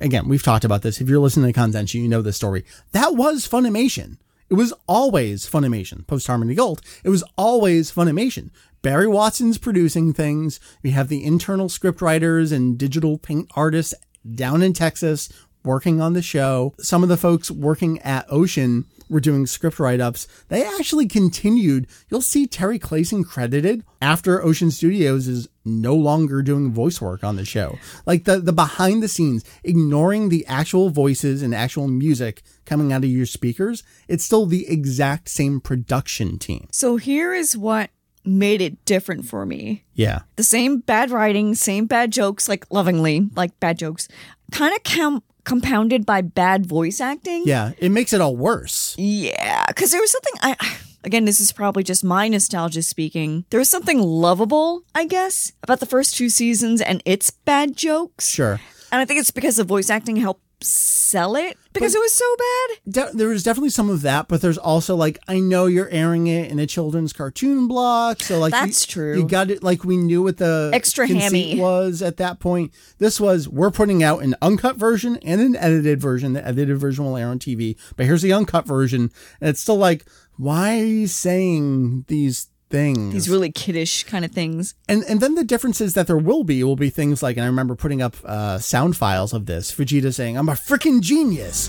again, 0.00 0.28
we've 0.28 0.42
talked 0.42 0.64
about 0.64 0.82
this. 0.82 1.00
If 1.00 1.08
you're 1.08 1.18
listening 1.18 1.46
to 1.46 1.52
content, 1.52 1.94
you 1.94 2.08
know 2.08 2.22
this 2.22 2.36
story. 2.36 2.64
That 2.92 3.14
was 3.14 3.48
Funimation. 3.48 4.18
It 4.50 4.54
was 4.54 4.72
always 4.86 5.48
Funimation. 5.48 6.06
Post 6.06 6.26
Harmony 6.26 6.54
Gold. 6.54 6.80
It 7.04 7.10
was 7.10 7.24
always 7.36 7.92
Funimation. 7.92 8.50
Barry 8.80 9.06
Watson's 9.06 9.58
producing 9.58 10.12
things. 10.12 10.60
We 10.82 10.90
have 10.92 11.08
the 11.08 11.24
internal 11.24 11.68
script 11.68 12.00
writers 12.00 12.52
and 12.52 12.78
digital 12.78 13.18
paint 13.18 13.50
artists 13.56 13.94
down 14.34 14.62
in 14.62 14.72
Texas 14.72 15.28
working 15.64 16.00
on 16.00 16.12
the 16.12 16.22
show. 16.22 16.74
Some 16.78 17.02
of 17.02 17.08
the 17.08 17.16
folks 17.16 17.50
working 17.50 17.98
at 18.00 18.26
Ocean 18.30 18.86
were 19.08 19.20
doing 19.20 19.46
script 19.46 19.78
write 19.78 20.00
ups, 20.00 20.26
they 20.48 20.64
actually 20.64 21.06
continued. 21.06 21.86
You'll 22.10 22.20
see 22.20 22.46
Terry 22.46 22.78
Klassen 22.78 23.24
credited 23.24 23.84
after 24.00 24.42
Ocean 24.42 24.70
Studios 24.70 25.28
is 25.28 25.48
no 25.64 25.94
longer 25.94 26.42
doing 26.42 26.72
voice 26.72 27.00
work 27.00 27.22
on 27.22 27.36
the 27.36 27.44
show. 27.44 27.78
Like 28.06 28.24
the, 28.24 28.38
the 28.38 28.52
behind 28.52 29.02
the 29.02 29.08
scenes, 29.08 29.44
ignoring 29.64 30.28
the 30.28 30.46
actual 30.46 30.90
voices 30.90 31.42
and 31.42 31.54
actual 31.54 31.88
music 31.88 32.42
coming 32.64 32.92
out 32.92 33.04
of 33.04 33.10
your 33.10 33.26
speakers, 33.26 33.82
it's 34.08 34.24
still 34.24 34.46
the 34.46 34.68
exact 34.68 35.28
same 35.28 35.60
production 35.60 36.38
team. 36.38 36.68
So 36.72 36.96
here 36.96 37.34
is 37.34 37.56
what 37.56 37.90
made 38.24 38.60
it 38.60 38.84
different 38.84 39.26
for 39.26 39.46
me. 39.46 39.84
Yeah. 39.94 40.20
The 40.36 40.42
same 40.42 40.80
bad 40.80 41.10
writing, 41.10 41.54
same 41.54 41.86
bad 41.86 42.12
jokes, 42.12 42.48
like 42.48 42.66
lovingly, 42.70 43.28
like 43.34 43.58
bad 43.60 43.78
jokes, 43.78 44.08
kind 44.52 44.74
of 44.74 44.82
com- 44.84 45.22
compounded 45.48 46.04
by 46.04 46.20
bad 46.20 46.66
voice 46.66 47.00
acting. 47.00 47.42
Yeah. 47.46 47.72
It 47.78 47.90
makes 47.90 48.12
it 48.12 48.20
all 48.20 48.36
worse. 48.36 48.94
Yeah, 48.98 49.64
because 49.66 49.90
there 49.90 50.00
was 50.00 50.12
something 50.12 50.34
I. 50.42 50.56
Again, 51.04 51.24
this 51.24 51.40
is 51.40 51.52
probably 51.52 51.84
just 51.84 52.04
my 52.04 52.28
nostalgia 52.28 52.82
speaking. 52.82 53.44
There 53.50 53.60
was 53.60 53.70
something 53.70 54.00
lovable, 54.02 54.82
I 54.94 55.06
guess, 55.06 55.52
about 55.62 55.80
the 55.80 55.86
first 55.86 56.16
two 56.16 56.28
seasons 56.28 56.80
and 56.80 57.02
its 57.06 57.30
bad 57.30 57.76
jokes. 57.76 58.28
Sure. 58.28 58.60
And 58.90 59.00
I 59.00 59.04
think 59.04 59.20
it's 59.20 59.30
because 59.30 59.56
the 59.56 59.64
voice 59.64 59.90
acting 59.90 60.16
helped 60.16 60.42
sell 60.60 61.36
it 61.36 61.56
because 61.72 61.94
it 61.94 62.00
was 62.00 62.12
so 62.12 62.36
bad. 62.36 63.12
De- 63.16 63.26
was 63.26 63.42
definitely 63.42 63.70
some 63.70 63.90
of 63.90 64.02
that, 64.02 64.28
but 64.28 64.40
there's 64.40 64.58
also 64.58 64.96
like 64.96 65.18
I 65.28 65.38
know 65.38 65.66
you're 65.66 65.88
airing 65.88 66.26
it 66.26 66.50
in 66.50 66.58
a 66.58 66.66
children's 66.66 67.12
cartoon 67.12 67.68
block, 67.68 68.22
so 68.22 68.38
like 68.38 68.52
That's 68.52 68.86
you, 68.88 68.92
true. 68.92 69.16
You 69.18 69.26
got 69.26 69.50
it 69.50 69.62
like 69.62 69.84
we 69.84 69.96
knew 69.96 70.22
what 70.22 70.38
the 70.38 70.70
Extra 70.72 71.06
hammy. 71.06 71.58
was 71.60 72.02
at 72.02 72.16
that 72.18 72.40
point. 72.40 72.72
This 72.98 73.20
was 73.20 73.48
we're 73.48 73.70
putting 73.70 74.02
out 74.02 74.22
an 74.22 74.34
uncut 74.42 74.76
version 74.76 75.16
and 75.22 75.40
an 75.40 75.56
edited 75.56 76.00
version. 76.00 76.32
The 76.32 76.46
edited 76.46 76.78
version 76.78 77.04
will 77.04 77.16
air 77.16 77.28
on 77.28 77.38
TV, 77.38 77.76
but 77.96 78.06
here's 78.06 78.22
the 78.22 78.32
uncut 78.32 78.66
version, 78.66 79.10
and 79.40 79.50
it's 79.50 79.60
still 79.60 79.76
like 79.78 80.06
why 80.36 80.80
are 80.80 80.84
you 80.84 81.06
saying 81.06 82.04
these 82.08 82.48
things? 82.70 83.12
These 83.12 83.28
really 83.28 83.50
kiddish 83.50 84.04
kind 84.04 84.24
of 84.24 84.30
things. 84.32 84.74
And 84.88 85.04
and 85.04 85.20
then 85.20 85.34
the 85.34 85.44
differences 85.44 85.94
that 85.94 86.06
there 86.06 86.18
will 86.18 86.44
be 86.44 86.62
will 86.64 86.76
be 86.76 86.90
things 86.90 87.22
like, 87.22 87.36
and 87.36 87.44
I 87.44 87.46
remember 87.46 87.74
putting 87.74 88.02
up 88.02 88.16
uh, 88.24 88.58
sound 88.58 88.96
files 88.96 89.32
of 89.32 89.46
this. 89.46 89.72
Vegeta 89.72 90.12
saying, 90.12 90.36
"I'm 90.36 90.48
a 90.48 90.52
freaking 90.52 91.00
genius." 91.00 91.68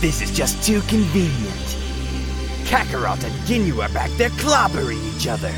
This 0.00 0.20
is 0.20 0.30
just 0.30 0.62
too 0.64 0.80
convenient. 0.82 1.76
Kakarot 2.64 3.22
and 3.24 3.34
Ginyu 3.46 3.82
are 3.82 3.92
back 3.92 4.10
there 4.12 4.30
clobbering 4.30 5.02
each 5.16 5.26
other, 5.26 5.52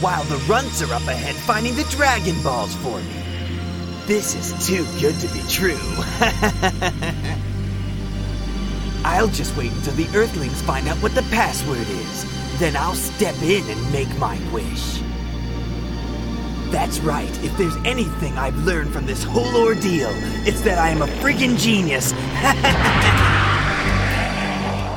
while 0.00 0.24
the 0.24 0.36
runts 0.48 0.82
are 0.82 0.92
up 0.92 1.06
ahead 1.06 1.34
finding 1.34 1.74
the 1.74 1.84
Dragon 1.84 2.40
Balls 2.42 2.74
for 2.76 2.98
me. 2.98 3.22
This 4.06 4.34
is 4.34 4.66
too 4.66 4.84
good 5.00 5.18
to 5.20 5.28
be 5.28 5.42
true. 5.48 5.76
I'll 9.04 9.28
just 9.28 9.56
wait 9.56 9.72
until 9.72 9.94
the 9.94 10.08
Earthlings 10.16 10.60
find 10.62 10.88
out 10.88 10.96
what 10.98 11.14
the 11.14 11.22
password 11.22 11.78
is. 11.78 12.45
Then 12.58 12.76
I'll 12.76 12.94
step 12.94 13.34
in 13.42 13.68
and 13.68 13.92
make 13.92 14.08
my 14.18 14.38
wish. 14.52 15.00
That's 16.72 16.98
right, 17.00 17.28
if 17.44 17.56
there's 17.56 17.76
anything 17.84 18.36
I've 18.36 18.56
learned 18.64 18.92
from 18.92 19.06
this 19.06 19.22
whole 19.22 19.56
ordeal, 19.64 20.10
it's 20.46 20.60
that 20.62 20.78
I 20.78 20.88
am 20.88 21.00
a 21.02 21.06
friggin' 21.06 21.58
genius. 21.58 22.12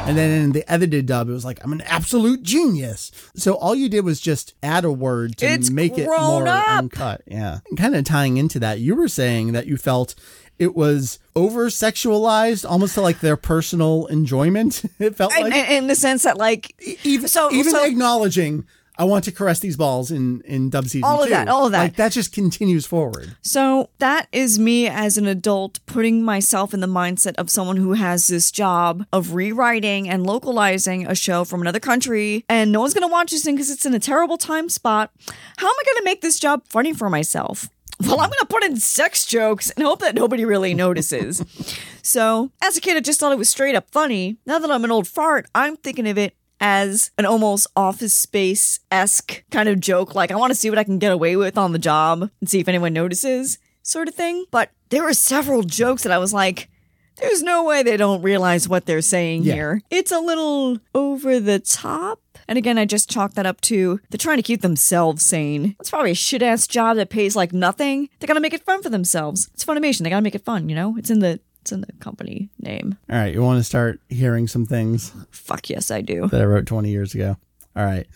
And 0.10 0.18
then 0.18 0.32
in 0.46 0.52
the 0.54 0.68
edited 0.72 1.06
dub, 1.06 1.30
it 1.30 1.34
was 1.34 1.46
like, 1.46 1.64
I'm 1.64 1.72
an 1.72 1.82
absolute 1.82 2.42
genius. 2.42 3.12
So 3.36 3.54
all 3.54 3.76
you 3.76 3.88
did 3.90 4.04
was 4.04 4.20
just 4.20 4.56
add 4.64 4.84
a 4.84 4.92
word 4.92 5.38
to 5.38 5.46
It's 5.46 5.70
make 5.70 6.00
it 6.00 6.08
more 6.08 6.48
up. 6.48 6.68
uncut. 6.68 7.22
Yeah. 7.28 7.60
Kind 7.78 7.96
of 7.96 8.06
tying 8.06 8.38
into 8.38 8.58
that, 8.58 8.80
you 8.80 8.96
were 8.96 9.08
saying 9.08 9.52
that 9.52 9.68
you 9.68 9.78
felt 9.78 10.16
it 10.60 10.76
was 10.76 11.18
over 11.36 11.68
sexualized 11.70 12.70
almost 12.70 12.94
to 12.96 13.02
like 13.02 13.20
their 13.22 13.38
personal 13.38 14.06
enjoyment. 14.08 14.84
It 15.00 15.16
felt 15.16 15.32
like 15.32 15.54
and- 15.54 15.72
in 15.72 15.88
the 15.88 15.96
sense 15.96 16.24
that, 16.24 16.38
like, 16.38 16.76
even, 17.04 17.28
so- 17.28 17.52
even 17.52 17.72
so- 17.72 17.86
acknowledging 17.86 18.66
I 18.98 19.06
want 19.06 19.24
to 19.24 19.32
caress 19.32 19.62
these 19.62 19.78
balls 19.78 20.12
in, 20.12 20.42
in 20.42 20.70
dub 20.70 20.84
season 20.90 21.06
All 21.06 21.22
of 21.22 21.28
two. 21.28 21.30
that, 21.30 21.48
all 21.48 21.66
of 21.66 21.72
that. 21.72 21.80
Like 21.84 21.96
that 21.96 22.12
just 22.12 22.34
continues 22.34 22.86
forward. 22.86 23.34
So 23.42 23.92
that 24.00 24.28
is 24.34 24.60
me 24.60 24.88
as 24.88 25.18
an 25.18 25.26
adult 25.26 25.80
putting 25.86 26.22
myself 26.22 26.74
in 26.74 26.82
the 26.82 26.88
mindset 26.88 27.36
of 27.38 27.50
someone 27.50 27.78
who 27.78 27.94
has 27.94 28.28
this 28.28 28.52
job 28.52 29.06
of 29.14 29.34
rewriting 29.34 30.10
and 30.10 30.28
localizing 30.28 31.08
a 31.08 31.16
show 31.16 31.46
from 31.46 31.62
another 31.62 31.80
country, 31.80 32.44
and 32.50 32.74
no 32.74 32.82
one's 32.82 32.94
gonna 32.94 33.08
watch 33.08 33.32
this 33.32 33.42
thing 33.46 33.56
because 33.56 33.70
it's 33.72 33.86
in 33.86 33.94
a 33.94 34.00
terrible 34.00 34.38
time 34.38 34.68
spot. 34.68 35.12
How 35.56 35.68
am 35.68 35.74
I 35.80 35.84
gonna 35.94 36.04
make 36.04 36.20
this 36.20 36.38
job 36.38 36.64
funny 36.68 36.92
for 36.92 37.10
myself? 37.10 37.70
Well, 38.02 38.20
I'm 38.22 38.30
gonna 38.30 38.46
put 38.48 38.64
in 38.64 38.78
sex 38.78 39.26
jokes 39.26 39.70
and 39.72 39.86
hope 39.86 40.00
that 40.00 40.16
nobody 40.16 40.46
really 40.46 40.74
notices. 40.74 41.44
so, 42.02 42.52
as 42.62 42.78
a 42.78 42.82
kid, 42.82 42.96
I 42.98 43.02
just 43.02 43.20
thought 43.20 43.32
it 43.32 43.38
was 43.38 43.50
straight 43.50 43.76
up 43.76 43.92
funny. 43.92 44.38
Now 44.46 44.58
that 44.60 44.72
I'm 44.72 44.86
an 44.86 44.92
old 44.92 45.08
fart, 45.08 45.48
I'm 45.54 45.76
thinking 45.78 46.08
of 46.08 46.18
it 46.18 46.34
as 46.62 47.12
an 47.18 47.26
almost 47.26 47.68
office 47.76 48.14
space 48.16 48.80
esque 48.92 49.44
kind 49.52 49.68
of 49.70 49.80
joke. 49.80 50.16
Like, 50.16 50.32
I 50.32 50.36
want 50.36 50.52
to 50.52 50.56
see 50.56 50.70
what 50.70 50.80
I 50.80 50.84
can 50.84 51.00
get 51.00 51.12
away 51.12 51.36
with 51.36 51.58
on 51.58 51.72
the 51.74 51.80
job 51.80 52.30
and 52.40 52.50
see 52.50 52.60
if 52.60 52.68
anyone 52.68 52.94
notices, 52.94 53.58
sort 53.82 54.08
of 54.08 54.16
thing. 54.16 54.46
But 54.52 54.72
there 54.90 55.04
were 55.04 55.14
several 55.14 55.64
jokes 55.64 56.04
that 56.04 56.12
I 56.12 56.18
was 56.18 56.34
like, 56.34 56.70
there's 57.18 57.44
no 57.44 57.64
way 57.66 57.84
they 57.84 57.98
don't 57.98 58.22
realize 58.22 58.68
what 58.70 58.86
they're 58.86 59.02
saying 59.02 59.44
Yeah. 59.44 59.54
here. 59.54 59.82
It's 59.90 60.12
a 60.12 60.20
little 60.20 60.80
over 60.96 61.40
the 61.40 61.60
top. 61.60 62.22
And 62.50 62.58
again, 62.58 62.80
I 62.80 62.86
just 62.86 63.12
chalk 63.12 63.36
that 63.36 63.46
up 63.46 63.62
to 63.62 64.00
they're 64.10 64.18
trying 64.18 64.38
to 64.38 64.44
keep 64.44 64.62
themselves 64.62 65.24
sane. 65.24 65.76
It's 65.80 65.92
probably 65.92 66.10
a 66.12 66.16
shit 66.16 66.42
ass 66.42 66.66
job 66.66 66.98
that 66.98 67.12
pays 67.12 67.36
like 67.36 67.54
nothing. 67.54 68.10
They 68.20 68.26
gotta 68.26 68.40
make 68.40 68.56
it 68.56 68.66
fun 68.66 68.82
for 68.82 68.90
themselves. 68.90 69.52
It's 69.54 69.64
Funimation. 69.64 70.00
They 70.04 70.10
gotta 70.10 70.24
make 70.24 70.34
it 70.34 70.44
fun, 70.44 70.68
you 70.68 70.76
know? 70.76 70.98
It's 70.98 71.12
in 71.12 71.20
the 71.20 71.40
it's 71.62 71.72
in 71.72 71.82
the 71.82 71.92
company 72.00 72.50
name. 72.60 72.98
All 73.08 73.18
right. 73.18 73.32
You 73.32 73.44
want 73.44 73.60
to 73.60 73.64
start 73.64 74.02
hearing 74.10 74.48
some 74.48 74.66
things 74.66 75.14
Fuck 75.30 75.70
yes, 75.70 75.92
I 75.92 76.02
do. 76.02 76.28
that 76.30 76.42
I 76.42 76.46
wrote 76.46 76.66
20 76.66 76.90
years 76.90 77.14
ago. 77.14 77.38
All 77.76 77.86
right. 77.86 78.08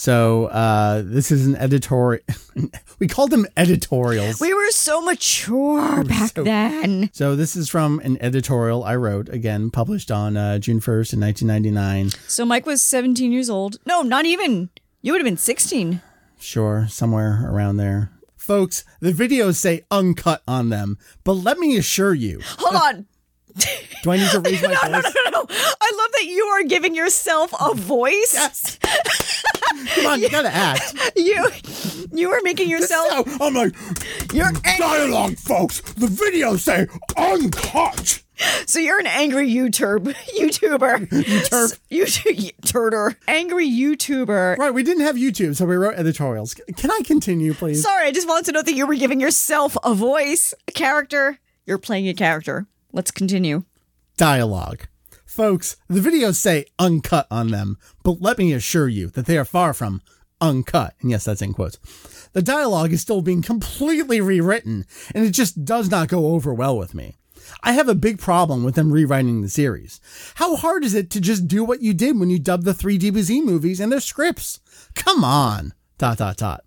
So 0.00 0.46
uh, 0.46 1.02
this 1.04 1.30
is 1.30 1.46
an 1.46 1.56
editorial. 1.56 2.24
we 2.98 3.06
called 3.06 3.30
them 3.30 3.44
editorials. 3.54 4.40
We 4.40 4.54
were 4.54 4.70
so 4.70 5.02
mature 5.02 6.02
back 6.04 6.32
so- 6.34 6.42
then. 6.42 7.10
so 7.12 7.36
this 7.36 7.54
is 7.54 7.68
from 7.68 8.00
an 8.02 8.16
editorial 8.22 8.82
I 8.82 8.96
wrote, 8.96 9.28
again, 9.28 9.70
published 9.70 10.10
on 10.10 10.38
uh, 10.38 10.58
June 10.58 10.80
1st 10.80 11.12
in 11.12 11.20
1999. 11.20 12.08
So 12.26 12.46
Mike 12.46 12.64
was 12.64 12.80
17 12.80 13.30
years 13.30 13.50
old. 13.50 13.76
No, 13.84 14.00
not 14.00 14.24
even. 14.24 14.70
You 15.02 15.12
would 15.12 15.20
have 15.20 15.26
been 15.26 15.36
16. 15.36 16.00
Sure, 16.38 16.86
somewhere 16.88 17.44
around 17.46 17.76
there. 17.76 18.10
Folks, 18.38 18.84
the 19.00 19.12
videos 19.12 19.56
say 19.56 19.84
uncut 19.90 20.42
on 20.48 20.70
them, 20.70 20.96
but 21.24 21.34
let 21.34 21.58
me 21.58 21.76
assure 21.76 22.14
you. 22.14 22.40
Hold 22.58 22.74
on. 22.74 23.06
Do 24.02 24.10
I 24.10 24.16
need 24.16 24.30
to 24.30 24.40
raise 24.40 24.62
my 24.62 24.68
No, 24.68 24.74
voice? 24.80 24.90
no, 24.90 25.00
no, 25.00 25.10
no, 25.24 25.30
no. 25.30 25.46
I 25.80 25.92
love 25.96 26.12
that 26.12 26.24
you 26.26 26.44
are 26.44 26.62
giving 26.64 26.94
yourself 26.94 27.52
a 27.60 27.74
voice. 27.74 28.32
Yes. 28.34 28.78
Come 29.94 30.06
on, 30.06 30.20
you 30.20 30.28
gotta 30.30 30.52
act. 30.54 30.94
You 31.16 31.46
you 32.12 32.30
are 32.30 32.40
making 32.42 32.68
yourself 32.70 33.28
So, 33.30 33.44
I'm 33.46 33.54
like, 33.54 33.74
you're 34.32 34.50
dialogue, 34.78 35.36
folks. 35.36 35.80
The 35.94 36.06
videos 36.06 36.60
say 36.60 36.86
uncut. 37.16 38.22
so 38.66 38.78
you're 38.78 38.98
an 38.98 39.06
angry 39.06 39.48
YouTube 39.50 40.14
YouTuber. 40.38 41.08
YouTurb. 41.08 41.78
YouTube 41.90 42.52
turder. 42.66 43.16
Angry 43.28 43.68
YouTuber. 43.68 44.56
Right, 44.56 44.72
we 44.74 44.82
didn't 44.82 45.02
have 45.04 45.16
YouTube, 45.16 45.56
so 45.56 45.66
we 45.66 45.76
wrote 45.76 45.94
editorials. 45.96 46.54
Can 46.76 46.90
I 46.90 47.00
continue, 47.04 47.52
please? 47.54 47.82
Sorry, 47.82 48.06
I 48.06 48.12
just 48.12 48.26
wanted 48.28 48.46
to 48.46 48.52
know 48.52 48.62
that 48.62 48.72
you 48.74 48.86
were 48.86 48.94
giving 48.94 49.20
yourself 49.20 49.76
a 49.84 49.94
voice, 49.94 50.54
a 50.66 50.72
character. 50.72 51.38
You're 51.66 51.78
playing 51.78 52.08
a 52.08 52.14
character. 52.14 52.66
Let's 52.92 53.10
continue. 53.10 53.64
dialogue. 54.16 54.86
Folks, 55.24 55.76
the 55.88 56.00
videos 56.00 56.34
say 56.36 56.64
uncut 56.78 57.26
on 57.30 57.48
them, 57.50 57.78
but 58.02 58.20
let 58.20 58.36
me 58.36 58.52
assure 58.52 58.88
you 58.88 59.06
that 59.10 59.26
they 59.26 59.38
are 59.38 59.44
far 59.44 59.72
from 59.72 60.02
uncut. 60.40 60.94
And 61.00 61.10
yes, 61.10 61.24
that's 61.24 61.40
in 61.40 61.54
quotes. 61.54 61.78
The 62.32 62.42
dialogue 62.42 62.92
is 62.92 63.00
still 63.00 63.22
being 63.22 63.40
completely 63.42 64.20
rewritten, 64.20 64.84
and 65.14 65.24
it 65.24 65.30
just 65.30 65.64
does 65.64 65.88
not 65.90 66.08
go 66.08 66.34
over 66.34 66.52
well 66.52 66.76
with 66.76 66.94
me. 66.94 67.16
I 67.62 67.72
have 67.72 67.88
a 67.88 67.94
big 67.94 68.18
problem 68.18 68.64
with 68.64 68.74
them 68.74 68.92
rewriting 68.92 69.40
the 69.40 69.48
series. 69.48 70.00
How 70.34 70.56
hard 70.56 70.84
is 70.84 70.94
it 70.94 71.10
to 71.10 71.20
just 71.20 71.48
do 71.48 71.64
what 71.64 71.80
you 71.80 71.94
did 71.94 72.18
when 72.18 72.28
you 72.30 72.38
dubbed 72.38 72.64
the 72.64 72.74
three 72.74 72.98
DBZ 72.98 73.42
movies 73.44 73.80
and 73.80 73.90
their 73.90 74.00
scripts? 74.00 74.60
Come 74.94 75.24
on. 75.24 75.72
Dot 75.96 76.18
dot 76.18 76.36
dot. 76.36 76.64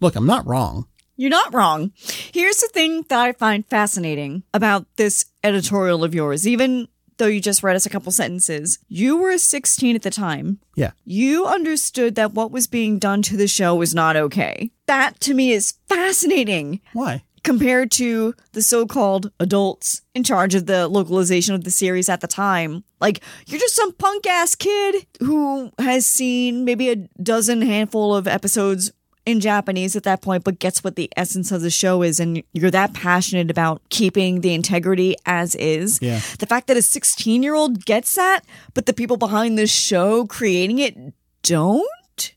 Look, 0.00 0.16
I'm 0.16 0.26
not 0.26 0.46
wrong. 0.46 0.86
You're 1.16 1.30
not 1.30 1.54
wrong. 1.54 1.92
Here's 2.32 2.60
the 2.60 2.68
thing 2.72 3.04
that 3.08 3.20
I 3.20 3.32
find 3.32 3.64
fascinating 3.66 4.42
about 4.52 4.86
this 4.96 5.24
editorial 5.44 6.04
of 6.04 6.14
yours, 6.14 6.46
even 6.46 6.88
though 7.18 7.26
you 7.26 7.40
just 7.40 7.62
read 7.62 7.76
us 7.76 7.86
a 7.86 7.90
couple 7.90 8.10
sentences. 8.10 8.78
You 8.88 9.16
were 9.16 9.38
16 9.38 9.94
at 9.94 10.02
the 10.02 10.10
time. 10.10 10.58
Yeah. 10.74 10.92
You 11.04 11.46
understood 11.46 12.14
that 12.16 12.32
what 12.32 12.50
was 12.50 12.66
being 12.66 12.98
done 12.98 13.22
to 13.22 13.36
the 13.36 13.48
show 13.48 13.74
was 13.74 13.94
not 13.94 14.16
okay. 14.16 14.70
That 14.86 15.20
to 15.20 15.34
me 15.34 15.52
is 15.52 15.74
fascinating 15.88 16.80
Why? 16.92 17.22
compared 17.44 17.90
to 17.92 18.34
the 18.52 18.62
so 18.62 18.86
called 18.86 19.30
adults 19.40 20.02
in 20.14 20.24
charge 20.24 20.54
of 20.54 20.66
the 20.66 20.88
localization 20.88 21.54
of 21.54 21.64
the 21.64 21.70
series 21.70 22.08
at 22.08 22.20
the 22.20 22.26
time. 22.26 22.84
Like, 23.00 23.20
you're 23.46 23.60
just 23.60 23.76
some 23.76 23.92
punk 23.92 24.26
ass 24.26 24.54
kid 24.54 25.06
who 25.20 25.70
has 25.78 26.06
seen 26.06 26.64
maybe 26.64 26.90
a 26.90 26.96
dozen 27.22 27.62
handful 27.62 28.14
of 28.14 28.26
episodes 28.26 28.92
in 29.24 29.40
Japanese 29.40 29.94
at 29.94 30.02
that 30.02 30.20
point, 30.20 30.44
but 30.44 30.58
gets 30.58 30.82
what 30.82 30.96
the 30.96 31.10
essence 31.16 31.52
of 31.52 31.60
the 31.60 31.70
show 31.70 32.02
is, 32.02 32.18
and 32.18 32.42
you're 32.52 32.70
that 32.70 32.92
passionate 32.92 33.50
about 33.50 33.80
keeping 33.88 34.40
the 34.40 34.54
integrity 34.54 35.14
as 35.26 35.54
is. 35.56 35.98
Yeah. 36.02 36.20
The 36.38 36.46
fact 36.46 36.66
that 36.66 36.76
a 36.76 36.82
16 36.82 37.42
year 37.42 37.54
old 37.54 37.84
gets 37.84 38.14
that, 38.16 38.40
but 38.74 38.86
the 38.86 38.92
people 38.92 39.16
behind 39.16 39.58
the 39.58 39.66
show 39.66 40.26
creating 40.26 40.78
it 40.78 40.96
don't. 41.42 42.34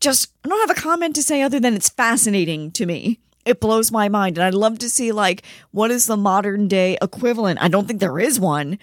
Just, 0.00 0.32
I 0.44 0.48
don't 0.48 0.68
have 0.68 0.76
a 0.76 0.80
comment 0.80 1.14
to 1.16 1.22
say 1.22 1.42
other 1.42 1.58
than 1.58 1.74
it's 1.74 1.88
fascinating 1.88 2.70
to 2.72 2.86
me. 2.86 3.18
It 3.44 3.60
blows 3.60 3.90
my 3.90 4.08
mind. 4.08 4.36
And 4.36 4.44
I'd 4.44 4.54
love 4.54 4.78
to 4.80 4.90
see, 4.90 5.12
like, 5.12 5.42
what 5.70 5.90
is 5.90 6.06
the 6.06 6.16
modern 6.16 6.68
day 6.68 6.98
equivalent? 7.00 7.62
I 7.62 7.68
don't 7.68 7.86
think 7.86 8.00
there 8.00 8.18
is 8.18 8.38
one 8.38 8.78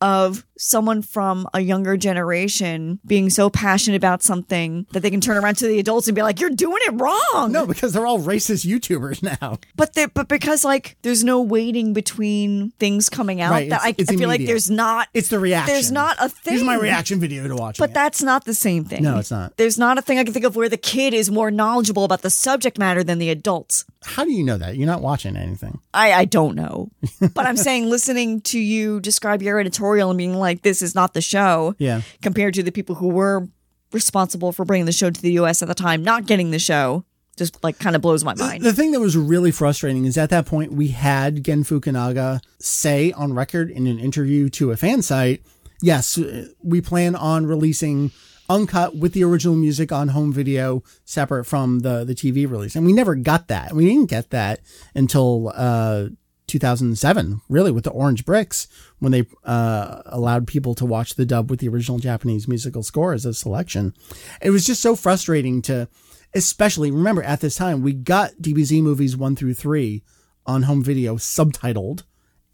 of 0.00 0.44
someone 0.58 1.02
from 1.02 1.48
a 1.54 1.60
younger 1.60 1.96
generation 1.96 2.98
being 3.06 3.30
so 3.30 3.48
passionate 3.48 3.96
about 3.96 4.22
something 4.22 4.86
that 4.92 5.00
they 5.00 5.10
can 5.10 5.20
turn 5.20 5.36
around 5.36 5.56
to 5.56 5.66
the 5.66 5.78
adults 5.78 6.08
and 6.08 6.14
be 6.14 6.22
like, 6.22 6.40
"You're 6.40 6.50
doing 6.50 6.80
it 6.86 7.00
wrong." 7.00 7.52
No, 7.52 7.66
because 7.66 7.92
they're 7.92 8.06
all 8.06 8.18
racist 8.18 8.66
YouTubers 8.66 9.22
now. 9.22 9.58
but 9.76 9.94
they 9.94 10.06
but 10.06 10.28
because 10.28 10.64
like 10.64 10.96
there's 11.02 11.24
no 11.24 11.40
waiting 11.40 11.92
between 11.92 12.72
things 12.78 13.08
coming 13.08 13.40
out. 13.40 13.52
Right, 13.52 13.70
that 13.70 13.80
I, 13.82 13.94
I 13.98 14.04
feel 14.04 14.28
like 14.28 14.44
there's 14.44 14.70
not. 14.70 15.08
It's 15.14 15.28
the 15.28 15.38
reaction. 15.38 15.74
There's 15.74 15.92
not 15.92 16.16
a 16.20 16.28
thing. 16.28 16.54
Here's 16.54 16.64
my 16.64 16.76
reaction 16.76 17.20
video 17.20 17.46
to 17.48 17.56
watch. 17.56 17.78
But 17.78 17.90
it. 17.90 17.94
that's 17.94 18.22
not 18.22 18.44
the 18.44 18.54
same 18.54 18.84
thing. 18.84 19.02
No, 19.02 19.18
it's 19.18 19.30
not. 19.30 19.56
There's 19.56 19.78
not 19.78 19.98
a 19.98 20.02
thing 20.02 20.18
I 20.18 20.24
can 20.24 20.32
think 20.32 20.44
of 20.44 20.56
where 20.56 20.68
the 20.68 20.76
kid 20.76 21.14
is 21.14 21.30
more 21.30 21.50
knowledgeable 21.50 22.04
about 22.04 22.22
the 22.22 22.30
subject 22.30 22.78
matter 22.78 23.04
than 23.04 23.18
the 23.18 23.30
adults. 23.30 23.84
How 24.04 24.24
do 24.24 24.32
you 24.32 24.44
know 24.44 24.56
that? 24.58 24.76
You're 24.76 24.86
not 24.86 25.02
watching 25.02 25.36
anything. 25.36 25.80
I, 25.92 26.12
I 26.12 26.24
don't 26.24 26.54
know. 26.54 26.90
but 27.34 27.46
I'm 27.46 27.56
saying 27.56 27.90
listening 27.90 28.40
to 28.42 28.58
you 28.58 29.00
describe 29.00 29.42
your 29.42 29.58
editorial 29.58 30.10
and 30.10 30.16
being 30.16 30.34
like, 30.34 30.47
this 30.62 30.82
is 30.82 30.94
not 30.94 31.14
the 31.14 31.20
show. 31.20 31.74
Yeah. 31.78 32.02
Compared 32.22 32.54
to 32.54 32.62
the 32.62 32.72
people 32.72 32.96
who 32.96 33.08
were 33.08 33.48
responsible 33.92 34.52
for 34.52 34.64
bringing 34.64 34.86
the 34.86 34.92
show 34.92 35.10
to 35.10 35.20
the 35.20 35.32
US 35.32 35.62
at 35.62 35.68
the 35.68 35.74
time, 35.74 36.02
not 36.02 36.26
getting 36.26 36.50
the 36.50 36.58
show, 36.58 37.04
just 37.36 37.62
like 37.62 37.78
kind 37.78 37.96
of 37.96 38.02
blows 38.02 38.24
my 38.24 38.34
mind. 38.34 38.64
The 38.64 38.72
thing 38.72 38.92
that 38.92 39.00
was 39.00 39.16
really 39.16 39.50
frustrating 39.50 40.04
is 40.04 40.18
at 40.18 40.30
that 40.30 40.46
point 40.46 40.72
we 40.72 40.88
had 40.88 41.44
Gen 41.44 41.64
Fukunaga 41.64 42.40
say 42.60 43.12
on 43.12 43.32
record 43.32 43.70
in 43.70 43.86
an 43.86 43.98
interview 43.98 44.48
to 44.50 44.72
a 44.72 44.76
fan 44.76 45.02
site, 45.02 45.42
yes, 45.80 46.18
uh, 46.18 46.48
we 46.62 46.80
plan 46.80 47.14
on 47.14 47.46
releasing 47.46 48.10
uncut 48.50 48.96
with 48.96 49.12
the 49.12 49.22
original 49.22 49.54
music 49.54 49.92
on 49.92 50.08
home 50.08 50.32
video 50.32 50.82
separate 51.04 51.44
from 51.44 51.80
the 51.80 52.04
the 52.04 52.14
TV 52.14 52.50
release. 52.50 52.74
And 52.74 52.84
we 52.84 52.92
never 52.92 53.14
got 53.14 53.48
that. 53.48 53.72
We 53.72 53.86
didn't 53.86 54.10
get 54.10 54.30
that 54.30 54.60
until 54.94 55.52
uh 55.54 56.08
2007, 56.48 57.40
really, 57.48 57.70
with 57.70 57.84
the 57.84 57.90
Orange 57.90 58.24
Bricks, 58.24 58.66
when 58.98 59.12
they 59.12 59.26
uh, 59.44 60.02
allowed 60.06 60.46
people 60.46 60.74
to 60.74 60.84
watch 60.84 61.14
the 61.14 61.26
dub 61.26 61.50
with 61.50 61.60
the 61.60 61.68
original 61.68 61.98
Japanese 61.98 62.48
musical 62.48 62.82
score 62.82 63.12
as 63.12 63.24
a 63.24 63.34
selection. 63.34 63.94
It 64.42 64.50
was 64.50 64.66
just 64.66 64.82
so 64.82 64.96
frustrating 64.96 65.62
to, 65.62 65.88
especially 66.34 66.90
remember 66.90 67.22
at 67.22 67.40
this 67.40 67.54
time, 67.54 67.82
we 67.82 67.92
got 67.92 68.32
DBZ 68.40 68.82
movies 68.82 69.16
one 69.16 69.36
through 69.36 69.54
three 69.54 70.02
on 70.46 70.62
home 70.62 70.82
video 70.82 71.16
subtitled 71.16 72.02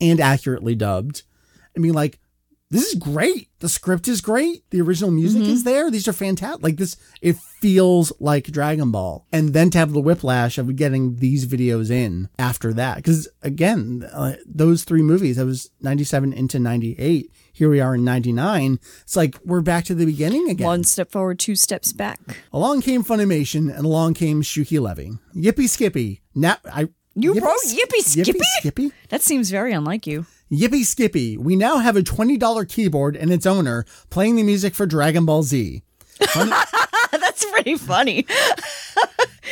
and 0.00 0.20
accurately 0.20 0.74
dubbed. 0.74 1.22
I 1.76 1.80
mean, 1.80 1.94
like, 1.94 2.18
this 2.74 2.92
is 2.92 2.94
great. 2.94 3.48
The 3.60 3.68
script 3.68 4.08
is 4.08 4.20
great. 4.20 4.68
The 4.70 4.80
original 4.80 5.10
music 5.10 5.42
is 5.42 5.64
there. 5.64 5.90
These 5.90 6.08
are 6.08 6.12
fantastic. 6.12 6.62
Like 6.62 6.76
this, 6.76 6.96
it 7.22 7.36
feels 7.60 8.12
like 8.18 8.46
Dragon 8.46 8.90
Ball. 8.90 9.26
And 9.32 9.54
then 9.54 9.70
to 9.70 9.78
have 9.78 9.92
the 9.92 10.00
whiplash 10.00 10.58
of 10.58 10.74
getting 10.76 11.16
these 11.16 11.46
videos 11.46 11.90
in 11.90 12.28
after 12.38 12.72
that. 12.74 12.96
Because 12.96 13.28
again, 13.42 14.08
uh, 14.12 14.34
those 14.44 14.84
three 14.84 15.02
movies, 15.02 15.36
that 15.36 15.46
was 15.46 15.70
97 15.82 16.32
into 16.32 16.58
98. 16.58 17.30
Here 17.52 17.70
we 17.70 17.80
are 17.80 17.94
in 17.94 18.04
99. 18.04 18.80
It's 19.02 19.14
like 19.14 19.38
we're 19.44 19.60
back 19.60 19.84
to 19.84 19.94
the 19.94 20.06
beginning 20.06 20.50
again. 20.50 20.66
One 20.66 20.84
step 20.84 21.12
forward, 21.12 21.38
two 21.38 21.54
steps 21.54 21.92
back. 21.92 22.18
Along 22.52 22.80
came 22.80 23.04
Funimation 23.04 23.74
and 23.74 23.86
along 23.86 24.14
came 24.14 24.42
Shuki 24.42 24.80
Levy. 24.80 25.12
Yippee 25.36 25.68
Skippy. 25.68 26.22
Now, 26.34 26.56
I. 26.70 26.88
You 27.14 27.34
wrote 27.34 27.60
Yippee 27.64 28.00
Skippy? 28.00 28.32
Yippee 28.32 28.44
Skippy? 28.58 28.92
That 29.10 29.22
seems 29.22 29.48
very 29.48 29.72
unlike 29.72 30.04
you. 30.08 30.26
Yippee 30.54 30.84
Skippy, 30.84 31.36
we 31.36 31.56
now 31.56 31.78
have 31.78 31.96
a 31.96 32.02
$20 32.02 32.68
keyboard 32.68 33.16
and 33.16 33.32
its 33.32 33.44
owner 33.44 33.84
playing 34.10 34.36
the 34.36 34.42
music 34.42 34.74
for 34.74 34.86
Dragon 34.86 35.26
Ball 35.26 35.42
Z. 35.42 35.82
That's 36.34 37.44
pretty 37.50 37.76
funny. 37.76 38.22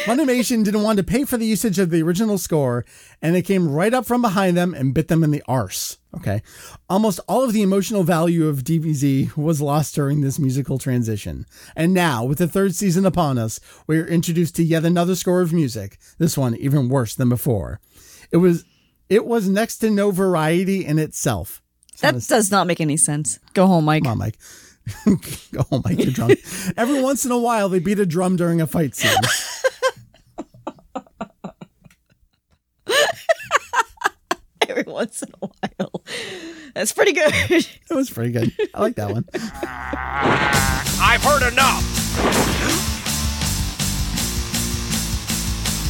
Funimation 0.05 0.65
didn't 0.65 0.83
want 0.83 0.99
to 0.99 1.05
pay 1.05 1.25
for 1.25 1.37
the 1.37 1.47
usage 1.47 1.79
of 1.79 1.91
the 1.91 2.03
original 2.03 2.39
score, 2.39 2.85
and 3.21 3.37
it 3.37 3.43
came 3.43 3.69
right 3.69 3.93
up 3.93 4.07
from 4.07 4.23
behind 4.23 4.57
them 4.57 4.75
and 4.75 4.95
bit 4.95 5.09
them 5.09 5.25
in 5.25 5.33
the 5.33 5.43
arse. 5.47 5.99
Okay. 6.17 6.43
Almost 6.89 7.21
all 7.29 7.45
of 7.45 7.53
the 7.53 7.63
emotional 7.63 8.05
value 8.05 8.47
of 8.47 8.65
DBZ 8.65 9.37
was 9.37 9.61
lost 9.61 9.95
during 9.95 10.21
this 10.21 10.39
musical 10.39 10.79
transition. 10.79 11.47
And 11.75 11.95
now, 11.95 12.25
with 12.25 12.39
the 12.39 12.49
third 12.49 12.75
season 12.75 13.07
upon 13.07 13.39
us, 13.39 13.61
we 13.87 13.99
are 13.99 14.07
introduced 14.07 14.57
to 14.57 14.65
yet 14.65 14.85
another 14.85 15.15
score 15.15 15.41
of 15.41 15.53
music, 15.53 15.99
this 16.19 16.37
one 16.37 16.57
even 16.57 16.89
worse 16.89 17.15
than 17.15 17.29
before. 17.29 17.81
It 18.31 18.39
was 18.39 18.65
it 19.13 19.27
was 19.27 19.47
next 19.47 19.77
to 19.79 19.91
no 19.91 20.11
variety 20.11 20.87
in 20.87 20.99
itself. 20.99 21.63
That 22.01 22.15
does 22.29 22.51
not 22.51 22.67
make 22.67 22.81
any 22.81 22.97
sense. 22.97 23.39
Go 23.53 23.67
home, 23.67 23.85
Mike. 23.85 24.05
Come 24.05 24.13
on, 24.13 24.19
Mike. 24.19 24.39
Go 25.53 25.63
home, 25.65 25.83
Mike. 25.85 26.03
You're 26.03 26.13
drunk. 26.13 26.39
Every 26.79 27.03
once 27.03 27.27
in 27.27 27.31
a 27.31 27.37
while, 27.37 27.69
they 27.69 27.79
beat 27.79 27.99
a 27.99 28.07
drum 28.07 28.37
during 28.37 28.63
a 28.63 28.67
fight 28.67 28.95
scene. 28.95 29.15
Every 34.67 34.85
once 34.85 35.23
in 35.23 35.29
a 35.43 35.47
while. 35.47 36.03
That's 36.75 36.93
pretty 36.93 37.13
good. 37.13 37.31
That 37.91 37.95
was 37.95 38.09
pretty 38.09 38.33
good. 38.33 38.51
I 38.75 38.81
like 38.81 38.95
that 38.95 39.11
one. 39.11 39.27
I've 41.05 41.23
heard 41.23 41.53
enough. 41.53 41.83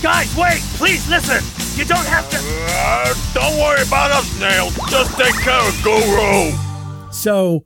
Guys, 0.02 0.34
wait! 0.36 0.58
Please 0.74 1.08
listen! 1.08 1.51
You 1.76 1.84
don't 1.86 2.06
have 2.06 2.28
to. 2.30 2.36
Uh, 2.38 3.14
don't 3.34 3.58
worry 3.58 3.82
about 3.82 4.10
us, 4.10 4.38
Nail. 4.38 4.70
Just 4.90 5.16
take 5.18 5.34
care 5.42 5.58
of 5.66 5.82
Guru. 5.82 6.52
So, 7.10 7.64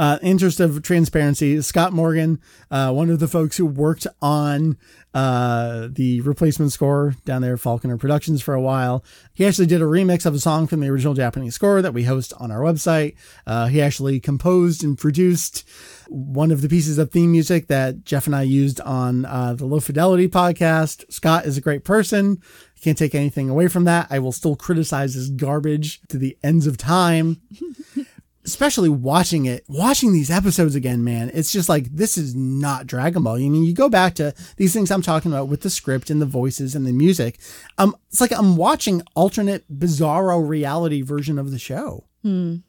uh, 0.00 0.18
interest 0.22 0.60
of 0.60 0.82
transparency, 0.82 1.60
Scott 1.60 1.92
Morgan, 1.92 2.40
uh, 2.70 2.90
one 2.90 3.10
of 3.10 3.18
the 3.18 3.28
folks 3.28 3.58
who 3.58 3.66
worked 3.66 4.06
on 4.22 4.78
uh, 5.12 5.88
the 5.92 6.22
replacement 6.22 6.72
score 6.72 7.16
down 7.26 7.42
there 7.42 7.58
Falconer 7.58 7.98
Productions 7.98 8.40
for 8.40 8.54
a 8.54 8.62
while, 8.62 9.04
he 9.34 9.44
actually 9.44 9.66
did 9.66 9.82
a 9.82 9.84
remix 9.84 10.24
of 10.24 10.34
a 10.34 10.38
song 10.38 10.66
from 10.66 10.80
the 10.80 10.88
original 10.88 11.12
Japanese 11.12 11.54
score 11.54 11.82
that 11.82 11.92
we 11.92 12.04
host 12.04 12.32
on 12.38 12.50
our 12.50 12.60
website. 12.60 13.14
Uh, 13.46 13.66
he 13.66 13.82
actually 13.82 14.18
composed 14.20 14.82
and 14.82 14.96
produced 14.96 15.68
one 16.08 16.50
of 16.50 16.62
the 16.62 16.68
pieces 16.70 16.96
of 16.96 17.10
theme 17.10 17.32
music 17.32 17.66
that 17.66 18.02
Jeff 18.02 18.26
and 18.26 18.34
I 18.34 18.42
used 18.42 18.80
on 18.80 19.26
uh, 19.26 19.52
the 19.52 19.66
Low 19.66 19.80
Fidelity 19.80 20.28
podcast. 20.28 21.12
Scott 21.12 21.44
is 21.44 21.58
a 21.58 21.60
great 21.60 21.84
person. 21.84 22.40
Can't 22.80 22.96
take 22.96 23.14
anything 23.14 23.50
away 23.50 23.68
from 23.68 23.84
that. 23.84 24.06
I 24.08 24.18
will 24.18 24.32
still 24.32 24.56
criticize 24.56 25.12
his 25.12 25.28
garbage 25.28 26.00
to 26.08 26.16
the 26.16 26.38
ends 26.42 26.66
of 26.66 26.78
time 26.78 27.42
especially 28.44 28.88
watching 28.88 29.46
it, 29.46 29.64
watching 29.68 30.12
these 30.12 30.30
episodes 30.30 30.74
again, 30.74 31.04
man, 31.04 31.30
it's 31.34 31.52
just 31.52 31.68
like 31.68 31.84
this 31.94 32.16
is 32.16 32.34
not 32.34 32.86
Dragon 32.86 33.22
Ball. 33.22 33.34
I 33.36 33.48
mean, 33.48 33.64
you 33.64 33.74
go 33.74 33.88
back 33.88 34.14
to 34.14 34.34
these 34.56 34.72
things 34.72 34.90
I'm 34.90 35.02
talking 35.02 35.30
about 35.30 35.48
with 35.48 35.60
the 35.60 35.70
script 35.70 36.10
and 36.10 36.20
the 36.20 36.26
voices 36.26 36.74
and 36.74 36.86
the 36.86 36.92
music. 36.92 37.38
Um, 37.78 37.94
it's 38.10 38.20
like 38.20 38.32
I'm 38.32 38.56
watching 38.56 39.02
alternate 39.14 39.64
bizarro 39.70 40.46
reality 40.46 41.02
version 41.02 41.38
of 41.38 41.50
the 41.50 41.58
show. 41.58 42.04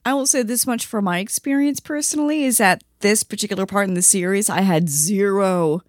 I 0.06 0.14
will 0.14 0.28
say 0.28 0.44
this 0.44 0.66
much 0.66 0.86
for 0.86 1.02
my 1.02 1.20
experience 1.20 1.80
personally 1.82 2.44
is 2.44 2.58
that 2.60 2.84
this 3.00 3.24
particular 3.24 3.66
part 3.66 3.88
in 3.88 3.96
the 3.96 4.02
series 4.02 4.50
I 4.50 4.62
had 4.62 4.90
zero 4.90 5.82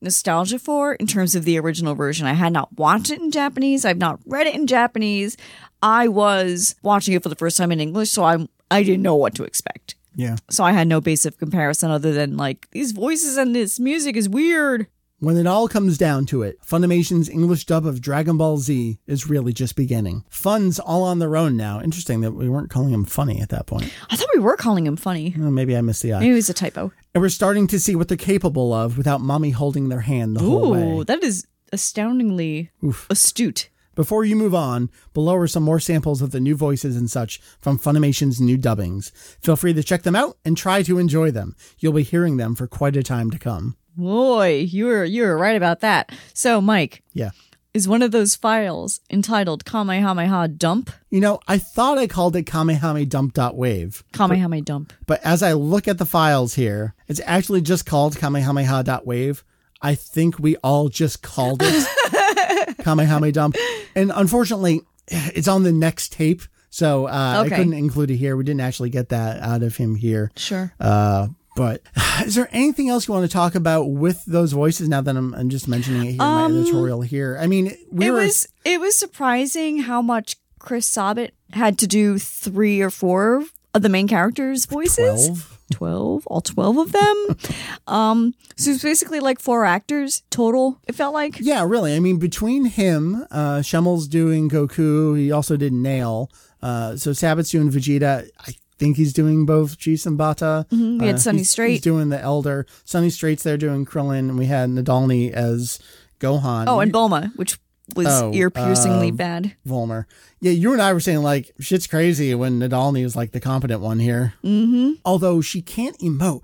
nostalgia 0.00 0.58
for 0.58 0.94
in 0.94 1.06
terms 1.06 1.34
of 1.34 1.44
the 1.44 1.58
original 1.58 1.94
version. 1.94 2.26
I 2.26 2.32
had 2.34 2.52
not 2.52 2.76
watched 2.76 3.10
it 3.10 3.20
in 3.20 3.30
Japanese. 3.30 3.84
I've 3.84 3.98
not 3.98 4.20
read 4.26 4.46
it 4.46 4.54
in 4.54 4.66
Japanese. 4.66 5.36
I 5.82 6.08
was 6.08 6.74
watching 6.82 7.14
it 7.14 7.22
for 7.22 7.28
the 7.28 7.36
first 7.36 7.56
time 7.56 7.70
in 7.70 7.80
English, 7.80 8.10
so 8.10 8.24
I'm 8.24 8.48
I 8.70 8.82
didn't 8.82 9.02
know 9.02 9.14
what 9.16 9.34
to 9.36 9.44
expect. 9.44 9.94
Yeah. 10.14 10.36
So 10.50 10.64
I 10.64 10.72
had 10.72 10.88
no 10.88 11.00
base 11.00 11.24
of 11.26 11.38
comparison 11.38 11.90
other 11.90 12.12
than 12.12 12.36
like 12.36 12.70
these 12.70 12.92
voices 12.92 13.36
and 13.36 13.54
this 13.54 13.78
music 13.78 14.16
is 14.16 14.28
weird. 14.28 14.86
When 15.18 15.38
it 15.38 15.46
all 15.46 15.66
comes 15.66 15.96
down 15.96 16.26
to 16.26 16.42
it, 16.42 16.58
Funimation's 16.62 17.30
English 17.30 17.64
dub 17.64 17.86
of 17.86 18.02
Dragon 18.02 18.36
Ball 18.36 18.58
Z 18.58 18.98
is 19.06 19.26
really 19.26 19.54
just 19.54 19.74
beginning. 19.74 20.24
Fun's 20.28 20.78
all 20.78 21.04
on 21.04 21.20
their 21.20 21.38
own 21.38 21.56
now. 21.56 21.80
Interesting 21.80 22.20
that 22.20 22.32
we 22.32 22.50
weren't 22.50 22.68
calling 22.68 22.92
him 22.92 23.06
funny 23.06 23.40
at 23.40 23.48
that 23.48 23.66
point. 23.66 23.90
I 24.10 24.16
thought 24.16 24.28
we 24.34 24.40
were 24.40 24.56
calling 24.56 24.86
him 24.86 24.96
funny. 24.96 25.32
Maybe 25.34 25.74
I 25.74 25.80
missed 25.80 26.02
the 26.02 26.12
eye. 26.12 26.20
Maybe 26.20 26.32
it 26.32 26.34
was 26.34 26.50
a 26.50 26.54
typo. 26.54 26.92
And 27.14 27.22
we're 27.22 27.30
starting 27.30 27.66
to 27.68 27.80
see 27.80 27.96
what 27.96 28.08
they're 28.08 28.18
capable 28.18 28.74
of 28.74 28.98
without 28.98 29.22
mommy 29.22 29.50
holding 29.50 29.88
their 29.88 30.00
hand 30.00 30.36
the 30.36 30.40
whole 30.40 30.72
way. 30.72 30.82
Ooh, 30.82 31.04
that 31.04 31.24
is 31.24 31.46
astoundingly 31.72 32.70
astute. 33.08 33.70
Before 33.96 34.24
you 34.24 34.36
move 34.36 34.54
on, 34.54 34.90
below 35.14 35.34
are 35.36 35.46
some 35.48 35.64
more 35.64 35.80
samples 35.80 36.22
of 36.22 36.30
the 36.30 36.38
new 36.38 36.54
voices 36.54 36.96
and 36.96 37.10
such 37.10 37.40
from 37.58 37.78
Funimation's 37.78 38.40
new 38.40 38.56
dubbings. 38.56 39.10
Feel 39.40 39.56
free 39.56 39.72
to 39.72 39.82
check 39.82 40.02
them 40.02 40.14
out 40.14 40.36
and 40.44 40.56
try 40.56 40.82
to 40.82 40.98
enjoy 40.98 41.30
them. 41.32 41.56
You'll 41.78 41.94
be 41.94 42.02
hearing 42.04 42.36
them 42.36 42.54
for 42.54 42.66
quite 42.68 42.94
a 42.96 43.02
time 43.02 43.30
to 43.32 43.38
come. 43.38 43.76
Boy, 43.96 44.58
you 44.70 44.84
were 44.84 45.04
you 45.04 45.22
were 45.22 45.36
right 45.38 45.56
about 45.56 45.80
that. 45.80 46.12
So, 46.34 46.60
Mike, 46.60 47.02
Yeah. 47.14 47.30
is 47.72 47.88
one 47.88 48.02
of 48.02 48.10
those 48.10 48.34
files 48.36 49.00
entitled 49.10 49.64
Kamehameha 49.64 50.48
Dump? 50.48 50.90
You 51.10 51.20
know, 51.20 51.40
I 51.48 51.56
thought 51.56 51.96
I 51.96 52.06
called 52.06 52.36
it 52.36 52.42
Kamehame 52.44 53.08
Dump.wave, 53.08 54.04
Kamehameha 54.12 54.62
Dump. 54.62 54.92
but 55.06 55.22
as 55.24 55.42
I 55.42 55.54
look 55.54 55.88
at 55.88 55.96
the 55.96 56.04
files 56.04 56.54
here, 56.54 56.94
it's 57.08 57.22
actually 57.24 57.62
just 57.62 57.86
called 57.86 58.16
Kamehameha.wave. 58.18 59.42
I 59.80 59.94
think 59.94 60.38
we 60.38 60.56
all 60.56 60.88
just 60.90 61.22
called 61.22 61.60
it 61.64 61.86
Kamehameha 62.78 63.32
Dump. 63.32 63.56
And 63.94 64.12
unfortunately, 64.14 64.82
it's 65.08 65.48
on 65.48 65.62
the 65.62 65.72
next 65.72 66.12
tape. 66.12 66.42
So 66.70 67.06
uh, 67.06 67.42
Okay. 67.46 67.54
I 67.54 67.58
couldn't 67.58 67.72
include 67.74 68.10
it 68.10 68.16
here. 68.16 68.36
We 68.36 68.44
didn't 68.44 68.60
actually 68.60 68.90
get 68.90 69.08
that 69.10 69.40
out 69.40 69.62
of 69.62 69.76
him 69.76 69.94
here. 69.94 70.30
Sure. 70.36 70.72
Uh, 70.78 71.28
but 71.54 71.80
is 72.24 72.34
there 72.34 72.48
anything 72.52 72.88
else 72.90 73.08
you 73.08 73.14
want 73.14 73.24
to 73.24 73.32
talk 73.32 73.54
about 73.54 73.84
with 73.84 74.24
those 74.26 74.52
voices 74.52 74.88
now 74.88 75.00
that 75.00 75.16
I'm, 75.16 75.32
I'm 75.34 75.48
just 75.48 75.68
mentioning 75.68 76.02
it 76.02 76.04
here 76.04 76.12
in 76.12 76.18
my 76.18 76.44
editorial 76.46 77.00
here? 77.02 77.38
I 77.40 77.46
mean, 77.46 77.74
we 77.90 78.06
Um, 78.06 78.08
it 78.08 78.10
were. 78.12 78.24
was 78.26 78.48
it 78.64 78.80
was 78.80 78.96
surprising 78.96 79.78
how 79.78 80.02
much 80.02 80.36
Chris 80.58 80.86
Sabat 80.86 81.30
had 81.52 81.78
to 81.78 81.86
do 81.86 82.18
three 82.18 82.80
or 82.82 82.90
four 82.90 83.44
of 83.72 83.82
the 83.82 83.88
main 83.88 84.08
characters' 84.08 84.66
voices. 84.66 85.26
12? 85.28 85.55
12 85.72 86.26
all 86.28 86.40
12 86.40 86.78
of 86.78 86.92
them 86.92 87.26
um 87.88 88.34
so 88.56 88.70
it's 88.70 88.82
basically 88.82 89.20
like 89.20 89.40
four 89.40 89.64
actors 89.64 90.22
total 90.30 90.80
it 90.86 90.94
felt 90.94 91.12
like 91.14 91.38
Yeah, 91.40 91.64
really. 91.66 91.94
I 91.94 92.00
mean, 92.00 92.18
between 92.18 92.64
him, 92.66 93.26
uh, 93.30 93.60
Schemmel's 93.62 94.08
doing 94.08 94.48
Goku. 94.48 95.16
He 95.18 95.30
also 95.32 95.56
did 95.56 95.72
Nail. 95.72 96.30
Uh, 96.62 96.96
so 96.96 97.12
Sabat's 97.12 97.50
doing 97.50 97.70
Vegeta. 97.70 98.28
I 98.40 98.52
think 98.78 98.96
he's 98.96 99.12
doing 99.12 99.44
both 99.46 99.78
Jeice 99.78 100.06
and 100.06 100.16
Burter. 100.16 100.64
Mhm, 100.70 101.00
we 101.00 101.06
had 101.06 101.16
Uh, 101.16 101.18
Sonny 101.18 101.38
he's- 101.38 101.54
He's 101.56 101.80
doing 101.80 102.08
the 102.08 102.20
Elder. 102.20 102.66
Sonny 102.84 103.10
Strait's 103.10 103.42
there 103.42 103.56
doing 103.58 103.84
Krillin. 103.84 104.20
And 104.30 104.38
we 104.38 104.46
had 104.46 104.70
Nadolny 104.70 105.30
as 105.32 105.78
Gohan. 106.20 106.64
oh 106.68 106.80
and 106.80 106.92
Bulma 106.92 107.34
which 107.36 107.58
was 107.94 108.06
Oh, 108.08 108.32
ear-piercingly 108.32 109.10
um, 109.10 109.16
bad 109.16 109.56
Volmer. 109.64 110.06
Yeah, 110.40 110.52
you 110.52 110.72
and 110.72 110.82
I 110.82 110.92
were 110.92 111.00
saying 111.00 111.22
like 111.22 111.52
shit's 111.60 111.86
crazy 111.86 112.34
when 112.34 112.58
Nadolny 112.58 113.02
was 113.04 113.16
like 113.16 113.32
the 113.32 113.40
competent 113.40 113.80
one 113.80 113.98
here. 113.98 114.34
Mm-hmm. 114.42 114.94
Although 115.04 115.40
she 115.40 115.62
can't 115.62 115.98
emote, 115.98 116.40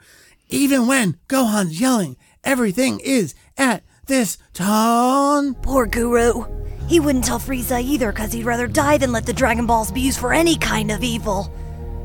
even 0.49 0.87
when 0.87 1.19
Gohan's 1.29 1.81
yelling, 1.81 2.17
everything 2.45 3.01
is 3.01 3.35
at 3.57 3.83
this 4.07 4.39
tone. 4.53 5.55
Poor 5.55 5.87
Guru. 5.87 6.45
He 6.89 7.01
wouldn't 7.01 7.25
tell 7.25 7.39
Frieza 7.39 7.83
either 7.83 8.13
because 8.13 8.33
he'd 8.33 8.45
rather 8.45 8.67
die 8.67 8.99
than 8.99 9.13
let 9.13 9.25
the 9.25 9.33
Dragon 9.33 9.67
Balls 9.67 9.91
be 9.91 10.01
used 10.03 10.19
for 10.19 10.33
any 10.33 10.57
kind 10.57 10.91
of 10.91 11.03
evil. 11.03 11.53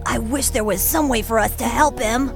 I 0.06 0.20
wish 0.20 0.50
there 0.50 0.64
was 0.64 0.82
some 0.82 1.10
way 1.10 1.22
for 1.22 1.40
us 1.40 1.56
to 1.58 1.66
help 1.66 2.00
him. 2.00 2.30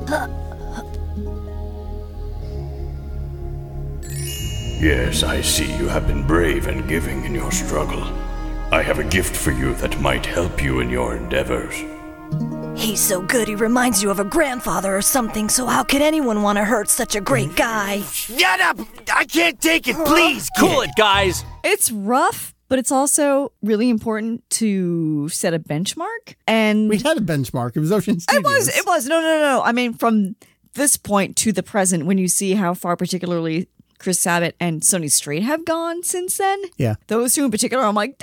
Yes, 4.82 5.22
I 5.22 5.41
see 5.41 5.72
you 5.78 5.88
have 5.89 6.08
been 6.08 6.26
brave 6.26 6.65
and 6.65 6.89
giving 6.89 7.24
in 7.24 7.36
your 7.36 7.52
struggle. 7.52 8.02
I 8.72 8.82
have 8.82 8.98
a 8.98 9.04
gift 9.04 9.36
for 9.36 9.52
you 9.52 9.76
that 9.76 10.02
might 10.02 10.26
help 10.26 10.60
you 10.60 10.80
in 10.80 10.89
your 10.89 11.15
endeavors. 11.15 11.76
He's 12.76 13.00
so 13.00 13.22
good 13.22 13.48
he 13.48 13.54
reminds 13.54 14.02
you 14.02 14.10
of 14.10 14.20
a 14.20 14.24
grandfather 14.24 14.98
or 14.98 15.04
something, 15.04 15.50
so 15.50 15.67
how 15.67 15.84
could 15.84 16.02
anyone 16.02 16.41
want 16.41 16.58
to 16.58 16.65
hurt 16.65 16.89
such 16.89 17.15
a 17.15 17.22
great 17.22 17.56
guy? 17.56 18.02
Shut 18.12 18.60
up! 18.60 18.80
I 19.13 19.26
can't 19.26 19.62
take 19.62 19.88
it, 19.88 19.98
please! 19.98 20.50
Cool 20.58 20.82
it, 20.82 20.89
guys. 20.98 21.46
it's 21.63 21.91
rough 21.91 22.56
but 22.67 22.80
it's 22.80 22.91
also 22.91 23.52
really 23.62 23.89
important 23.89 24.50
to 24.50 25.28
set 25.30 25.54
a 25.54 25.60
benchmark 25.60 26.36
and 26.48 26.89
We 26.89 26.98
had 26.98 27.17
a 27.17 27.22
benchmark. 27.22 27.76
It 27.76 27.82
was 27.82 27.91
Ocean 27.91 28.17
it 28.17 28.44
was 28.44 28.67
it 28.70 28.86
was 28.88 29.06
no 29.06 29.22
no 29.22 29.39
no 29.39 29.62
i 29.63 29.74
mean 29.74 29.94
from 29.94 30.36
this 30.74 30.98
point 30.98 31.36
to 31.36 31.52
the 31.52 31.62
present 31.62 32.08
when 32.08 32.17
you 32.17 32.28
see 32.28 32.54
how 32.54 32.74
far 32.74 32.96
particularly 32.96 33.67
chris 34.02 34.20
sabat 34.20 34.56
and 34.60 34.84
sonny 34.84 35.08
strait 35.08 35.44
have 35.44 35.64
gone 35.66 36.04
since 36.04 36.38
then 36.38 36.62
Yeah. 36.78 36.96
those 37.08 37.34
two 37.34 37.46
in 37.46 37.52
particular 37.52 37.84
i'm 37.84 37.96
like 37.96 38.20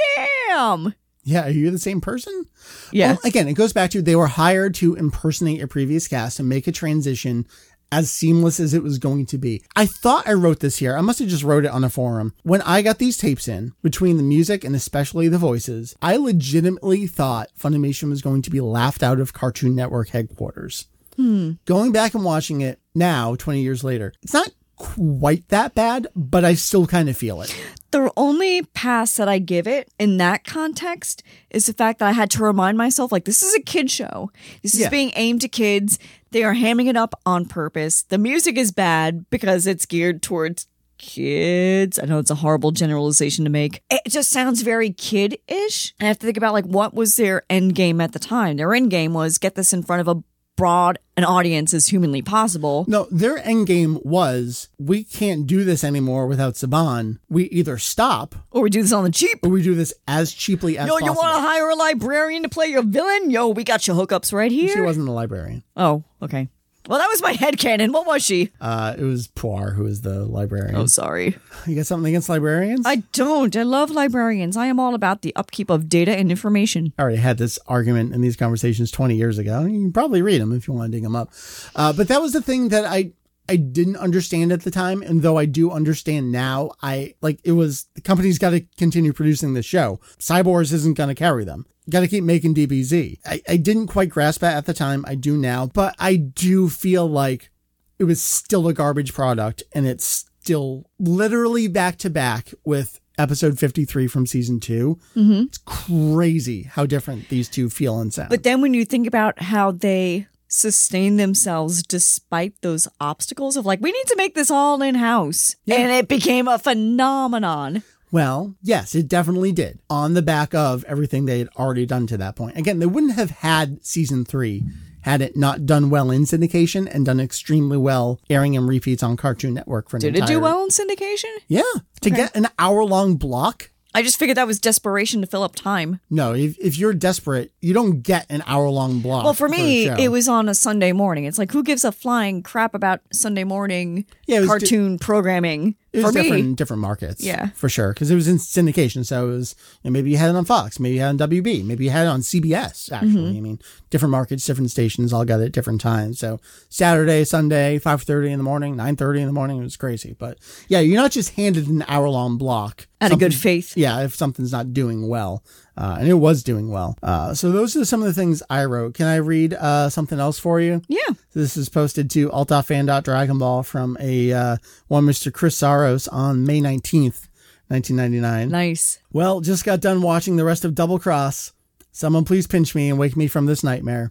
damn 0.48 0.94
Yeah, 1.24 1.46
are 1.46 1.50
you 1.50 1.70
the 1.70 1.78
same 1.78 2.00
person? 2.00 2.46
yeah 2.92 3.12
Well, 3.12 3.20
again, 3.24 3.48
it 3.48 3.54
goes 3.54 3.72
back 3.72 3.90
to 3.92 4.02
they 4.02 4.16
were 4.16 4.26
hired 4.28 4.74
to 4.76 4.94
impersonate 4.94 5.62
a 5.62 5.66
previous 5.68 6.08
cast 6.08 6.38
and 6.40 6.48
make 6.48 6.66
a 6.66 6.72
transition 6.72 7.46
as 7.90 8.10
seamless 8.10 8.60
as 8.60 8.74
it 8.74 8.82
was 8.82 8.98
going 8.98 9.24
to 9.24 9.38
be. 9.38 9.62
I 9.74 9.86
thought 9.86 10.28
I 10.28 10.34
wrote 10.34 10.60
this 10.60 10.76
here. 10.76 10.94
I 10.94 11.00
must 11.00 11.20
have 11.20 11.28
just 11.28 11.42
wrote 11.42 11.64
it 11.64 11.70
on 11.70 11.84
a 11.84 11.88
forum. 11.88 12.34
When 12.42 12.60
I 12.62 12.82
got 12.82 12.98
these 12.98 13.16
tapes 13.16 13.48
in, 13.48 13.72
between 13.82 14.18
the 14.18 14.22
music 14.22 14.62
and 14.62 14.76
especially 14.76 15.26
the 15.28 15.38
voices, 15.38 15.96
I 16.02 16.16
legitimately 16.16 17.06
thought 17.06 17.48
Funimation 17.58 18.10
was 18.10 18.20
going 18.20 18.42
to 18.42 18.50
be 18.50 18.60
laughed 18.60 19.02
out 19.02 19.20
of 19.20 19.32
Cartoon 19.32 19.74
Network 19.74 20.10
headquarters. 20.10 20.86
Hmm. 21.16 21.52
Going 21.64 21.90
back 21.92 22.12
and 22.14 22.24
watching 22.24 22.60
it 22.60 22.78
now, 22.94 23.34
20 23.36 23.62
years 23.62 23.82
later, 23.82 24.12
it's 24.22 24.34
not 24.34 24.50
quite 24.78 25.48
that 25.48 25.74
bad, 25.74 26.06
but 26.14 26.44
I 26.44 26.54
still 26.54 26.86
kind 26.86 27.08
of 27.08 27.16
feel 27.16 27.42
it. 27.42 27.54
The 27.90 28.12
only 28.16 28.62
pass 28.62 29.16
that 29.16 29.28
I 29.28 29.38
give 29.38 29.66
it 29.66 29.90
in 29.98 30.18
that 30.18 30.44
context 30.44 31.22
is 31.50 31.66
the 31.66 31.72
fact 31.72 31.98
that 32.00 32.08
I 32.08 32.12
had 32.12 32.30
to 32.32 32.42
remind 32.42 32.76
myself, 32.78 33.10
like, 33.12 33.24
this 33.24 33.42
is 33.42 33.54
a 33.54 33.60
kid 33.62 33.90
show. 33.90 34.30
This 34.62 34.74
is 34.74 34.80
Yeah. 34.80 34.88
being 34.90 35.12
aimed 35.16 35.40
to 35.40 35.48
kids. 35.48 35.98
They 36.30 36.44
are 36.44 36.54
hamming 36.54 36.86
it 36.88 36.96
up 36.96 37.14
on 37.24 37.46
purpose. 37.46 38.02
The 38.02 38.18
music 38.18 38.56
is 38.58 38.72
bad 38.72 39.28
because 39.30 39.66
it's 39.66 39.86
geared 39.86 40.22
towards 40.22 40.66
kids. 40.98 41.98
I 41.98 42.04
know 42.06 42.18
it's 42.18 42.30
a 42.30 42.34
horrible 42.36 42.72
generalization 42.72 43.44
to 43.44 43.50
make. 43.50 43.82
It 43.88 44.02
just 44.08 44.30
sounds 44.30 44.62
very 44.62 44.90
kid 44.90 45.38
ish. 45.48 45.94
I 46.00 46.04
have 46.04 46.18
to 46.18 46.26
think 46.26 46.36
about, 46.36 46.52
like, 46.52 46.66
what 46.66 46.92
was 46.92 47.16
their 47.16 47.42
end 47.48 47.74
game 47.74 48.00
at 48.00 48.12
the 48.12 48.18
time? 48.18 48.56
Their 48.58 48.74
end 48.74 48.90
game 48.90 49.14
was 49.14 49.38
get 49.38 49.54
this 49.54 49.72
in 49.72 49.82
front 49.82 50.00
of 50.06 50.08
a 50.08 50.22
broad 50.58 50.98
an 51.16 51.24
audience 51.24 51.72
as 51.72 51.86
humanly 51.86 52.20
possible. 52.20 52.84
No, 52.88 53.06
their 53.10 53.38
end 53.38 53.66
game 53.66 53.98
was 54.02 54.68
we 54.78 55.04
can't 55.04 55.46
do 55.46 55.64
this 55.64 55.82
anymore 55.84 56.26
without 56.26 56.54
Saban. 56.54 57.18
We 57.30 57.44
either 57.44 57.78
stop 57.78 58.34
Or 58.50 58.62
we 58.62 58.70
do 58.70 58.82
this 58.82 58.92
on 58.92 59.04
the 59.04 59.10
cheap. 59.10 59.38
or 59.42 59.48
we 59.48 59.62
do 59.62 59.74
this 59.74 59.94
as 60.06 60.32
cheaply 60.32 60.76
as 60.76 60.88
possible. 60.88 61.06
Yo, 61.06 61.12
you 61.12 61.16
want 61.16 61.36
to 61.36 61.40
hire 61.48 61.68
a 61.70 61.74
librarian 61.76 62.42
to 62.42 62.48
play 62.48 62.66
your 62.66 62.82
villain? 62.82 63.30
Yo, 63.30 63.48
we 63.48 63.64
got 63.64 63.86
your 63.86 63.96
hookups 63.96 64.32
right 64.32 64.50
here. 64.52 64.68
She 64.74 64.80
wasn't 64.80 65.08
a 65.08 65.12
librarian. 65.12 65.62
Oh, 65.76 66.04
okay. 66.20 66.48
Well, 66.88 66.98
that 66.98 67.08
was 67.08 67.20
my 67.20 67.32
head 67.32 67.58
headcanon. 67.58 67.92
What 67.92 68.06
was 68.06 68.24
she? 68.24 68.50
Uh, 68.60 68.94
it 68.96 69.04
was 69.04 69.28
Poir 69.28 69.72
who 69.72 69.84
was 69.84 70.00
the 70.00 70.24
librarian. 70.24 70.74
Oh, 70.74 70.86
sorry. 70.86 71.36
You 71.66 71.76
got 71.76 71.86
something 71.86 72.08
against 72.08 72.30
librarians? 72.30 72.86
I 72.86 72.96
don't. 73.12 73.54
I 73.54 73.62
love 73.62 73.90
librarians. 73.90 74.56
I 74.56 74.66
am 74.66 74.80
all 74.80 74.94
about 74.94 75.20
the 75.20 75.36
upkeep 75.36 75.68
of 75.68 75.90
data 75.90 76.16
and 76.16 76.30
information. 76.30 76.94
I 76.98 77.02
already 77.02 77.18
had 77.18 77.36
this 77.36 77.58
argument 77.66 78.14
in 78.14 78.22
these 78.22 78.36
conversations 78.36 78.90
20 78.90 79.14
years 79.16 79.36
ago. 79.36 79.64
You 79.64 79.80
can 79.80 79.92
probably 79.92 80.22
read 80.22 80.40
them 80.40 80.52
if 80.52 80.66
you 80.66 80.72
want 80.72 80.90
to 80.90 80.96
dig 80.96 81.02
them 81.02 81.14
up. 81.14 81.30
Uh, 81.76 81.92
but 81.92 82.08
that 82.08 82.22
was 82.22 82.32
the 82.32 82.40
thing 82.40 82.70
that 82.70 82.86
I 82.86 83.12
I 83.50 83.56
didn't 83.56 83.96
understand 83.96 84.52
at 84.52 84.62
the 84.62 84.70
time, 84.70 85.00
and 85.02 85.22
though 85.22 85.38
I 85.38 85.46
do 85.46 85.70
understand 85.70 86.30
now, 86.30 86.72
I 86.82 87.14
like 87.22 87.40
it 87.44 87.52
was 87.52 87.86
the 87.94 88.02
company's 88.02 88.38
got 88.38 88.50
to 88.50 88.60
continue 88.76 89.12
producing 89.12 89.54
the 89.54 89.62
show. 89.62 90.00
Cyborgs 90.18 90.72
isn't 90.72 90.96
going 90.96 91.08
to 91.08 91.14
carry 91.14 91.44
them. 91.44 91.66
Got 91.90 92.00
to 92.00 92.08
keep 92.08 92.24
making 92.24 92.54
DBZ. 92.54 93.18
I, 93.24 93.42
I 93.48 93.56
didn't 93.56 93.86
quite 93.86 94.10
grasp 94.10 94.40
that 94.40 94.56
at 94.56 94.66
the 94.66 94.74
time. 94.74 95.04
I 95.08 95.14
do 95.14 95.36
now, 95.36 95.66
but 95.66 95.94
I 95.98 96.16
do 96.16 96.68
feel 96.68 97.08
like 97.08 97.50
it 97.98 98.04
was 98.04 98.22
still 98.22 98.68
a 98.68 98.74
garbage 98.74 99.14
product, 99.14 99.62
and 99.72 99.86
it's 99.86 100.26
still 100.40 100.88
literally 100.98 101.68
back 101.68 101.96
to 101.98 102.10
back 102.10 102.52
with 102.64 103.00
episode 103.18 103.58
53 103.58 104.06
from 104.06 104.26
season 104.26 104.60
2 104.60 104.98
mm-hmm. 105.16 105.42
It's 105.46 105.58
crazy 105.58 106.62
how 106.62 106.86
different 106.86 107.28
these 107.28 107.48
two 107.48 107.68
feel 107.68 108.00
and 108.00 108.14
sound. 108.14 108.30
But 108.30 108.44
then 108.44 108.60
when 108.60 108.74
you 108.74 108.84
think 108.84 109.06
about 109.06 109.42
how 109.42 109.72
they 109.72 110.28
sustain 110.48 111.16
themselves 111.16 111.82
despite 111.82 112.54
those 112.62 112.88
obstacles 113.00 113.56
of 113.56 113.66
like, 113.66 113.80
we 113.80 113.92
need 113.92 114.06
to 114.06 114.16
make 114.16 114.34
this 114.34 114.50
all 114.50 114.80
in 114.82 114.94
house. 114.94 115.56
And 115.66 115.92
it 115.92 116.08
became 116.08 116.48
a 116.48 116.58
phenomenon. 116.58 117.82
Well, 118.10 118.54
yes, 118.62 118.94
it 118.94 119.08
definitely 119.08 119.52
did. 119.52 119.80
On 119.90 120.14
the 120.14 120.22
back 120.22 120.54
of 120.54 120.84
everything 120.84 121.26
they 121.26 121.38
had 121.38 121.48
already 121.56 121.86
done 121.86 122.06
to 122.08 122.16
that 122.18 122.36
point. 122.36 122.56
Again, 122.56 122.78
they 122.78 122.86
wouldn't 122.86 123.14
have 123.14 123.30
had 123.30 123.84
season 123.84 124.24
three 124.24 124.64
had 125.02 125.22
it 125.22 125.36
not 125.36 125.64
done 125.64 125.90
well 125.90 126.10
in 126.10 126.22
syndication 126.22 126.92
and 126.92 127.06
done 127.06 127.20
extremely 127.20 127.78
well 127.78 128.20
airing 128.28 128.54
in 128.54 128.66
repeats 128.66 129.02
on 129.02 129.16
Cartoon 129.16 129.54
Network 129.54 129.88
for 129.88 129.96
an 129.96 130.02
Did 130.02 130.16
it 130.16 130.26
do 130.26 130.40
well 130.40 130.62
in 130.62 130.68
syndication? 130.68 131.34
Yeah. 131.46 131.62
To 132.02 132.10
get 132.10 132.36
an 132.36 132.48
hour 132.58 132.84
long 132.84 133.16
block. 133.16 133.70
I 133.94 134.02
just 134.02 134.18
figured 134.18 134.36
that 134.36 134.46
was 134.46 134.60
desperation 134.60 135.22
to 135.22 135.26
fill 135.26 135.42
up 135.42 135.56
time. 135.56 136.00
No, 136.10 136.34
if, 136.34 136.58
if 136.58 136.78
you're 136.78 136.92
desperate, 136.92 137.52
you 137.60 137.72
don't 137.72 138.02
get 138.02 138.26
an 138.28 138.44
hour 138.46 138.68
long 138.68 139.00
block. 139.00 139.24
Well, 139.24 139.32
for 139.32 139.48
me, 139.48 139.86
show. 139.86 139.96
it 139.98 140.08
was 140.08 140.28
on 140.28 140.48
a 140.48 140.54
Sunday 140.54 140.92
morning. 140.92 141.24
It's 141.24 141.38
like, 141.38 141.50
who 141.50 141.62
gives 141.62 141.84
a 141.84 141.90
flying 141.90 142.42
crap 142.42 142.74
about 142.74 143.00
Sunday 143.12 143.44
morning 143.44 144.04
Yeah, 144.26 144.44
cartoon 144.44 144.98
programming? 144.98 145.74
It 145.92 146.00
for 146.00 146.08
was 146.08 146.14
different 146.14 146.46
me, 146.46 146.54
different 146.54 146.82
markets. 146.82 147.24
Yeah. 147.24 147.48
For 147.54 147.68
sure. 147.68 147.94
Because 147.94 148.10
it 148.10 148.14
was 148.14 148.28
in 148.28 148.36
syndication. 148.36 149.06
So 149.06 149.28
it 149.28 149.32
was 149.32 149.54
you 149.82 149.88
know, 149.88 149.92
maybe 149.92 150.10
you 150.10 150.18
had 150.18 150.30
it 150.30 150.36
on 150.36 150.44
Fox, 150.44 150.78
maybe 150.78 150.96
you 150.96 151.00
had 151.00 151.14
it 151.14 151.22
on 151.22 151.30
WB, 151.30 151.64
maybe 151.64 151.84
you 151.84 151.90
had 151.90 152.06
it 152.06 152.10
on 152.10 152.20
CBS, 152.20 152.92
actually. 152.92 153.12
Mm-hmm. 153.14 153.36
I 153.36 153.40
mean, 153.40 153.58
different 153.90 154.10
markets, 154.10 154.44
different 154.44 154.70
stations 154.70 155.12
all 155.12 155.24
got 155.24 155.40
it 155.40 155.46
at 155.46 155.52
different 155.52 155.80
times. 155.80 156.18
So 156.18 156.40
Saturday, 156.68 157.24
Sunday, 157.24 157.78
five 157.78 158.02
thirty 158.02 158.30
in 158.30 158.38
the 158.38 158.44
morning, 158.44 158.76
nine 158.76 158.96
thirty 158.96 159.20
in 159.20 159.26
the 159.26 159.32
morning, 159.32 159.58
it 159.60 159.62
was 159.62 159.76
crazy. 159.76 160.14
But 160.18 160.38
yeah, 160.68 160.80
you're 160.80 161.00
not 161.00 161.12
just 161.12 161.34
handed 161.36 161.68
an 161.68 161.84
hour 161.88 162.08
long 162.08 162.36
block. 162.36 162.86
out 163.00 163.12
a 163.12 163.16
good 163.16 163.34
faith. 163.34 163.76
Yeah, 163.76 164.00
if 164.02 164.14
something's 164.14 164.52
not 164.52 164.74
doing 164.74 165.08
well. 165.08 165.42
Uh, 165.78 165.98
and 166.00 166.08
it 166.08 166.14
was 166.14 166.42
doing 166.42 166.70
well. 166.70 166.98
Uh, 167.04 167.32
so 167.32 167.52
those 167.52 167.76
are 167.76 167.84
some 167.84 168.02
of 168.02 168.08
the 168.08 168.12
things 168.12 168.42
I 168.50 168.64
wrote. 168.64 168.94
Can 168.94 169.06
I 169.06 169.16
read 169.16 169.54
uh, 169.54 169.88
something 169.88 170.18
else 170.18 170.36
for 170.36 170.58
you? 170.60 170.82
Yeah. 170.88 171.14
This 171.34 171.56
is 171.56 171.68
posted 171.68 172.10
to 172.10 172.32
alt.fan.dragonball 172.32 173.64
from 173.64 173.96
a 174.00 174.32
uh, 174.32 174.56
one 174.88 175.04
Mr. 175.04 175.32
Chris 175.32 175.56
Psaros 175.56 176.08
on 176.12 176.44
May 176.44 176.60
19th, 176.60 177.28
1999. 177.68 178.48
Nice. 178.48 178.98
Well, 179.12 179.40
just 179.40 179.64
got 179.64 179.80
done 179.80 180.02
watching 180.02 180.34
the 180.34 180.44
rest 180.44 180.64
of 180.64 180.74
Double 180.74 180.98
Cross. 180.98 181.52
Someone 181.92 182.24
please 182.24 182.48
pinch 182.48 182.74
me 182.74 182.90
and 182.90 182.98
wake 182.98 183.16
me 183.16 183.28
from 183.28 183.46
this 183.46 183.62
nightmare. 183.62 184.10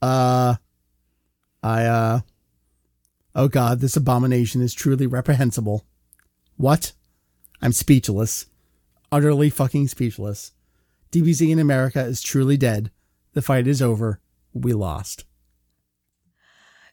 Uh, 0.00 0.54
I, 1.62 1.84
uh, 1.84 2.20
Oh 3.38 3.48
God, 3.48 3.80
this 3.80 3.98
abomination 3.98 4.62
is 4.62 4.72
truly 4.72 5.06
reprehensible. 5.06 5.84
What? 6.56 6.92
I'm 7.60 7.72
speechless. 7.72 8.46
Utterly 9.12 9.50
fucking 9.50 9.88
speechless. 9.88 10.52
DBZ 11.12 11.50
in 11.50 11.58
America 11.58 12.00
is 12.00 12.22
truly 12.22 12.56
dead. 12.56 12.90
The 13.32 13.42
fight 13.42 13.66
is 13.66 13.82
over. 13.82 14.20
We 14.52 14.72
lost. 14.72 15.24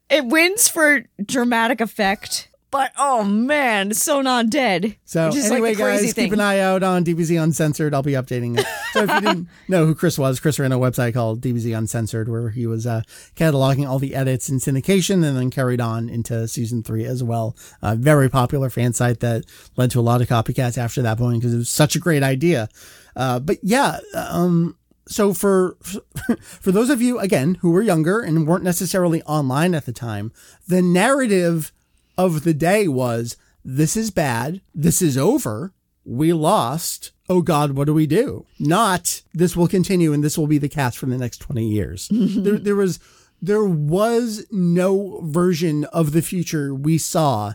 It 0.10 0.26
wins 0.26 0.68
for 0.68 1.06
dramatic 1.26 1.82
effect, 1.82 2.50
but 2.70 2.92
oh 2.98 3.24
man, 3.24 3.94
so 3.94 4.22
not 4.22 4.50
dead. 4.50 4.98
So 5.06 5.30
anyway, 5.30 5.70
like 5.70 5.78
guys, 5.78 6.14
thing. 6.14 6.26
keep 6.26 6.34
an 6.34 6.40
eye 6.40 6.60
out 6.60 6.84
on 6.84 7.06
DBZ 7.06 7.42
Uncensored. 7.42 7.94
I'll 7.94 8.04
be 8.04 8.14
updating 8.14 8.60
it. 8.60 8.66
So 8.92 9.04
if 9.04 9.10
you 9.12 9.22
didn't 9.22 9.48
know 9.68 9.86
who 9.86 9.96
Chris 9.96 10.18
was, 10.20 10.40
Chris 10.40 10.60
ran 10.60 10.72
a 10.72 10.78
website 10.78 11.14
called 11.14 11.40
DBZ 11.42 11.78
Uncensored 11.78 12.28
where 12.28 12.50
he 12.50 12.68
was 12.68 12.86
uh, 12.86 13.04
cataloging 13.36 13.88
all 13.88 14.00
the 14.00 14.16
edits 14.16 14.50
in 14.50 14.58
syndication 14.58 15.24
and 15.24 15.38
then 15.38 15.50
carried 15.50 15.80
on 15.80 16.10
into 16.10 16.48
season 16.48 16.84
three 16.84 17.06
as 17.06 17.24
well. 17.24 17.56
A 17.82 17.96
very 17.96 18.30
popular 18.30 18.70
fan 18.70 18.94
site 18.94 19.20
that 19.20 19.46
led 19.78 19.92
to 19.92 20.00
a 20.00 20.02
lot 20.02 20.22
of 20.22 20.28
copycats 20.28 20.78
after 20.78 21.02
that 21.04 21.18
point 21.18 21.40
because 21.40 21.54
it 21.54 21.58
was 21.58 21.70
such 21.70 21.96
a 21.96 22.00
great 22.00 22.24
idea. 22.24 22.70
Uh, 23.16 23.40
but 23.40 23.58
yeah, 23.62 24.00
um, 24.16 24.78
so 25.08 25.34
for 25.34 25.78
for 26.40 26.72
those 26.72 26.90
of 26.90 27.02
you 27.02 27.20
again 27.20 27.56
who 27.56 27.72
were 27.72 27.82
younger 27.82 28.20
and 28.20 28.48
weren't 28.48 28.64
necessarily 28.64 29.22
online 29.24 29.76
at 29.76 29.86
the 29.86 29.94
time, 29.94 30.32
the 30.68 30.82
narrative 30.82 31.72
of 32.18 32.44
the 32.44 32.54
day 32.54 32.88
was 32.88 33.38
this 33.66 33.96
is 33.96 34.12
bad, 34.12 34.62
this 34.74 35.02
is 35.02 35.18
over, 35.18 35.74
we 36.06 36.34
lost. 36.34 37.12
Oh 37.30 37.42
God, 37.42 37.72
what 37.72 37.86
do 37.86 37.94
we 37.94 38.06
do? 38.06 38.46
Not 38.60 39.22
this 39.34 39.56
will 39.56 39.68
continue 39.68 40.12
and 40.14 40.24
this 40.24 40.38
will 40.38 40.48
be 40.48 40.58
the 40.58 40.70
cast 40.70 40.98
for 40.98 41.06
the 41.06 41.18
next 41.18 41.38
20 41.38 41.66
years. 41.66 42.10
there, 42.12 42.58
there 42.58 42.76
was 42.76 43.00
there 43.42 43.66
was 43.66 44.46
no 44.52 45.20
version 45.24 45.84
of 45.86 46.14
the 46.14 46.22
future 46.22 46.74
we 46.74 46.98
saw 46.98 47.54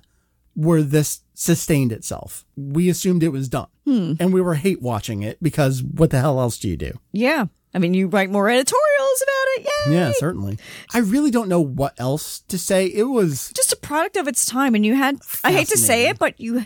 where 0.54 0.82
this 0.82 1.20
sustained 1.42 1.92
itself. 1.92 2.44
We 2.56 2.88
assumed 2.88 3.22
it 3.22 3.28
was 3.28 3.48
done. 3.48 3.68
Hmm. 3.84 4.14
And 4.18 4.32
we 4.32 4.40
were 4.40 4.54
hate 4.54 4.82
watching 4.82 5.22
it 5.22 5.40
because 5.40 5.84
what 5.84 6.10
the 6.10 6.18
hell 6.18 6.40
else 6.40 6.58
do 6.58 6.68
you 6.68 6.76
do? 6.76 6.92
yeah. 7.12 7.46
I 7.74 7.78
mean, 7.78 7.92
you 7.92 8.08
write 8.08 8.30
more 8.30 8.48
editorials 8.48 9.22
about 9.22 9.46
it. 9.58 9.68
Yay! 9.88 9.94
Yeah, 9.94 10.12
certainly. 10.16 10.58
I 10.94 10.98
really 11.00 11.30
don't 11.30 11.50
know 11.50 11.60
what 11.60 11.92
else 12.00 12.40
to 12.48 12.58
say. 12.58 12.86
It 12.86 13.04
was 13.04 13.52
Just 13.54 13.74
a 13.74 13.76
product 13.76 14.16
of 14.16 14.26
its 14.26 14.46
time, 14.46 14.74
and 14.74 14.86
you 14.86 14.94
had. 14.94 15.18
I 15.44 15.52
hate 15.52 15.68
to 15.68 15.76
say 15.76 16.08
it, 16.08 16.18
but 16.18 16.40
you, 16.40 16.64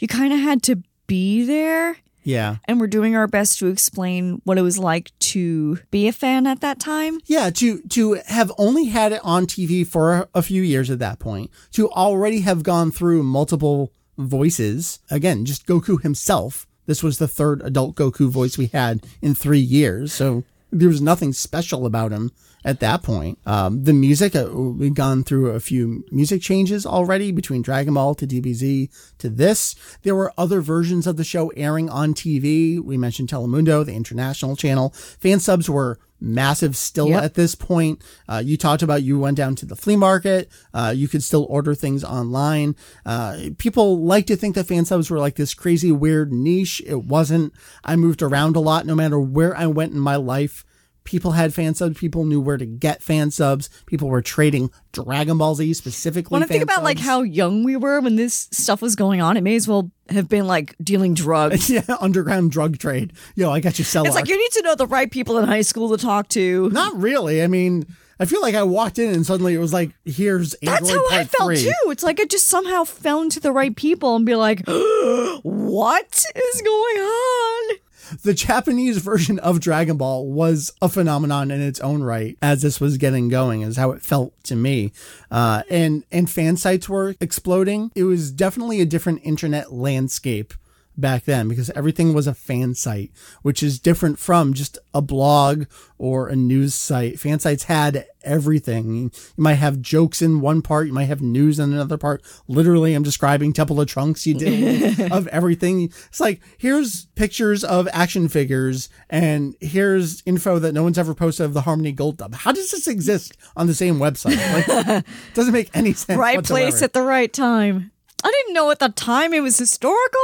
you 0.00 0.08
kind 0.08 0.32
of 0.32 0.40
had 0.40 0.64
to 0.64 0.82
be 1.06 1.44
there. 1.44 1.98
yeah. 2.24 2.56
and 2.66 2.80
we're 2.80 2.88
doing 2.88 3.14
our 3.14 3.28
best 3.28 3.60
to 3.60 3.68
explain 3.68 4.42
what 4.44 4.58
it 4.58 4.62
was 4.62 4.76
like 4.76 5.12
to 5.20 5.78
be 5.92 6.08
a 6.08 6.12
fan 6.12 6.48
at 6.48 6.60
that 6.62 6.80
time. 6.80 7.20
Yeah, 7.26 7.50
to 7.50 7.80
to 7.82 8.20
have 8.26 8.50
only 8.58 8.86
had 8.86 9.12
it 9.12 9.20
on 9.22 9.46
TV 9.46 9.86
for 9.86 10.28
a 10.34 10.42
few 10.42 10.62
years 10.62 10.90
at 10.90 10.98
that 10.98 11.20
point, 11.20 11.48
to 11.72 11.88
already 11.92 12.40
have 12.40 12.64
gone 12.64 12.90
through 12.90 13.22
multiple 13.22 13.92
voices. 14.20 15.00
Again, 15.10 15.44
just 15.44 15.66
Goku 15.66 16.02
himself. 16.02 16.66
This 16.86 17.02
was 17.02 17.18
the 17.18 17.28
third 17.28 17.62
adult 17.62 17.94
Goku 17.94 18.28
voice 18.28 18.58
we 18.58 18.66
had 18.66 19.06
in 19.22 19.34
three 19.34 19.60
years, 19.60 20.12
so 20.12 20.44
there 20.72 20.88
was 20.88 21.00
nothing 21.00 21.32
special 21.32 21.86
about 21.86 22.12
him 22.12 22.32
at 22.64 22.80
that 22.80 23.02
point. 23.02 23.38
Um, 23.46 23.84
the 23.84 23.92
music, 23.92 24.36
uh, 24.36 24.48
we've 24.52 24.94
gone 24.94 25.24
through 25.24 25.50
a 25.50 25.60
few 25.60 26.04
music 26.10 26.42
changes 26.42 26.84
already 26.84 27.32
between 27.32 27.62
Dragon 27.62 27.94
Ball 27.94 28.14
to 28.16 28.26
DBZ 28.26 28.90
to 29.18 29.28
this. 29.28 29.74
There 30.02 30.14
were 30.14 30.32
other 30.36 30.60
versions 30.60 31.06
of 31.06 31.16
the 31.16 31.24
show 31.24 31.48
airing 31.50 31.88
on 31.88 32.14
TV. 32.14 32.80
We 32.82 32.96
mentioned 32.96 33.28
Telemundo, 33.28 33.84
the 33.84 33.94
international 33.94 34.56
channel. 34.56 34.90
Fan 34.90 35.40
subs 35.40 35.70
were 35.70 35.98
massive 36.20 36.76
still 36.76 37.08
Yep. 37.08 37.22
at 37.22 37.34
this 37.34 37.54
point. 37.54 38.02
Uh, 38.28 38.42
you 38.44 38.56
talked 38.56 38.82
about 38.82 39.02
you 39.02 39.18
went 39.18 39.36
down 39.36 39.54
to 39.56 39.66
the 39.66 39.76
flea 39.76 39.96
market. 39.96 40.50
Uh, 40.74 40.92
you 40.96 41.08
could 41.08 41.22
still 41.22 41.46
order 41.48 41.74
things 41.74 42.04
online. 42.04 42.76
Uh, 43.06 43.38
people 43.58 44.04
like 44.04 44.26
to 44.26 44.36
think 44.36 44.54
that 44.54 44.66
fan 44.66 44.84
subs 44.84 45.10
were 45.10 45.18
like 45.18 45.36
this 45.36 45.54
crazy 45.54 45.92
weird 45.92 46.32
niche. 46.32 46.82
It 46.86 47.04
wasn't. 47.04 47.52
I 47.84 47.96
moved 47.96 48.22
around 48.22 48.56
a 48.56 48.60
lot. 48.60 48.86
No 48.86 48.94
matter 48.94 49.18
where 49.18 49.56
I 49.56 49.66
went 49.66 49.92
in 49.92 50.00
my 50.00 50.16
life, 50.16 50.64
people 51.04 51.32
had 51.32 51.54
fan 51.54 51.74
subs. 51.74 51.98
People 51.98 52.24
knew 52.24 52.40
where 52.40 52.56
to 52.56 52.66
get 52.66 53.02
fan 53.02 53.30
subs. 53.30 53.68
People 53.86 54.08
were 54.08 54.22
trading 54.22 54.70
Dragon 54.92 55.38
Ball 55.38 55.54
Z 55.54 55.74
specifically. 55.74 56.34
When 56.34 56.42
I 56.42 56.46
think 56.46 56.62
about 56.62 56.82
like 56.82 56.98
how 56.98 57.22
young 57.22 57.64
we 57.64 57.76
were 57.76 58.00
when 58.00 58.16
this 58.16 58.48
stuff 58.50 58.82
was 58.82 58.96
going 58.96 59.20
on, 59.20 59.36
it 59.36 59.42
may 59.42 59.56
as 59.56 59.66
well 59.66 59.90
have 60.08 60.28
been 60.28 60.46
like 60.46 60.76
dealing 60.82 61.14
drugs. 61.14 61.70
yeah, 61.70 61.82
underground 62.00 62.52
drug 62.52 62.78
trade. 62.78 63.12
Yo, 63.34 63.50
I 63.50 63.60
got 63.60 63.78
you 63.78 63.84
sell 63.84 64.04
It's 64.04 64.14
like 64.14 64.28
you 64.28 64.38
need 64.38 64.52
to 64.52 64.62
know 64.62 64.74
the 64.74 64.86
right 64.86 65.10
people 65.10 65.38
in 65.38 65.46
high 65.46 65.62
school 65.62 65.96
to 65.96 66.02
talk 66.02 66.28
to. 66.28 66.70
Not 66.70 66.96
really. 67.00 67.42
I 67.42 67.46
mean, 67.46 67.86
I 68.18 68.26
feel 68.26 68.42
like 68.42 68.54
I 68.54 68.62
walked 68.62 68.98
in 68.98 69.14
and 69.14 69.24
suddenly 69.24 69.54
it 69.54 69.58
was 69.58 69.72
like, 69.72 69.92
here's 70.04 70.52
Android 70.54 70.80
That's 70.80 70.90
how 70.90 71.06
I 71.10 71.24
felt 71.24 71.48
3. 71.48 71.62
too. 71.62 71.72
It's 71.86 72.02
like 72.02 72.20
I 72.20 72.26
just 72.26 72.48
somehow 72.48 72.84
fell 72.84 73.22
into 73.22 73.40
the 73.40 73.50
right 73.50 73.74
people 73.74 74.14
and 74.14 74.26
be 74.26 74.34
like, 74.34 74.62
what 74.66 76.24
is 76.34 76.62
going 76.62 76.96
on? 76.98 77.76
The 78.22 78.34
Japanese 78.34 78.98
version 78.98 79.38
of 79.38 79.60
Dragon 79.60 79.96
Ball 79.96 80.26
was 80.26 80.72
a 80.82 80.88
phenomenon 80.88 81.50
in 81.50 81.60
its 81.60 81.80
own 81.80 82.02
right 82.02 82.36
as 82.42 82.62
this 82.62 82.80
was 82.80 82.98
getting 82.98 83.28
going, 83.28 83.62
is 83.62 83.76
how 83.76 83.92
it 83.92 84.02
felt 84.02 84.32
to 84.44 84.56
me. 84.56 84.92
Uh, 85.30 85.62
and, 85.70 86.04
and 86.10 86.30
fan 86.30 86.56
sites 86.56 86.88
were 86.88 87.14
exploding. 87.20 87.90
It 87.94 88.04
was 88.04 88.30
definitely 88.30 88.80
a 88.80 88.86
different 88.86 89.20
internet 89.24 89.72
landscape 89.72 90.54
back 90.96 91.24
then 91.24 91.48
because 91.48 91.70
everything 91.70 92.12
was 92.12 92.26
a 92.26 92.34
fan 92.34 92.74
site, 92.74 93.10
which 93.42 93.62
is 93.62 93.78
different 93.78 94.18
from 94.18 94.52
just 94.54 94.78
a 94.92 95.00
blog 95.00 95.64
or 95.98 96.28
a 96.28 96.36
news 96.36 96.74
site. 96.74 97.18
Fan 97.18 97.38
sites 97.38 97.64
had 97.64 98.06
everything. 98.22 99.04
You 99.04 99.10
might 99.36 99.54
have 99.54 99.80
jokes 99.80 100.20
in 100.20 100.40
one 100.40 100.62
part, 100.62 100.86
you 100.86 100.92
might 100.92 101.04
have 101.04 101.22
news 101.22 101.58
in 101.58 101.72
another 101.72 101.98
part. 101.98 102.22
Literally, 102.48 102.94
I'm 102.94 103.02
describing 103.02 103.52
Temple 103.52 103.80
of 103.80 103.88
Trunks. 103.88 104.26
You 104.26 104.34
did 104.34 105.12
of 105.12 105.26
everything. 105.28 105.84
It's 105.84 106.20
like 106.20 106.40
here's 106.58 107.06
pictures 107.14 107.64
of 107.64 107.88
action 107.92 108.28
figures, 108.28 108.88
and 109.08 109.56
here's 109.60 110.22
info 110.26 110.58
that 110.58 110.72
no 110.72 110.82
one's 110.82 110.98
ever 110.98 111.14
posted 111.14 111.46
of 111.46 111.54
the 111.54 111.62
Harmony 111.62 111.92
Gold 111.92 112.18
Dub. 112.18 112.34
How 112.34 112.52
does 112.52 112.70
this 112.70 112.86
exist 112.86 113.36
on 113.56 113.66
the 113.66 113.74
same 113.74 113.98
website? 113.98 114.36
Like, 114.52 114.88
it 114.88 115.06
doesn't 115.34 115.52
make 115.52 115.70
any 115.74 115.92
sense. 115.92 116.18
Right 116.18 116.36
whatsoever. 116.36 116.70
place 116.70 116.82
at 116.82 116.92
the 116.92 117.02
right 117.02 117.32
time. 117.32 117.89
I 118.22 118.30
didn't 118.30 118.54
know 118.54 118.70
at 118.70 118.78
the 118.78 118.88
time 118.88 119.32
it 119.32 119.40
was 119.40 119.58
historical. 119.58 120.20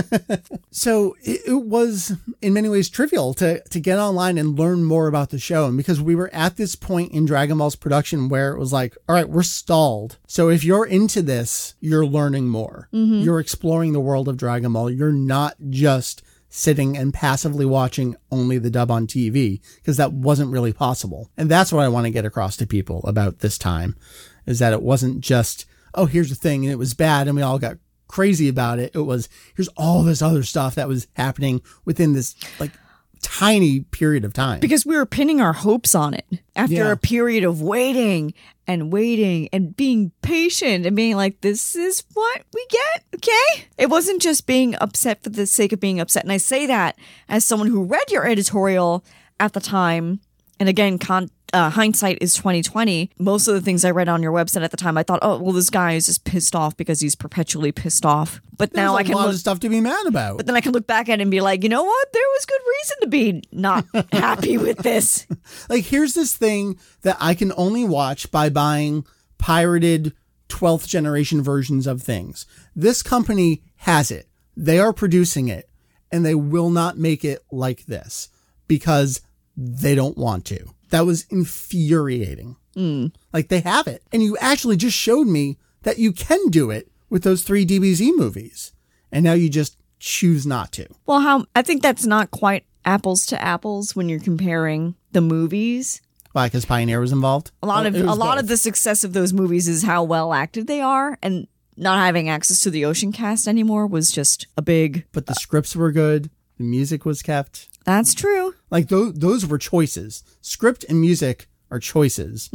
so 0.70 1.16
it, 1.22 1.40
it 1.46 1.62
was 1.64 2.16
in 2.40 2.52
many 2.52 2.68
ways 2.68 2.88
trivial 2.88 3.34
to 3.34 3.62
to 3.62 3.80
get 3.80 3.98
online 3.98 4.38
and 4.38 4.58
learn 4.58 4.84
more 4.84 5.06
about 5.06 5.30
the 5.30 5.38
show. 5.38 5.66
And 5.66 5.76
because 5.76 6.00
we 6.00 6.14
were 6.14 6.30
at 6.32 6.56
this 6.56 6.74
point 6.74 7.12
in 7.12 7.24
Dragon 7.24 7.58
Ball's 7.58 7.76
production 7.76 8.28
where 8.28 8.52
it 8.52 8.58
was 8.58 8.72
like 8.72 8.96
all 9.08 9.14
right 9.14 9.28
we're 9.28 9.42
stalled. 9.42 10.18
So 10.26 10.48
if 10.48 10.64
you're 10.64 10.86
into 10.86 11.22
this 11.22 11.74
you're 11.80 12.06
learning 12.06 12.48
more. 12.48 12.88
Mm-hmm. 12.92 13.20
You're 13.20 13.40
exploring 13.40 13.92
the 13.92 14.00
world 14.00 14.28
of 14.28 14.36
Dragon 14.36 14.72
Ball. 14.72 14.90
You're 14.90 15.12
not 15.12 15.56
just 15.70 16.22
sitting 16.54 16.98
and 16.98 17.14
passively 17.14 17.64
watching 17.64 18.14
only 18.30 18.58
the 18.58 18.70
dub 18.70 18.90
on 18.90 19.06
TV 19.06 19.60
because 19.76 19.96
that 19.96 20.12
wasn't 20.12 20.52
really 20.52 20.72
possible. 20.72 21.30
And 21.36 21.50
that's 21.50 21.72
what 21.72 21.82
I 21.82 21.88
want 21.88 22.04
to 22.04 22.10
get 22.10 22.26
across 22.26 22.58
to 22.58 22.66
people 22.66 23.00
about 23.04 23.38
this 23.38 23.56
time 23.56 23.96
is 24.44 24.58
that 24.58 24.74
it 24.74 24.82
wasn't 24.82 25.22
just 25.22 25.64
oh 25.94 26.06
here's 26.06 26.28
the 26.30 26.34
thing 26.34 26.64
and 26.64 26.72
it 26.72 26.76
was 26.78 26.94
bad 26.94 27.26
and 27.28 27.36
we 27.36 27.42
all 27.42 27.58
got 27.58 27.76
crazy 28.08 28.48
about 28.48 28.78
it. 28.78 28.92
It 28.94 29.00
was 29.00 29.28
here's 29.56 29.68
all 29.76 30.02
this 30.02 30.20
other 30.22 30.42
stuff 30.42 30.74
that 30.74 30.88
was 30.88 31.06
happening 31.14 31.62
within 31.84 32.12
this 32.12 32.34
like 32.60 32.72
tiny 33.20 33.80
period 33.80 34.24
of 34.24 34.32
time. 34.32 34.58
because 34.60 34.84
we 34.84 34.96
were 34.96 35.06
pinning 35.06 35.40
our 35.40 35.52
hopes 35.52 35.94
on 35.94 36.12
it 36.12 36.26
after 36.56 36.74
Yeah. 36.74 36.92
a 36.92 36.96
period 36.96 37.44
of 37.44 37.62
waiting 37.62 38.34
and 38.66 38.92
waiting 38.92 39.48
and 39.52 39.76
being 39.76 40.10
patient 40.22 40.84
and 40.86 40.96
being 40.96 41.16
like, 41.16 41.40
this 41.40 41.76
is 41.76 42.02
what 42.14 42.42
we 42.52 42.66
get. 42.68 43.04
Okay. 43.14 43.66
It 43.78 43.88
wasn't 43.90 44.20
just 44.22 44.46
being 44.46 44.74
upset 44.80 45.22
for 45.22 45.30
the 45.30 45.46
sake 45.46 45.72
of 45.72 45.78
being 45.80 46.00
upset. 46.00 46.24
And 46.24 46.32
I 46.32 46.36
say 46.38 46.66
that 46.66 46.98
as 47.28 47.44
someone 47.44 47.68
who 47.68 47.84
read 47.84 48.10
your 48.10 48.26
editorial 48.26 49.04
at 49.38 49.52
the 49.52 49.60
time. 49.60 50.20
And 50.60 50.68
again, 50.68 50.98
con- 50.98 51.30
uh, 51.52 51.70
hindsight 51.70 52.18
is 52.20 52.34
2020. 52.34 53.10
Most 53.18 53.46
of 53.48 53.54
the 53.54 53.60
things 53.60 53.84
I 53.84 53.90
read 53.90 54.08
on 54.08 54.22
your 54.22 54.32
website 54.32 54.62
at 54.62 54.70
the 54.70 54.76
time, 54.76 54.96
I 54.96 55.02
thought, 55.02 55.18
oh, 55.22 55.38
well, 55.38 55.52
this 55.52 55.70
guy 55.70 55.92
is 55.92 56.06
just 56.06 56.24
pissed 56.24 56.54
off 56.56 56.76
because 56.76 57.00
he's 57.00 57.14
perpetually 57.14 57.72
pissed 57.72 58.06
off. 58.06 58.40
But 58.56 58.74
now 58.74 58.94
There's 58.94 58.98
I 58.98 59.00
a 59.00 59.04
can 59.04 59.14
lot 59.14 59.26
look 59.26 59.34
of 59.34 59.40
stuff 59.40 59.60
to 59.60 59.68
be 59.68 59.80
mad 59.80 60.06
about. 60.06 60.36
but 60.36 60.46
then 60.46 60.56
I 60.56 60.60
can 60.60 60.72
look 60.72 60.86
back 60.86 61.08
at 61.08 61.18
it 61.18 61.22
and 61.22 61.30
be 61.30 61.40
like, 61.40 61.62
you 61.62 61.68
know 61.68 61.82
what? 61.82 62.12
There 62.12 62.22
was 62.22 62.44
good 62.46 62.60
reason 62.66 62.96
to 63.00 63.06
be 63.08 63.42
not 63.52 63.84
happy 64.12 64.56
with 64.58 64.78
this. 64.78 65.26
like 65.68 65.84
here's 65.84 66.14
this 66.14 66.36
thing 66.36 66.78
that 67.02 67.16
I 67.20 67.34
can 67.34 67.52
only 67.56 67.84
watch 67.84 68.30
by 68.30 68.48
buying 68.48 69.04
pirated 69.38 70.14
12th 70.48 70.86
generation 70.86 71.42
versions 71.42 71.86
of 71.86 72.02
things. 72.02 72.46
This 72.76 73.02
company 73.02 73.62
has 73.76 74.10
it. 74.10 74.28
They 74.56 74.78
are 74.78 74.92
producing 74.92 75.48
it 75.48 75.68
and 76.10 76.24
they 76.24 76.34
will 76.34 76.70
not 76.70 76.98
make 76.98 77.24
it 77.24 77.42
like 77.50 77.86
this 77.86 78.28
because 78.68 79.22
they 79.56 79.94
don't 79.94 80.16
want 80.16 80.44
to. 80.46 80.66
That 80.92 81.06
was 81.06 81.26
infuriating. 81.30 82.56
Mm. 82.76 83.12
Like 83.32 83.48
they 83.48 83.60
have 83.60 83.86
it. 83.86 84.02
And 84.12 84.22
you 84.22 84.36
actually 84.38 84.76
just 84.76 84.96
showed 84.96 85.26
me 85.26 85.56
that 85.84 85.98
you 85.98 86.12
can 86.12 86.48
do 86.48 86.70
it 86.70 86.90
with 87.08 87.22
those 87.22 87.42
three 87.42 87.64
DBZ 87.64 88.10
movies. 88.14 88.72
And 89.10 89.24
now 89.24 89.32
you 89.32 89.48
just 89.48 89.78
choose 89.98 90.46
not 90.46 90.70
to. 90.72 90.86
Well, 91.06 91.20
how 91.20 91.46
I 91.56 91.62
think 91.62 91.80
that's 91.80 92.04
not 92.04 92.30
quite 92.30 92.64
apples 92.84 93.24
to 93.26 93.40
apples 93.40 93.96
when 93.96 94.10
you're 94.10 94.20
comparing 94.20 94.94
the 95.12 95.22
movies. 95.22 96.02
Why? 96.32 96.46
Because 96.46 96.66
Pioneer 96.66 97.00
was 97.00 97.12
involved. 97.12 97.52
A 97.62 97.66
lot 97.66 97.86
of 97.86 97.94
a 97.94 98.14
lot 98.14 98.38
of 98.38 98.48
the 98.48 98.56
success 98.58 99.02
of 99.02 99.14
those 99.14 99.32
movies 99.32 99.68
is 99.68 99.82
how 99.84 100.02
well 100.04 100.34
acted 100.34 100.66
they 100.66 100.80
are, 100.80 101.18
and 101.22 101.46
not 101.76 101.98
having 101.98 102.28
access 102.28 102.60
to 102.60 102.70
the 102.70 102.84
Ocean 102.84 103.12
Cast 103.12 103.48
anymore 103.48 103.86
was 103.86 104.10
just 104.12 104.46
a 104.58 104.62
big. 104.62 105.06
but 105.12 105.26
the 105.26 105.34
scripts 105.34 105.74
were 105.74 105.90
good. 105.92 106.30
The 106.58 106.64
music 106.64 107.04
was 107.06 107.22
kept. 107.22 107.68
That's 107.84 108.14
true. 108.14 108.54
Like 108.70 108.88
those, 108.88 109.14
those 109.14 109.46
were 109.46 109.58
choices. 109.58 110.22
Script 110.40 110.84
and 110.88 111.00
music 111.00 111.48
are 111.70 111.78
choices. 111.78 112.50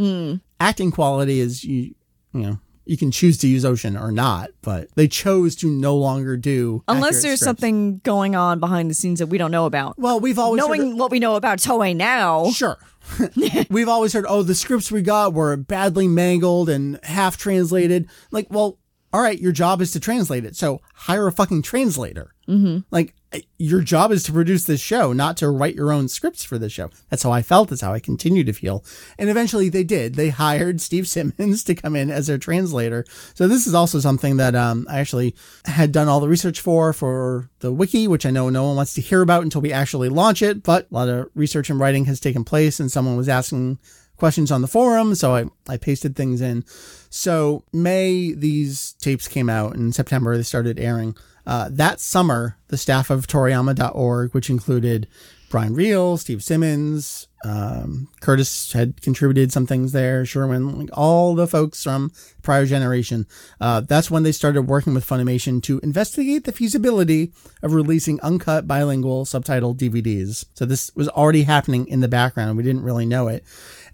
Acting 0.59 0.91
quality 0.91 1.39
is 1.39 1.63
you, 1.63 1.95
you 2.33 2.41
know, 2.41 2.59
you 2.85 2.95
can 2.97 3.11
choose 3.11 3.37
to 3.39 3.47
use 3.47 3.65
Ocean 3.65 3.97
or 3.97 4.11
not, 4.11 4.49
but 4.61 4.87
they 4.95 5.07
chose 5.09 5.55
to 5.57 5.69
no 5.69 5.95
longer 5.97 6.37
do 6.37 6.83
Unless 6.87 7.21
there's 7.21 7.39
scripts. 7.39 7.43
something 7.43 7.97
going 7.99 8.35
on 8.35 8.59
behind 8.59 8.89
the 8.89 8.93
scenes 8.93 9.19
that 9.19 9.27
we 9.27 9.37
don't 9.37 9.51
know 9.51 9.65
about. 9.65 9.99
Well, 9.99 10.19
we've 10.21 10.39
always 10.39 10.59
Knowing 10.59 10.97
what 10.97 11.11
we 11.11 11.19
know 11.19 11.35
about 11.35 11.57
Toei 11.59 11.95
now, 11.95 12.49
Sure. 12.51 12.77
We've 13.69 13.87
always 13.87 14.11
heard, 14.13 14.25
oh, 14.27 14.43
the 14.43 14.53
scripts 14.55 14.91
we 14.91 15.01
got 15.01 15.33
were 15.33 15.55
badly 15.55 16.07
mangled 16.07 16.69
and 16.69 16.99
half 17.03 17.37
translated. 17.37 18.09
Like, 18.31 18.47
well, 18.49 18.79
all 19.13 19.21
right, 19.21 19.39
your 19.39 19.53
job 19.53 19.81
is 19.81 19.91
to 19.91 19.99
translate 19.99 20.43
it. 20.45 20.55
So 20.57 20.81
hire 20.93 21.25
a 21.27 21.31
fucking 21.31 21.61
translator. 21.61 22.33
Mm-hmm. 22.49 22.79
Like, 22.91 23.15
your 23.57 23.81
job 23.81 24.11
is 24.11 24.23
to 24.23 24.31
produce 24.31 24.63
this 24.63 24.79
show, 24.79 25.11
not 25.11 25.37
to 25.37 25.49
write 25.49 25.75
your 25.75 25.91
own 25.91 26.07
scripts 26.07 26.43
for 26.43 26.57
the 26.57 26.69
show. 26.69 26.89
That's 27.09 27.23
how 27.23 27.31
I 27.31 27.41
felt. 27.41 27.69
That's 27.69 27.81
how 27.81 27.93
I 27.93 27.99
continue 27.99 28.43
to 28.43 28.53
feel. 28.53 28.85
And 29.17 29.29
eventually 29.29 29.69
they 29.69 29.83
did. 29.83 30.15
They 30.15 30.29
hired 30.37 30.79
Steve 30.79 31.07
Simmons 31.07 31.63
to 31.65 31.75
come 31.75 31.95
in 31.95 32.09
as 32.09 32.27
their 32.27 32.37
translator. 32.37 33.05
So 33.33 33.47
this 33.47 33.67
is 33.67 33.73
also 33.73 33.99
something 33.99 34.37
that 34.37 34.55
um, 34.55 34.87
I 34.89 34.99
actually 34.99 35.35
had 35.65 35.91
done 35.91 36.07
all 36.07 36.19
the 36.19 36.29
research 36.29 36.61
for, 36.61 36.93
for 36.93 37.49
the 37.59 37.71
wiki, 37.71 38.07
which 38.07 38.25
I 38.25 38.31
know 38.31 38.49
no 38.49 38.65
one 38.65 38.77
wants 38.77 38.93
to 38.93 39.01
hear 39.01 39.21
about 39.21 39.43
until 39.43 39.61
we 39.61 39.73
actually 39.73 40.09
launch 40.09 40.41
it. 40.41 40.63
But 40.63 40.87
a 40.89 40.93
lot 40.93 41.09
of 41.09 41.29
research 41.35 41.69
and 41.69 41.79
writing 41.79 42.05
has 42.05 42.19
taken 42.19 42.43
place 42.43 42.79
and 42.79 42.91
someone 42.91 43.17
was 43.17 43.29
asking 43.29 43.79
questions 44.17 44.51
on 44.51 44.61
the 44.61 44.67
forum. 44.67 45.15
So 45.15 45.35
I, 45.35 45.45
I 45.67 45.77
pasted 45.77 46.15
things 46.15 46.41
in. 46.41 46.65
So 47.09 47.63
May, 47.71 48.33
these 48.33 48.93
tapes 48.93 49.27
came 49.27 49.49
out. 49.49 49.75
In 49.75 49.91
September, 49.91 50.35
they 50.35 50.43
started 50.43 50.79
airing. 50.79 51.15
Uh, 51.45 51.69
that 51.71 52.01
summer, 52.01 52.57
the 52.67 52.77
staff 52.77 53.09
of 53.09 53.25
Toriyama.org, 53.25 54.33
which 54.33 54.49
included 54.49 55.07
Brian 55.49 55.73
Reel, 55.73 56.17
Steve 56.17 56.43
Simmons, 56.43 57.27
um, 57.45 58.09
Curtis 58.19 58.73
had 58.73 59.01
contributed 59.01 59.53
some 59.53 59.65
things 59.65 59.93
there, 59.93 60.25
Sherwin, 60.25 60.77
like 60.77 60.89
all 60.91 61.35
the 61.35 61.47
folks 61.47 61.83
from 61.83 62.11
prior 62.41 62.65
generation. 62.65 63.25
Uh, 63.61 63.81
that's 63.81 64.11
when 64.11 64.23
they 64.23 64.31
started 64.33 64.63
working 64.63 64.93
with 64.93 65.07
Funimation 65.07 65.61
to 65.63 65.79
investigate 65.79 66.43
the 66.43 66.51
feasibility 66.51 67.31
of 67.61 67.73
releasing 67.73 68.19
uncut 68.21 68.67
bilingual 68.67 69.23
subtitled 69.23 69.77
DVDs. 69.77 70.45
So 70.55 70.65
this 70.65 70.91
was 70.95 71.07
already 71.09 71.43
happening 71.43 71.87
in 71.87 72.01
the 72.01 72.07
background. 72.07 72.57
We 72.57 72.63
didn't 72.63 72.83
really 72.83 73.05
know 73.05 73.27
it. 73.27 73.45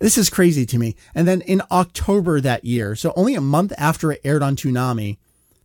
This 0.04 0.18
is 0.18 0.30
crazy 0.30 0.66
to 0.66 0.78
me. 0.78 0.98
And 1.16 1.26
then 1.26 1.40
in 1.40 1.62
October 1.72 2.42
that 2.42 2.66
year, 2.66 2.94
so 2.94 3.14
only 3.16 3.36
a 3.36 3.42
month 3.42 3.72
after 3.78 4.12
it 4.12 4.20
aired 4.26 4.44
on 4.44 4.58
Toonami, 4.58 5.18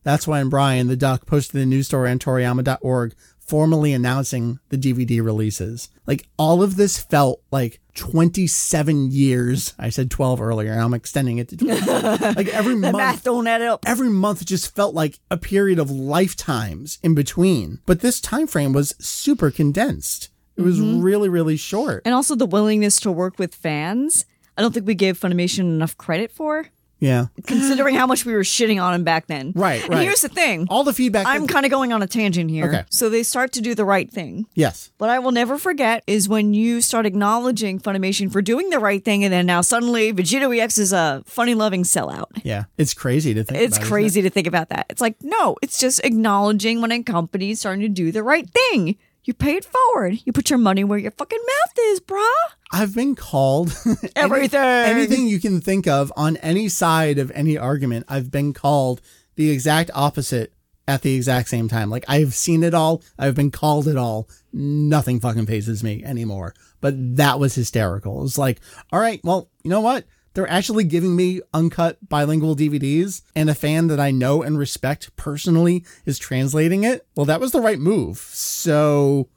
that's 0.05 0.29
when 0.29 0.49
Brian 0.49 0.87
the 0.87 0.97
Duck 0.97 1.27
posted 1.27 1.61
a 1.61 1.67
news 1.67 1.89
story 1.89 2.09
on 2.09 2.21
Toriyama.org 2.21 3.17
formally 3.41 3.93
announcing 3.93 4.61
the 4.69 4.79
DVD 4.79 5.21
releases. 5.25 5.89
Like 6.07 6.29
all 6.39 6.63
of 6.63 6.77
this 6.77 6.99
felt 6.99 7.43
like 7.51 7.81
27 7.97 9.11
years. 9.11 9.75
I 9.77 9.89
said 9.89 10.09
12 10.09 10.41
earlier. 10.41 10.71
and 10.71 10.83
I'm 10.83 10.95
extending 10.95 11.39
it 11.39 11.49
to 11.49 11.57
12. 11.57 12.21
like 12.37 12.47
every 12.55 12.75
the 12.75 12.81
month. 12.81 12.97
math 12.97 13.25
don't 13.25 13.49
add 13.49 13.63
up. 13.63 13.83
Every 13.89 14.09
month 14.09 14.47
just 14.47 14.73
felt 14.73 14.95
like 14.95 15.19
a 15.33 15.37
period 15.37 15.81
of 15.81 15.91
lifetimes 15.91 17.01
in 17.03 17.17
between. 17.17 17.81
But 17.87 18.03
this 18.03 18.21
time 18.21 18.47
frame 18.47 18.73
was 18.73 18.95
super 19.01 19.51
condensed. 19.51 20.29
It 20.59 20.63
was 20.63 20.79
mm-hmm. 20.81 21.01
really, 21.01 21.29
really 21.29 21.57
short. 21.57 22.03
And 22.05 22.15
also 22.15 22.35
the 22.35 22.47
willingness 22.47 22.99
to 23.01 23.13
work 23.13 23.39
with 23.39 23.55
fans. 23.55 24.27
I 24.57 24.61
don't 24.63 24.75
think 24.75 24.87
we 24.87 24.95
gave 24.97 25.19
Funimation 25.19 25.61
enough 25.61 25.97
credit 25.97 26.33
for, 26.33 26.67
Yeah. 26.99 27.27
considering 27.47 27.95
how 27.95 28.09
much 28.09 28.25
we 28.27 28.33
were 28.35 28.41
shitting 28.41 28.83
on 28.83 28.93
them 28.93 29.05
back 29.05 29.29
then. 29.29 29.53
Right, 29.55 29.81
And 29.85 29.91
right. 29.95 30.03
here's 30.03 30.23
the 30.23 30.29
thing. 30.29 30.67
All 30.69 30.83
the 30.83 30.93
feedback. 30.93 31.27
I'm 31.29 31.47
kind 31.47 31.65
of 31.65 31.71
going 31.71 31.93
on 31.93 32.03
a 32.03 32.09
tangent 32.09 32.51
here. 32.51 32.67
Okay. 32.67 32.85
So 32.91 33.09
they 33.09 33.23
start 33.23 33.53
to 33.53 33.61
do 33.61 33.77
the 33.77 33.85
right 33.85 34.11
thing. 34.11 34.47
yes. 34.57 34.91
What 34.99 35.11
I 35.11 35.21
will 35.21 35.31
never 35.31 35.59
forget 35.59 36.03
is 36.09 36.29
when 36.29 36.55
you 36.55 36.81
start 36.81 37.07
acknowledging 37.07 37.79
Funimation 37.79 38.33
for 38.33 38.43
doing 38.43 38.71
the 38.71 38.81
right 38.81 39.05
thing, 39.05 39.23
and 39.23 39.33
then 39.33 39.47
now 39.47 39.61
suddenly 39.61 40.13
VegettoEX 40.13 40.77
is 40.77 40.93
a 40.93 41.23
funny 41.25 41.55
loving 41.55 41.85
sellout. 41.85 42.27
Yeah. 42.43 42.65
It's 42.77 42.95
crazy 42.95 43.33
to 43.35 43.45
think 43.45 43.61
It's 43.63 43.77
about, 43.77 43.83
isn't 43.83 43.83
it? 43.85 43.87
crazy 43.95 44.23
to 44.23 44.31
think 44.31 44.49
about 44.49 44.71
that. 44.71 44.87
It's 44.91 45.01
like, 45.01 45.15
no, 45.23 45.55
it's 45.63 45.79
just 45.79 46.01
acknowledging 46.03 46.81
when 46.83 46.91
a 46.91 47.01
company 47.05 47.53
is 47.53 47.61
starting 47.61 47.83
to 47.83 47.89
do 47.89 48.11
the 48.11 48.25
right 48.25 48.51
thing. 48.51 48.97
You 49.25 49.35
pay 49.35 49.57
it 49.57 49.65
forward. 49.65 50.21
You 50.25 50.33
put 50.33 50.49
your 50.51 50.59
money 50.59 50.85
where 50.85 50.99
your 50.99 51.11
fucking 51.11 51.39
mouth 51.39 51.75
is, 51.91 52.01
brah. 52.01 52.27
I've 52.73 52.95
been 52.95 53.15
called 53.15 53.77
any- 53.87 53.99
Everything. 54.17 54.61
anything 54.61 55.27
you 55.27 55.39
can 55.41 55.61
think 55.61 55.87
of 55.87 56.13
on 56.17 56.37
any 56.39 56.69
side 56.69 57.19
of 57.19 57.31
any 57.33 57.59
argument. 57.59 58.07
I've 58.09 58.31
been 58.31 58.53
called 58.55 59.01
the 59.37 59.51
exact 59.51 59.91
opposite 59.95 60.53
at 60.87 61.03
the 61.03 61.15
exact 61.15 61.51
same 61.51 61.69
time. 61.69 61.91
Like 61.91 62.05
I've 62.09 62.35
seen 62.35 62.63
it 62.63 62.73
all. 62.73 63.03
I've 63.19 63.35
been 63.35 63.51
called 63.51 63.87
it 63.87 63.97
all. 63.99 64.29
Nothing 64.53 65.21
fucking 65.21 65.45
phases 65.47 65.85
me 65.85 66.03
anymore. 66.05 66.55
But 66.81 66.95
that 67.17 67.39
was 67.39 67.55
hysterical. 67.55 68.21
It 68.21 68.23
was 68.23 68.39
like, 68.39 68.61
all 68.93 69.01
right, 69.01 69.21
well, 69.23 69.51
you 69.63 69.71
know 69.71 69.81
what? 69.83 70.05
They're 70.39 70.49
actually 70.49 70.85
giving 70.85 71.17
me 71.17 71.41
uncut 71.53 71.99
bilingual 72.09 72.55
DVDs 72.55 73.23
and 73.35 73.51
a 73.51 73.57
fan 73.57 73.89
that 73.89 73.99
I 73.99 74.13
know 74.13 74.41
and 74.41 74.57
respect 74.57 75.11
personally 75.17 75.85
is 76.07 76.17
translating 76.17 76.85
it. 76.85 77.05
Well, 77.17 77.27
that 77.27 77.41
was 77.41 77.51
the 77.51 77.61
right 77.61 77.81
move. 77.81 78.19
So 78.19 79.29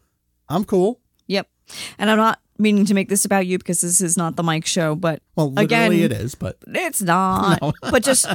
I'm 0.48 0.64
cool. 0.64 1.00
Yep. 1.26 1.50
And 1.98 2.12
I'm 2.12 2.20
not 2.20 2.40
meaning 2.60 2.86
to 2.86 2.94
make 2.94 3.10
this 3.10 3.26
about 3.26 3.48
you 3.48 3.58
because 3.58 3.82
this 3.82 4.00
is 4.00 4.16
not 4.16 4.36
the 4.36 4.44
Mike 4.44 4.68
show, 4.68 4.94
but 4.94 5.24
Well, 5.36 5.52
literally 5.52 6.04
again, 6.04 6.12
it 6.12 6.12
is, 6.12 6.36
but 6.36 6.58
It's 6.68 7.02
not. 7.02 7.58
but 7.82 8.04
just 8.04 8.28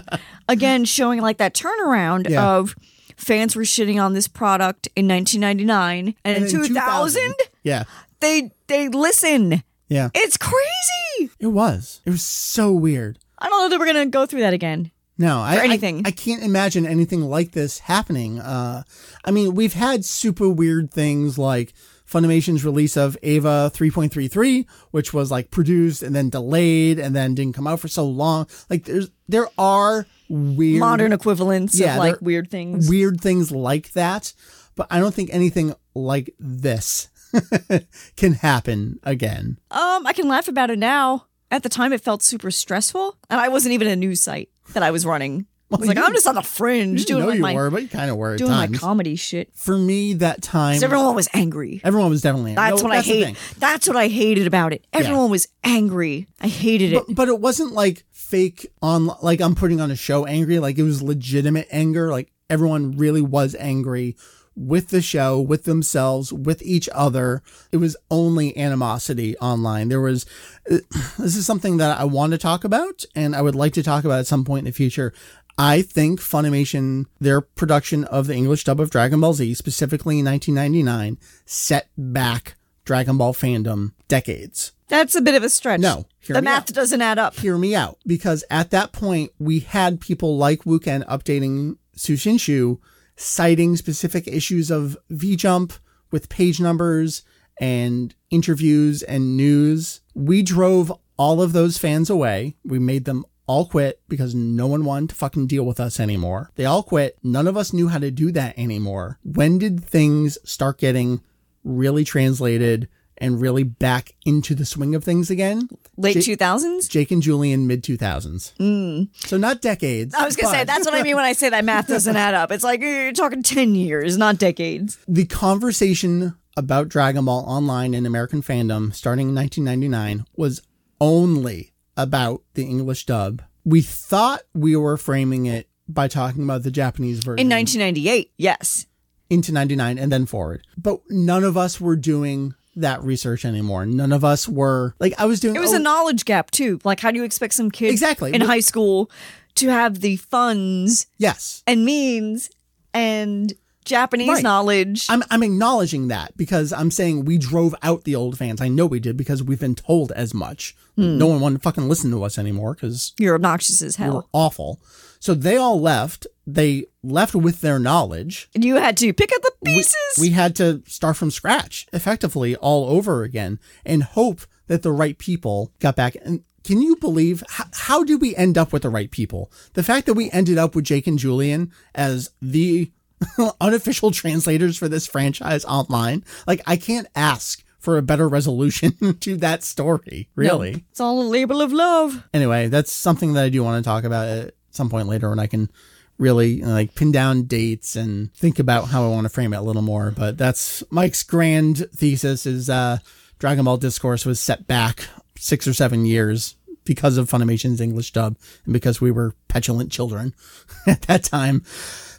again 0.49 0.85
showing 0.85 1.21
like 1.21 1.37
that 1.39 1.55
turnaround 1.55 2.29
Yeah. 2.29 2.45
of 2.57 2.75
fans 3.17 3.55
were 3.55 3.62
shitting 3.62 4.03
on 4.03 4.12
this 4.14 4.27
product 4.27 4.89
in 4.97 5.07
1999 5.07 6.17
and, 6.25 6.37
in 6.45 6.51
2000 6.51 7.33
Yeah. 7.62 7.85
they 8.19 8.51
they 8.67 8.89
listen. 8.89 9.62
Yeah. 9.89 10.11
It's 10.14 10.37
crazy. 10.37 11.30
It 11.39 11.47
was. 11.49 12.01
It 12.05 12.11
was 12.11 12.22
so 12.22 12.72
weird. 12.72 13.18
I 13.39 13.49
don't 13.49 13.61
know 13.62 13.68
that 13.70 13.78
we're 13.78 13.93
going 13.93 14.07
to 14.07 14.11
go 14.11 14.26
through 14.26 14.41
that 14.41 14.53
again. 14.55 14.91
No, 15.18 15.41
I, 15.41 15.57
anything. 15.64 16.03
I, 16.05 16.09
I 16.09 16.12
can't 16.12 16.43
imagine 16.43 16.84
anything 16.87 17.22
like 17.22 17.53
this 17.53 17.78
happening. 17.78 18.39
Uh, 18.39 18.82
I 19.24 19.30
mean, 19.30 19.55
we've 19.55 19.72
had 19.72 20.05
super 20.05 20.49
weird 20.49 20.91
things 20.93 21.39
like 21.39 21.72
Funimation's 22.07 22.64
release 22.64 22.97
of 22.99 23.16
Eva 23.22 23.70
3.33, 23.74 24.66
which 24.91 25.14
was 25.14 25.30
like 25.30 25.51
produced 25.51 26.03
and 26.03 26.14
then 26.14 26.28
delayed 26.28 26.99
and 26.99 27.16
then 27.16 27.34
didn't 27.34 27.55
come 27.55 27.66
out 27.66 27.80
for 27.80 27.89
so 27.89 28.05
long. 28.05 28.47
Like 28.68 28.84
there's, 28.84 29.09
there 29.26 29.49
are 29.57 30.07
weird, 30.28 30.80
Modern 30.80 31.12
equivalents 31.12 31.78
Yeah, 31.78 31.95
of 31.95 31.99
like 31.99 32.20
weird 32.20 32.51
things. 32.51 32.89
weird 32.89 33.20
things 33.20 33.51
like 33.51 33.93
that. 33.93 34.34
But 34.74 34.87
I 34.91 35.01
don't 35.01 35.14
think 35.14 35.30
anything 35.32 35.74
like 35.95 36.34
this 36.39 37.09
can 38.16 38.35
happen 38.35 38.99
again. 39.03 39.59
Um, 39.70 40.07
I 40.07 40.12
can 40.12 40.29
laugh 40.29 40.49
about 40.49 40.70
it 40.70 40.79
now. 40.79 41.27
At 41.51 41.62
the 41.62 41.68
time, 41.68 41.93
it 41.93 42.01
felt 42.01 42.22
super 42.22 42.51
stressful, 42.51 43.16
and 43.31 43.41
I 43.41 43.49
wasn't 43.49 43.74
even 43.74 43.87
a 43.87 43.95
news 43.95 44.20
site 44.20 44.51
that 44.72 44.83
I 44.83 44.91
was 44.91 45.07
running. 45.07 45.47
I 45.72 45.77
was 45.77 45.89
like, 45.89 45.99
I'm 45.99 46.12
just 46.12 46.27
on 46.29 46.37
the 46.37 46.43
fringe 46.43 47.07
doing 47.07 47.22
know 47.22 47.29
like 47.29 47.37
you 47.37 47.43
my 47.43 47.55
were, 47.55 47.70
but 47.70 47.83
you 47.83 47.89
kind 47.89 48.09
of 48.09 48.16
were 48.16 48.37
doing 48.37 48.51
my 48.53 48.68
comedy 48.68 49.16
shit. 49.16 49.51
For 49.55 49.77
me, 49.77 50.14
that 50.14 50.41
time, 50.41 50.83
everyone 50.83 51.14
was 51.16 51.29
angry. 51.35 51.81
everyone 51.83 52.11
was 52.11 52.22
definitely. 52.22 52.55
That's 52.55 52.83
no, 52.83 52.89
what 52.89 52.97
I 52.97 53.01
hate. 53.01 53.37
That's 53.59 53.89
what 53.89 53.97
I 53.97 54.07
hated 54.07 54.47
about 54.47 54.72
it. 54.72 54.87
Everyone 54.93 55.29
was 55.29 55.49
angry. 55.64 56.29
I 56.41 56.47
hated 56.47 56.93
it. 56.93 57.07
But, 57.07 57.14
but 57.16 57.29
it 57.29 57.41
wasn't 57.41 57.72
like 57.72 58.05
fake 58.12 58.66
on 58.81 59.11
like 59.22 59.41
I'm 59.41 59.57
putting 59.57 59.81
on 59.81 59.91
a 59.91 59.97
show 59.97 60.24
angry. 60.24 60.61
Like 60.61 60.79
it 60.79 60.85
was 60.85 61.03
legitimate 61.03 61.66
anger. 61.70 62.11
Like 62.11 62.31
everyone 62.49 62.97
really 62.97 63.22
was 63.22 63.57
angry 63.57 64.16
with 64.57 64.88
the 64.88 65.02
show, 65.02 65.40
with 65.40 65.64
themselves, 65.64 66.32
with 66.32 66.62
each 66.62 66.88
other. 66.94 67.42
It 67.70 67.76
was 67.76 67.96
only 68.11 68.57
animosity 68.57 69.36
online. 69.38 69.88
There 69.88 70.00
was, 70.00 70.24
uh, 70.70 70.78
this 71.18 71.36
is 71.36 71.46
something 71.46 71.76
that 71.76 71.98
I 71.98 72.04
want 72.04 72.32
to 72.32 72.38
talk 72.38 72.64
about 72.64 73.04
and 73.14 73.36
I 73.36 73.42
would 73.42 73.54
like 73.54 73.74
to 73.74 73.82
talk 73.82 74.04
about 74.04 74.20
at 74.20 74.26
some 74.26 74.44
point 74.44 74.61
in 74.61 74.64
the 74.64 74.72
future. 74.72 75.12
I 75.59 75.82
think 75.82 76.20
Funimation, 76.20 77.07
their 77.18 77.40
production 77.40 78.04
of 78.04 78.26
the 78.26 78.34
English 78.34 78.64
dub 78.64 78.80
of 78.80 78.90
Dragon 78.90 79.20
Ball 79.20 79.32
Z, 79.32 79.54
specifically 79.54 80.18
in 80.18 80.24
1999, 80.26 81.18
set 81.46 81.88
back 81.96 82.57
Dragon 82.84 83.16
Ball 83.16 83.32
fandom 83.32 83.92
decades. 84.09 84.72
That's 84.88 85.14
a 85.14 85.20
bit 85.20 85.34
of 85.34 85.42
a 85.42 85.48
stretch. 85.48 85.80
No, 85.80 86.07
hear 86.20 86.34
the 86.34 86.42
math 86.42 86.70
out. 86.70 86.74
doesn't 86.74 87.02
add 87.02 87.18
up. 87.18 87.34
hear 87.34 87.59
me 87.59 87.74
out 87.74 87.98
because 88.07 88.44
at 88.50 88.70
that 88.70 88.92
point 88.92 89.32
we 89.38 89.61
had 89.61 90.00
people 90.00 90.36
like 90.36 90.61
Wuken 90.61 91.04
updating 91.07 91.78
Sushinshu 91.96 92.78
citing 93.17 93.77
specific 93.77 94.27
issues 94.27 94.71
of 94.71 94.97
V 95.11 95.37
Jump 95.37 95.73
with 96.11 96.29
page 96.29 96.61
numbers 96.61 97.23
and 97.59 98.14
interviews 98.31 99.03
and 99.03 99.37
news. 99.37 100.01
We 100.14 100.43
drove 100.43 100.93
all 101.17 101.41
of 101.43 101.53
those 101.53 101.79
fans 101.79 102.11
away. 102.11 102.57
We 102.64 102.79
made 102.79 103.05
them 103.07 103.25
all 103.47 103.67
quit 103.67 104.01
because 104.09 104.35
no 104.35 104.67
one 104.67 104.85
wanted 104.85 105.11
to 105.11 105.14
fucking 105.14 105.47
deal 105.47 105.64
with 105.64 105.81
us 105.81 106.01
anymore. 106.01 106.51
They 106.57 106.64
all 106.64 106.83
quit. 106.83 107.19
None 107.23 107.47
of 107.47 107.57
us 107.57 107.73
knew 107.73 107.89
how 107.89 107.99
to 107.99 108.11
do 108.11 108.33
that 108.33 108.59
anymore. 108.59 109.19
When 109.23 109.59
did 109.59 109.83
things 109.83 110.37
start 110.45 110.79
getting 110.79 111.23
really 111.64 112.05
translated 112.05 112.89
and 113.19 113.41
really 113.41 113.62
back 113.62 114.12
into 114.25 114.55
the 114.55 114.64
swing 114.64 114.95
of 114.95 115.05
things 115.05 115.31
again. 115.31 115.69
Late 115.97 116.23
two 116.23 116.37
thousands. 116.37 116.89
Jake 116.89 117.11
and 117.11 117.23
Julian 117.23 117.67
mid 117.67 117.83
2000s. 117.83 118.55
Mm. 118.57 119.09
So 119.27 119.37
not 119.37 119.61
decades. 119.61 120.14
I 120.14 120.25
was 120.25 120.37
gonna 120.37 120.53
say 120.53 120.64
that's 120.64 120.85
what 120.87 120.95
I 120.95 121.03
mean 121.03 121.17
when 121.17 121.25
I 121.25 121.33
say 121.33 121.49
that 121.51 121.64
math 121.64 121.89
doesn't 121.89 122.17
add 122.17 122.35
up. 122.35 122.53
It's 122.53 122.64
like 122.64 122.81
you're 122.81 123.12
talking 123.12 123.43
ten 123.43 123.75
years, 123.75 124.17
not 124.17 124.39
decades. 124.39 124.99
the 125.09 125.25
conversation 125.27 126.35
about 126.57 126.89
Dragon 126.89 127.25
Ball 127.27 127.45
online 127.47 127.93
in 127.95 128.07
American 128.07 128.43
fandom 128.43 128.95
starting 128.95 129.29
in 129.29 129.35
1999 129.35 130.27
was 130.37 130.62
only 131.01 131.73
about 131.97 132.43
the 132.55 132.64
English 132.64 133.05
dub. 133.07 133.43
We 133.64 133.83
thought 133.83 134.43
we 134.55 134.77
were 134.77 134.97
framing 134.97 135.47
it 135.47 135.69
by 135.89 136.09
talking 136.09 136.43
about 136.45 136.62
the 136.62 136.71
Japanese 136.71 137.19
version 137.19 137.47
In 137.47 137.49
1998, 137.51 138.33
yes. 138.39 138.87
into 139.29 139.53
99 139.53 139.99
and 139.99 140.11
then 140.11 140.25
forward. 140.27 140.67
But 140.77 141.01
none 141.11 141.45
of 141.45 141.57
us 141.57 141.81
were 141.81 141.97
doing 141.97 142.55
that 142.77 143.03
research 143.03 143.45
anymore. 143.45 143.87
None 143.87 144.12
of 144.12 144.24
us 144.24 144.49
were 144.49 144.95
like 145.01 145.14
I 145.18 145.24
was 145.27 145.41
doing 145.41 145.57
It 145.57 145.61
was 145.61 145.72
oh, 145.72 145.77
a 145.77 145.81
knowledge 145.81 146.24
gap 146.24 146.51
too. 146.51 146.79
Like, 146.85 147.01
how 147.01 147.11
do 147.11 147.18
you 147.18 147.24
expect 147.24 147.55
some 147.55 147.70
kid 147.70 147.91
Exactly. 147.91 148.35
in 148.35 148.41
high 148.43 148.61
school 148.61 149.11
to 149.57 149.68
have 149.68 150.01
the 150.01 150.16
funds 150.16 151.07
yes. 151.18 151.62
and 151.66 151.85
means 151.85 152.51
and 152.93 153.53
Japanese 153.85 154.29
Right. 154.29 154.43
knowledge? 154.43 155.07
I'm 155.09 155.22
I'm 155.31 155.43
acknowledging 155.43 156.09
that 156.09 156.37
because 156.37 156.72
I'm 156.72 156.91
saying 156.91 157.24
we 157.24 157.39
drove 157.39 157.74
out 157.83 158.05
the 158.05 158.14
old 158.16 158.37
fans. 158.37 158.61
I 158.61 158.68
know 158.68 158.87
we 158.87 159.01
did 159.01 159.16
because 159.16 159.43
we've 159.43 159.61
been 159.61 159.74
told 159.77 160.12
as 160.12 160.35
much. 160.35 160.74
Hmm. 160.97 161.18
No 161.18 161.27
one 161.29 161.41
wanted 161.41 161.57
to 161.59 161.62
fucking 161.62 161.89
listen 161.89 162.11
to 162.11 162.22
us 162.24 162.39
anymore 162.39 162.74
because 162.74 163.12
you're 163.18 163.35
obnoxious 163.35 163.81
as 163.83 163.99
we 163.99 164.07
were 164.07 164.12
hell. 164.12 164.29
awful. 164.33 164.81
So 165.27 165.35
they 165.35 165.57
all 165.57 165.81
left. 165.81 166.29
They 166.47 166.85
left 167.03 167.35
with 167.35 167.61
their 167.61 167.81
knowledge. 167.81 168.49
And 168.55 168.64
you 168.64 168.77
had 168.77 168.97
to 168.99 169.12
pick 169.12 169.33
up 169.35 169.43
the 169.43 169.51
We- 169.62 169.74
pieces. 169.74 169.97
We, 170.20 170.31
had 170.31 170.55
to 170.57 170.83
start 170.87 171.16
from 171.16 171.33
scratch, 171.33 171.89
effectively 171.93 172.55
all 172.55 172.89
over 172.89 173.24
again, 173.24 173.59
and 173.85 174.05
hope 174.05 174.43
that 174.68 174.83
the 174.83 174.93
right 174.93 175.18
people 175.18 175.72
got 175.81 175.97
back. 175.97 176.16
And 176.24 176.45
can 176.62 176.81
you 176.81 176.95
believe 176.95 177.43
how, 177.49 177.64
how 177.72 178.05
did 178.05 178.20
we 178.20 178.37
end 178.37 178.57
up 178.57 178.72
with 178.72 178.83
the 178.83 178.89
right 178.89 179.11
people? 179.11 179.51
The 179.74 179.83
fact 179.83 180.07
that 180.07 180.14
we 180.14 180.31
ended 180.31 180.59
up 180.59 180.77
with 180.77 180.85
Jake 180.85 181.09
and 181.09 181.18
Julian 181.18 181.72
as 181.93 182.31
the 182.41 182.93
unofficial 183.61 184.12
translators 184.12 184.77
for 184.79 184.89
this 184.89 185.09
franchise 185.09 185.64
online, 185.64 186.22
like 186.47 186.61
I 186.68 186.77
can't 186.77 187.09
ask 187.16 187.64
for 187.81 187.99
a 187.99 188.03
better 188.03 188.29
resolution 188.29 189.14
to 189.20 189.37
that 189.39 189.64
story. 189.64 190.29
No, 190.37 190.43
Really. 190.43 190.85
it's 190.93 191.01
all 191.01 191.20
a 191.20 191.27
label 191.27 191.61
of 191.61 191.72
love. 191.72 192.22
anyway, 192.33 192.68
that's 192.68 192.93
something 192.93 193.33
that 193.33 193.45
I 193.45 193.49
do 193.49 193.64
want 193.64 193.83
to 193.85 193.89
talk 193.89 194.05
about 194.05 194.29
at 194.29 194.55
some 194.77 194.91
point 194.91 195.09
later 195.09 195.29
when 195.31 195.39
I 195.39 195.47
can 195.47 195.70
really 196.18 196.62
like 196.62 196.95
pin 196.95 197.12
down 197.12 197.43
dates 197.43 197.97
and 197.97 198.33
think 198.35 198.59
about 198.59 198.89
how 198.89 199.05
I 199.05 199.09
want 199.09 199.24
to 199.24 199.29
frame 199.29 199.53
it 199.53 199.59
a 199.59 199.62
little 199.62 199.83
more. 199.83 200.11
But 200.11 200.39
that's 200.39 200.83
Mike's 200.91 201.22
grand 201.22 201.87
thesis 201.95 202.47
is 202.47 202.70
uh, 202.70 202.99
Dragon 203.39 203.64
Ball 203.64 203.77
Discourse 203.77 204.24
was 204.24 204.41
set 204.41 204.66
back 204.66 205.09
six 205.37 205.66
or 205.66 205.74
seven 205.74 206.07
years 206.07 206.57
because 206.85 207.18
of 207.18 207.29
Funimation's 207.29 207.81
English 207.81 208.12
dub 208.12 208.37
and 208.64 208.72
because 208.72 209.01
we 209.01 209.11
were 209.11 209.35
petulant 209.49 209.93
children 209.93 210.35
at 210.87 211.03
that 211.03 211.24
time. 211.24 211.62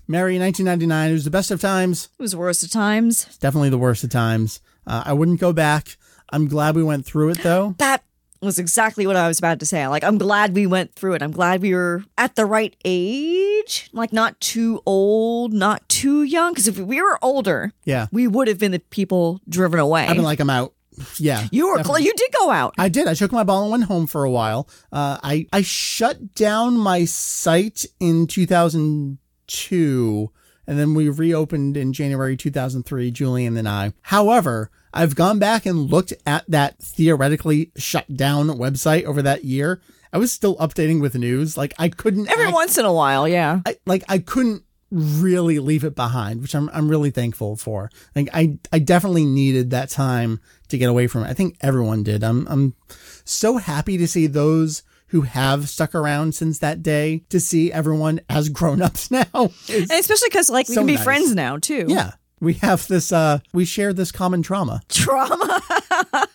Mary, 0.10 0.40
1999, 0.40 1.10
it 1.10 1.14
was 1.14 1.26
the 1.26 1.32
best 1.32 1.52
of 1.52 1.60
times. 1.60 2.10
It 2.18 2.22
was 2.22 2.32
the 2.32 2.38
worst 2.38 2.64
of 2.64 2.72
times. 2.72 3.38
Definitely 3.40 3.70
the 3.70 3.78
worst 3.78 4.04
of 4.04 4.10
times. 4.10 4.62
Uh, 4.86 5.04
I 5.06 5.14
wouldn't 5.14 5.40
go 5.40 5.52
back. 5.52 5.98
I'm 6.30 6.48
glad 6.48 6.76
we 6.76 6.84
went 6.84 7.06
through 7.06 7.30
it 7.30 7.40
though. 7.40 7.76
That 7.78 8.04
was 8.42 8.60
exactly 8.60 9.08
what 9.08 9.16
I 9.16 9.28
was 9.28 9.40
about 9.40 9.60
to 9.60 9.66
say. 9.66 9.88
Like, 9.88 10.04
I'm 10.04 10.18
glad 10.18 10.54
we 10.54 10.68
went 10.68 10.94
through 10.94 11.14
it. 11.14 11.22
I'm 11.24 11.32
glad 11.32 11.62
we 11.62 11.74
were 11.74 12.04
at 12.18 12.36
the 12.36 12.46
right 12.46 12.76
age, 12.86 13.90
like 13.94 14.14
not 14.14 14.40
too 14.40 14.82
old, 14.86 15.54
not 15.54 15.88
too 15.90 16.24
young. 16.24 16.54
Because 16.54 16.68
if 16.68 16.78
we 16.80 17.02
were 17.02 17.18
older, 17.22 17.74
Yeah. 17.86 18.08
we 18.12 18.28
would 18.28 18.48
have 18.48 18.60
been 18.60 18.72
the 18.72 18.80
people 18.80 19.42
driven 19.50 19.80
away. 19.80 20.06
I've 20.08 20.16
been 20.16 20.24
like, 20.24 20.40
I'm 20.40 20.50
out. 20.50 20.74
Yeah. 21.20 21.48
you 21.52 21.68
were, 21.70 21.84
cl- 21.84 22.00
you 22.00 22.14
did 22.16 22.32
go 22.40 22.50
out. 22.50 22.74
I 22.78 22.90
did. 22.90 23.08
I 23.08 23.14
took 23.14 23.32
my 23.32 23.44
ball 23.44 23.64
and 23.64 23.72
went 23.72 23.84
home 23.84 24.08
for 24.08 24.24
a 24.24 24.32
while. 24.32 24.68
Uh, 24.92 25.18
I 25.22 25.46
I 25.54 25.62
shut 25.62 26.34
down 26.34 26.76
my 26.78 27.06
site 27.06 27.86
in 28.00 28.26
2002, 28.26 30.32
and 30.66 30.80
then 30.80 30.96
we 30.96 31.08
reopened 31.10 31.78
in 31.78 31.94
January 31.94 32.36
2003. 32.36 33.12
Julian 33.12 33.58
and 33.58 33.70
I. 33.70 33.94
However, 34.02 34.72
I've 34.94 35.16
gone 35.16 35.40
back 35.40 35.66
and 35.66 35.90
looked 35.92 36.14
at 36.26 36.44
that 36.50 36.80
theoretically 36.80 37.72
shut 37.78 38.16
down 38.16 38.48
website 38.48 39.04
over 39.04 39.22
that 39.22 39.44
year. 39.44 39.82
I 40.14 40.18
was 40.18 40.32
still 40.32 40.56
updating 40.58 41.02
with 41.02 41.16
news. 41.16 41.58
Like 41.58 41.74
I 41.78 41.90
couldn't 41.90 42.30
Every 42.30 42.46
act- 42.46 42.54
once 42.54 42.78
in 42.78 42.86
a 42.86 42.94
while, 42.94 43.28
yeah. 43.28 43.62
I, 43.66 43.76
like 43.86 44.04
I 44.08 44.20
couldn't 44.20 44.64
really 44.90 45.60
leave 45.60 45.84
it 45.84 45.96
behind, 45.96 46.42
which 46.42 46.56
I'm 46.56 46.70
I'm 46.74 46.88
really 46.90 47.12
thankful 47.12 47.58
for. 47.58 47.90
Like 48.16 48.30
I 48.34 48.58
I 48.72 48.80
definitely 48.80 49.26
needed 49.26 49.72
that 49.72 49.90
time 49.90 50.40
to 50.70 50.78
get 50.78 50.90
away 50.90 51.08
from 51.08 51.24
it. 51.24 51.28
I 51.28 51.34
think 51.34 51.58
everyone 51.62 52.04
did. 52.04 52.24
I'm 52.24 52.48
I'm 52.48 52.74
so 53.26 53.58
happy 53.58 53.98
to 53.98 54.08
see 54.08 54.28
those 54.28 54.84
who 55.12 55.22
have 55.22 55.70
stuck 55.70 55.94
around 55.96 56.36
since 56.36 56.60
that 56.60 56.84
day 56.84 57.24
to 57.30 57.40
see 57.40 57.72
everyone 57.72 58.20
as 58.30 58.50
grown-ups 58.58 59.10
now. 59.12 59.26
It's- 59.34 59.90
And 59.90 59.92
especially 60.00 60.28
because, 60.28 60.50
like, 60.50 60.68
we 60.68 60.76
So 60.76 60.82
can 60.82 60.88
be 60.88 60.96
nice. 60.96 61.04
friends 61.06 61.34
now, 61.34 61.58
too. 61.58 61.86
yeah. 61.88 62.12
We 62.40 62.54
have 62.56 62.88
this 62.88 63.12
uh 63.12 63.40
we 63.54 63.66
share 63.66 63.94
this 63.94 64.12
common 64.12 64.44
trauma. 64.44 64.82
Trauma. 64.90 65.62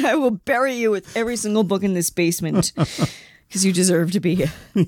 I 0.04 0.16
will 0.16 0.32
bury 0.32 0.74
you 0.76 0.92
with 0.92 1.16
every 1.16 1.36
single 1.36 1.64
book 1.64 1.84
in 1.84 1.94
this 1.94 2.10
basement 2.10 2.74
because 3.48 3.66
you 3.66 3.74
deserve 3.74 4.12
to 4.12 4.20
be 4.20 4.36
here. 4.36 4.52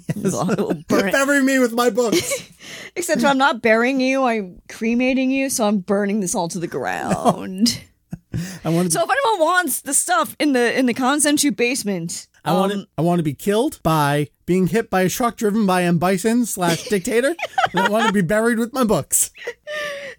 It. 0.96 1.12
bury 1.12 1.42
me 1.42 1.60
with 1.60 1.74
my 1.74 1.90
books. 1.90 2.50
Except 2.96 3.24
I'm 3.24 3.38
not 3.38 3.62
burying 3.62 4.00
you. 4.00 4.24
I'm 4.24 4.62
cremating 4.70 5.32
you, 5.32 5.50
so 5.50 5.68
I'm 5.68 5.80
burning 5.80 6.20
this 6.20 6.36
all 6.36 6.48
to 6.50 6.60
the 6.60 6.68
ground. 6.68 7.82
I 8.64 8.70
want 8.70 8.88
to. 8.88 8.92
So 8.92 9.04
if 9.04 9.10
anyone 9.10 9.48
wants 9.48 9.82
the 9.82 9.94
stuff 9.94 10.36
in 10.40 10.54
the 10.54 10.78
in 10.78 10.86
the 10.86 10.94
Kanzenshuu 10.94 11.56
basement, 11.56 12.28
I 12.46 12.54
want 12.54 12.74
um, 12.74 12.80
to. 12.80 12.88
I 12.98 13.02
want 13.02 13.20
to 13.20 13.24
be 13.24 13.34
killed 13.34 13.80
by 13.84 14.30
being 14.46 14.68
hit 14.68 14.90
by 14.90 15.02
a 15.02 15.10
truck 15.10 15.38
driven 15.38 15.66
by 15.66 15.84
M 15.84 15.98
Bison 15.98 16.46
slash 16.46 16.84
dictator. 16.90 17.36
I 17.76 17.90
want 17.90 18.08
to 18.08 18.14
be 18.14 18.22
buried 18.22 18.60
with 18.60 18.74
my 18.74 18.84
books. 18.84 19.32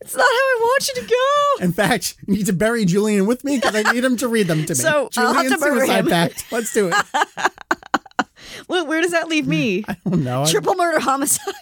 it's 0.01 0.17
not 0.17 0.23
how 0.23 0.27
I 0.27 0.59
want 0.61 0.89
you 0.89 1.03
to 1.03 1.09
go. 1.09 1.65
In 1.65 1.73
fact, 1.73 2.17
you 2.27 2.35
need 2.35 2.47
to 2.47 2.53
bury 2.53 2.85
Julian 2.85 3.27
with 3.27 3.45
me 3.45 3.57
because 3.57 3.75
I 3.75 3.93
need 3.93 4.05
him 4.05 4.17
to 4.19 4.29
read 4.29 4.47
them 4.47 4.65
to 4.65 4.73
me. 4.73 4.77
So, 4.77 5.11
I'll 5.17 5.35
have 5.35 5.45
Julian 5.45 5.61
to 5.61 5.65
suicide 5.65 6.09
pact. 6.09 6.51
Let's 6.51 6.73
do 6.73 6.91
it. 6.93 6.95
Where 8.67 9.01
does 9.01 9.11
that 9.11 9.29
leave 9.29 9.47
me? 9.47 9.85
I 9.87 9.97
don't 10.09 10.25
know. 10.25 10.47
Triple 10.47 10.75
murder, 10.75 11.01
homicide, 11.01 11.55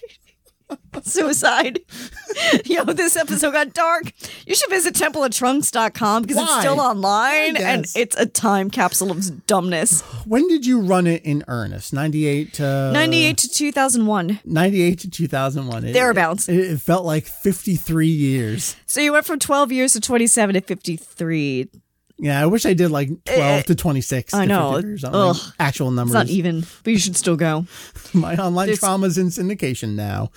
suicide. 1.03 1.81
Yo, 2.65 2.85
this 2.85 3.17
episode 3.17 3.53
got 3.53 3.73
dark. 3.75 4.13
You 4.47 4.55
should 4.55 4.71
visit 4.71 4.95
templeoftrunks.com 4.95 6.23
because 6.23 6.37
it's 6.39 6.51
Why? 6.51 6.61
still 6.61 6.81
online 6.81 7.57
and 7.57 7.83
Yes. 7.85 7.97
it's 7.97 8.17
a 8.17 8.27
time 8.27 8.71
capsule 8.71 9.11
of 9.11 9.47
dumbness. 9.47 10.01
When 10.27 10.47
did 10.49 10.65
you 10.67 10.81
run 10.81 11.07
it 11.07 11.23
in 11.25 11.45
earnest? 11.49 11.93
98 11.93 12.55
to 12.55 12.91
98 12.93 13.39
to 13.39 13.49
2001. 13.49 14.41
98 14.45 14.99
to 15.01 15.11
2001. 15.11 15.85
It- 15.85 15.93
Thereabouts. 15.93 16.49
It, 16.49 16.57
it 16.59 16.81
felt 16.81 17.05
like 17.05 17.27
53 17.27 18.07
years. 18.09 18.77
So 18.87 19.01
you 19.01 19.13
went 19.13 19.27
from 19.27 19.39
12 19.39 19.73
years 19.73 19.93
to 19.95 20.01
27 20.01 20.55
to 20.55 20.61
53. 20.61 21.69
Yeah, 22.23 22.41
I 22.41 22.47
wish 22.47 22.65
I 22.67 22.73
did 22.73 22.93
like 22.93 23.11
12 23.25 23.65
to 23.65 23.75
26. 23.75 24.33
Eh, 24.33 24.39
I 24.39 24.43
to 24.43 24.47
know. 24.47 24.73
53 24.75 24.93
or 24.95 24.99
something. 24.99 25.21
Ugh. 25.21 25.55
Actual 25.59 25.91
numbers. 25.91 26.15
It's 26.15 26.31
not 26.31 26.33
even, 26.33 26.65
but 26.85 26.93
you 26.93 26.99
should 27.01 27.17
still 27.17 27.35
go. 27.35 27.67
My 28.15 28.37
online 28.37 28.67
There's- 28.67 28.79
trauma's 28.79 29.19
in 29.19 29.27
syndication 29.27 29.97
now. 29.97 30.31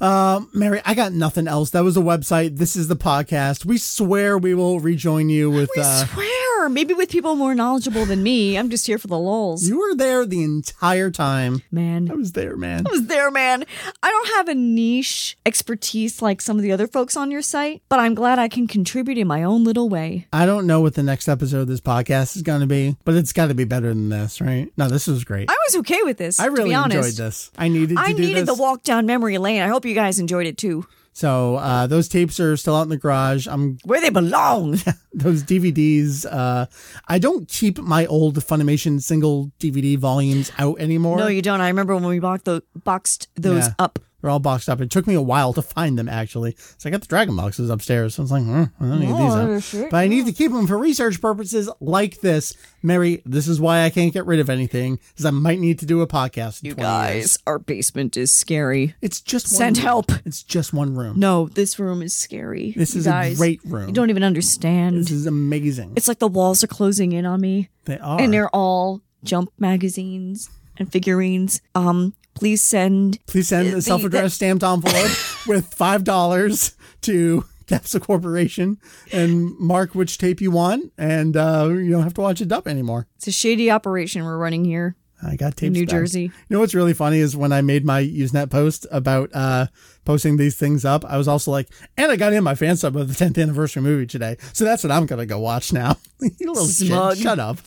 Um, 0.00 0.50
Mary, 0.52 0.80
I 0.84 0.94
got 0.94 1.12
nothing 1.12 1.46
else. 1.46 1.70
That 1.70 1.84
was 1.84 1.96
a 1.96 2.00
website. 2.00 2.56
This 2.58 2.74
is 2.74 2.88
the 2.88 2.96
podcast. 2.96 3.64
We 3.64 3.78
swear 3.78 4.36
we 4.36 4.52
will 4.54 4.80
rejoin 4.80 5.28
you 5.28 5.48
with 5.48 5.70
We 5.76 5.82
uh, 5.82 6.06
swear. 6.06 6.26
Sure, 6.58 6.68
maybe 6.68 6.92
with 6.92 7.08
people 7.08 7.36
more 7.36 7.54
knowledgeable 7.54 8.04
than 8.04 8.20
me. 8.20 8.58
I'm 8.58 8.68
just 8.68 8.84
here 8.84 8.98
for 8.98 9.06
the 9.06 9.16
lulls. 9.16 9.68
You 9.68 9.78
were 9.78 9.94
there 9.94 10.26
the 10.26 10.42
entire 10.42 11.08
time. 11.08 11.62
man. 11.70 12.10
I 12.10 12.14
was 12.14 12.32
there, 12.32 12.56
man. 12.56 12.84
I 12.84 12.90
was 12.90 13.06
there, 13.06 13.30
man. 13.30 13.64
I 14.02 14.10
don't 14.10 14.28
have 14.30 14.48
a 14.48 14.56
niche 14.56 15.38
expertise 15.46 16.20
like 16.20 16.40
some 16.40 16.56
of 16.56 16.64
the 16.64 16.72
other 16.72 16.88
folks 16.88 17.16
on 17.16 17.30
your 17.30 17.42
site, 17.42 17.82
but 17.88 18.00
I'm 18.00 18.16
glad 18.16 18.40
I 18.40 18.48
can 18.48 18.66
contribute 18.66 19.18
in 19.18 19.28
my 19.28 19.44
own 19.44 19.62
little 19.62 19.88
way. 19.88 20.26
I 20.32 20.46
don't 20.46 20.66
know 20.66 20.80
what 20.80 20.94
the 20.94 21.04
next 21.04 21.28
episode 21.28 21.60
of 21.60 21.68
this 21.68 21.80
podcast 21.80 22.34
is 22.34 22.42
going 22.42 22.62
to 22.62 22.66
be, 22.66 22.96
but 23.04 23.14
it's 23.14 23.32
got 23.32 23.46
to 23.46 23.54
be 23.54 23.62
better 23.64 23.90
than 23.90 24.08
this, 24.08 24.40
right? 24.40 24.68
No, 24.76 24.88
this 24.88 25.06
was 25.06 25.22
great. 25.22 25.48
I 25.48 25.56
was 25.68 25.76
okay 25.76 26.02
with 26.02 26.18
this. 26.18 26.40
I 26.40 26.46
to 26.46 26.50
really 26.50 26.70
be 26.70 26.74
honest. 26.74 26.96
enjoyed 26.96 27.24
this. 27.24 27.52
I 27.56 27.68
needed 27.68 27.94
to 27.98 28.00
I 28.02 28.12
needed 28.14 28.48
this. 28.48 28.56
the 28.56 28.60
walk 28.60 28.82
down 28.82 29.06
memory 29.06 29.38
lane. 29.38 29.62
I 29.62 29.68
hope 29.68 29.84
you 29.84 29.94
guys 29.94 30.18
enjoyed 30.18 30.48
it 30.48 30.58
too. 30.58 30.88
So 31.18 31.56
uh, 31.56 31.88
those 31.88 32.06
tapes 32.06 32.38
are 32.38 32.56
still 32.56 32.76
out 32.76 32.82
in 32.82 32.90
the 32.90 32.96
garage. 32.96 33.48
I'm 33.48 33.78
Where 33.82 34.00
they 34.00 34.08
belong. 34.10 34.78
those 35.12 35.42
DVDs. 35.42 36.24
Uh, 36.24 36.66
I 37.08 37.18
don't 37.18 37.48
keep 37.48 37.78
my 37.78 38.06
old 38.06 38.36
Funimation 38.36 39.02
single 39.02 39.50
DVD 39.58 39.98
volumes 39.98 40.52
out 40.58 40.78
anymore. 40.80 41.18
no, 41.18 41.26
you 41.26 41.42
don't. 41.42 41.60
I 41.60 41.66
remember 41.66 41.96
when 41.96 42.06
we 42.06 42.20
boxed, 42.20 42.44
the, 42.44 42.62
boxed 42.84 43.26
those 43.34 43.66
Yeah. 43.66 43.74
up. 43.80 43.98
They're 44.20 44.30
all 44.30 44.40
boxed 44.40 44.68
up. 44.68 44.80
It 44.80 44.90
took 44.90 45.06
me 45.06 45.14
a 45.14 45.22
while 45.22 45.52
to 45.52 45.62
find 45.62 45.96
them 45.96 46.08
actually. 46.08 46.56
So 46.76 46.88
I 46.88 46.90
got 46.90 47.02
the 47.02 47.06
Dragon 47.06 47.36
boxes 47.36 47.70
upstairs. 47.70 48.16
So 48.16 48.22
I 48.22 48.24
was 48.24 48.32
like, 48.32 48.42
hmm, 48.42 48.64
I 48.80 48.84
don't 48.84 49.00
need 49.00 49.10
Oh, 49.12 49.54
these. 49.54 49.64
shit. 49.64 49.84
Up. 49.84 49.90
But 49.90 49.96
I 49.98 50.08
need 50.08 50.26
to 50.26 50.32
keep 50.32 50.50
them 50.50 50.66
for 50.66 50.76
research 50.76 51.20
purposes 51.20 51.70
like 51.80 52.20
this. 52.20 52.54
Mary, 52.82 53.22
this 53.24 53.46
is 53.46 53.60
why 53.60 53.82
I 53.84 53.90
can't 53.90 54.12
get 54.12 54.26
rid 54.26 54.40
of 54.40 54.50
anything, 54.50 54.98
because 55.10 55.24
I 55.24 55.30
might 55.30 55.58
need 55.60 55.78
to 55.80 55.86
do 55.86 56.00
a 56.00 56.06
podcast. 56.06 56.62
In 56.62 56.68
You 56.68 56.74
20 56.74 56.82
guys, 56.86 57.14
years. 57.16 57.38
our 57.46 57.58
basement 57.60 58.16
is 58.16 58.32
scary. 58.32 58.94
it's 59.00 59.20
just 59.20 59.46
one 59.52 59.58
Send 59.58 59.76
room. 59.78 59.84
help. 59.86 60.12
It's 60.24 60.42
just 60.42 60.72
one 60.72 60.94
room. 60.96 61.18
No, 61.18 61.48
this 61.48 61.78
room 61.78 62.02
is 62.02 62.14
scary. 62.14 62.72
This 62.76 62.94
You 62.94 63.00
is 63.00 63.06
a 63.06 63.34
great 63.36 63.60
room. 63.64 63.88
You 63.88 63.94
don't 63.94 64.10
even 64.10 64.24
understand. 64.24 64.96
This 64.96 65.10
is 65.12 65.26
amazing. 65.26 65.92
it's 65.96 66.08
like 66.08 66.18
the 66.18 66.28
walls 66.28 66.62
are 66.64 66.68
closing 66.68 67.12
in 67.12 67.24
on 67.26 67.40
me. 67.40 67.68
they 67.84 67.98
are. 67.98 68.20
and 68.20 68.32
they're 68.32 68.50
all 68.54 69.00
jump 69.24 69.52
magazines 69.58 70.50
and 70.76 70.90
figurines. 70.90 71.60
Um, 71.74 72.14
please 72.38 72.62
send. 72.62 73.18
Please 73.26 73.48
send 73.48 73.72
the- 73.72 73.78
a 73.78 73.82
self-addressed 73.82 74.36
stamped 74.36 74.62
envelope 74.64 75.10
with 75.46 75.72
five 75.74 76.04
dollars 76.04 76.74
to 77.02 77.44
Capsule 77.66 78.00
Corporation 78.00 78.78
and 79.12 79.58
mark 79.58 79.94
which 79.94 80.16
tape 80.18 80.40
you 80.40 80.50
want, 80.50 80.92
and 80.96 81.36
uh, 81.36 81.68
you 81.70 81.90
don't 81.90 82.02
have 82.02 82.14
to 82.14 82.20
watch 82.22 82.40
it 82.40 82.50
up 82.52 82.66
anymore. 82.66 83.06
It's 83.16 83.26
a 83.28 83.32
shady 83.32 83.70
operation 83.70 84.24
we're 84.24 84.38
running 84.38 84.64
here. 84.64 84.96
I 85.20 85.34
got 85.34 85.56
tapes 85.56 85.66
in 85.66 85.72
New 85.72 85.84
back. 85.84 85.90
Jersey. 85.90 86.22
You 86.22 86.30
know 86.48 86.60
what's 86.60 86.74
really 86.76 86.94
funny 86.94 87.18
is 87.18 87.36
when 87.36 87.52
I 87.52 87.60
made 87.60 87.84
my 87.84 88.04
Usenet 88.04 88.50
post 88.50 88.86
about 88.92 89.30
uh, 89.34 89.66
posting 90.04 90.36
these 90.36 90.56
things 90.56 90.84
up, 90.84 91.04
I 91.04 91.16
was 91.18 91.26
also 91.26 91.50
like, 91.50 91.68
and 91.96 92.12
I 92.12 92.16
got 92.16 92.32
in 92.32 92.44
my 92.44 92.54
fan 92.54 92.76
sub 92.76 92.96
of 92.96 93.08
the 93.18 93.24
10th 93.24 93.36
anniversary 93.42 93.82
movie 93.82 94.06
today, 94.06 94.36
so 94.52 94.64
that's 94.64 94.84
what 94.84 94.92
I'm 94.92 95.06
gonna 95.06 95.26
go 95.26 95.40
watch 95.40 95.72
now. 95.72 95.96
you 96.20 96.52
little 96.52 96.66
shit, 96.68 96.86
Smug. 96.86 97.16
shut 97.16 97.40
up. 97.40 97.58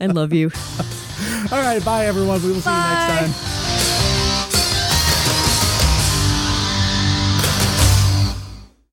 I 0.00 0.06
love 0.06 0.32
you. 0.32 0.50
All 1.52 1.60
right, 1.60 1.84
bye 1.84 2.06
everyone. 2.06 2.42
We 2.42 2.48
will 2.52 2.60
see 2.62 2.70
you 2.70 2.76
next 2.76 3.34
time. 3.34 3.73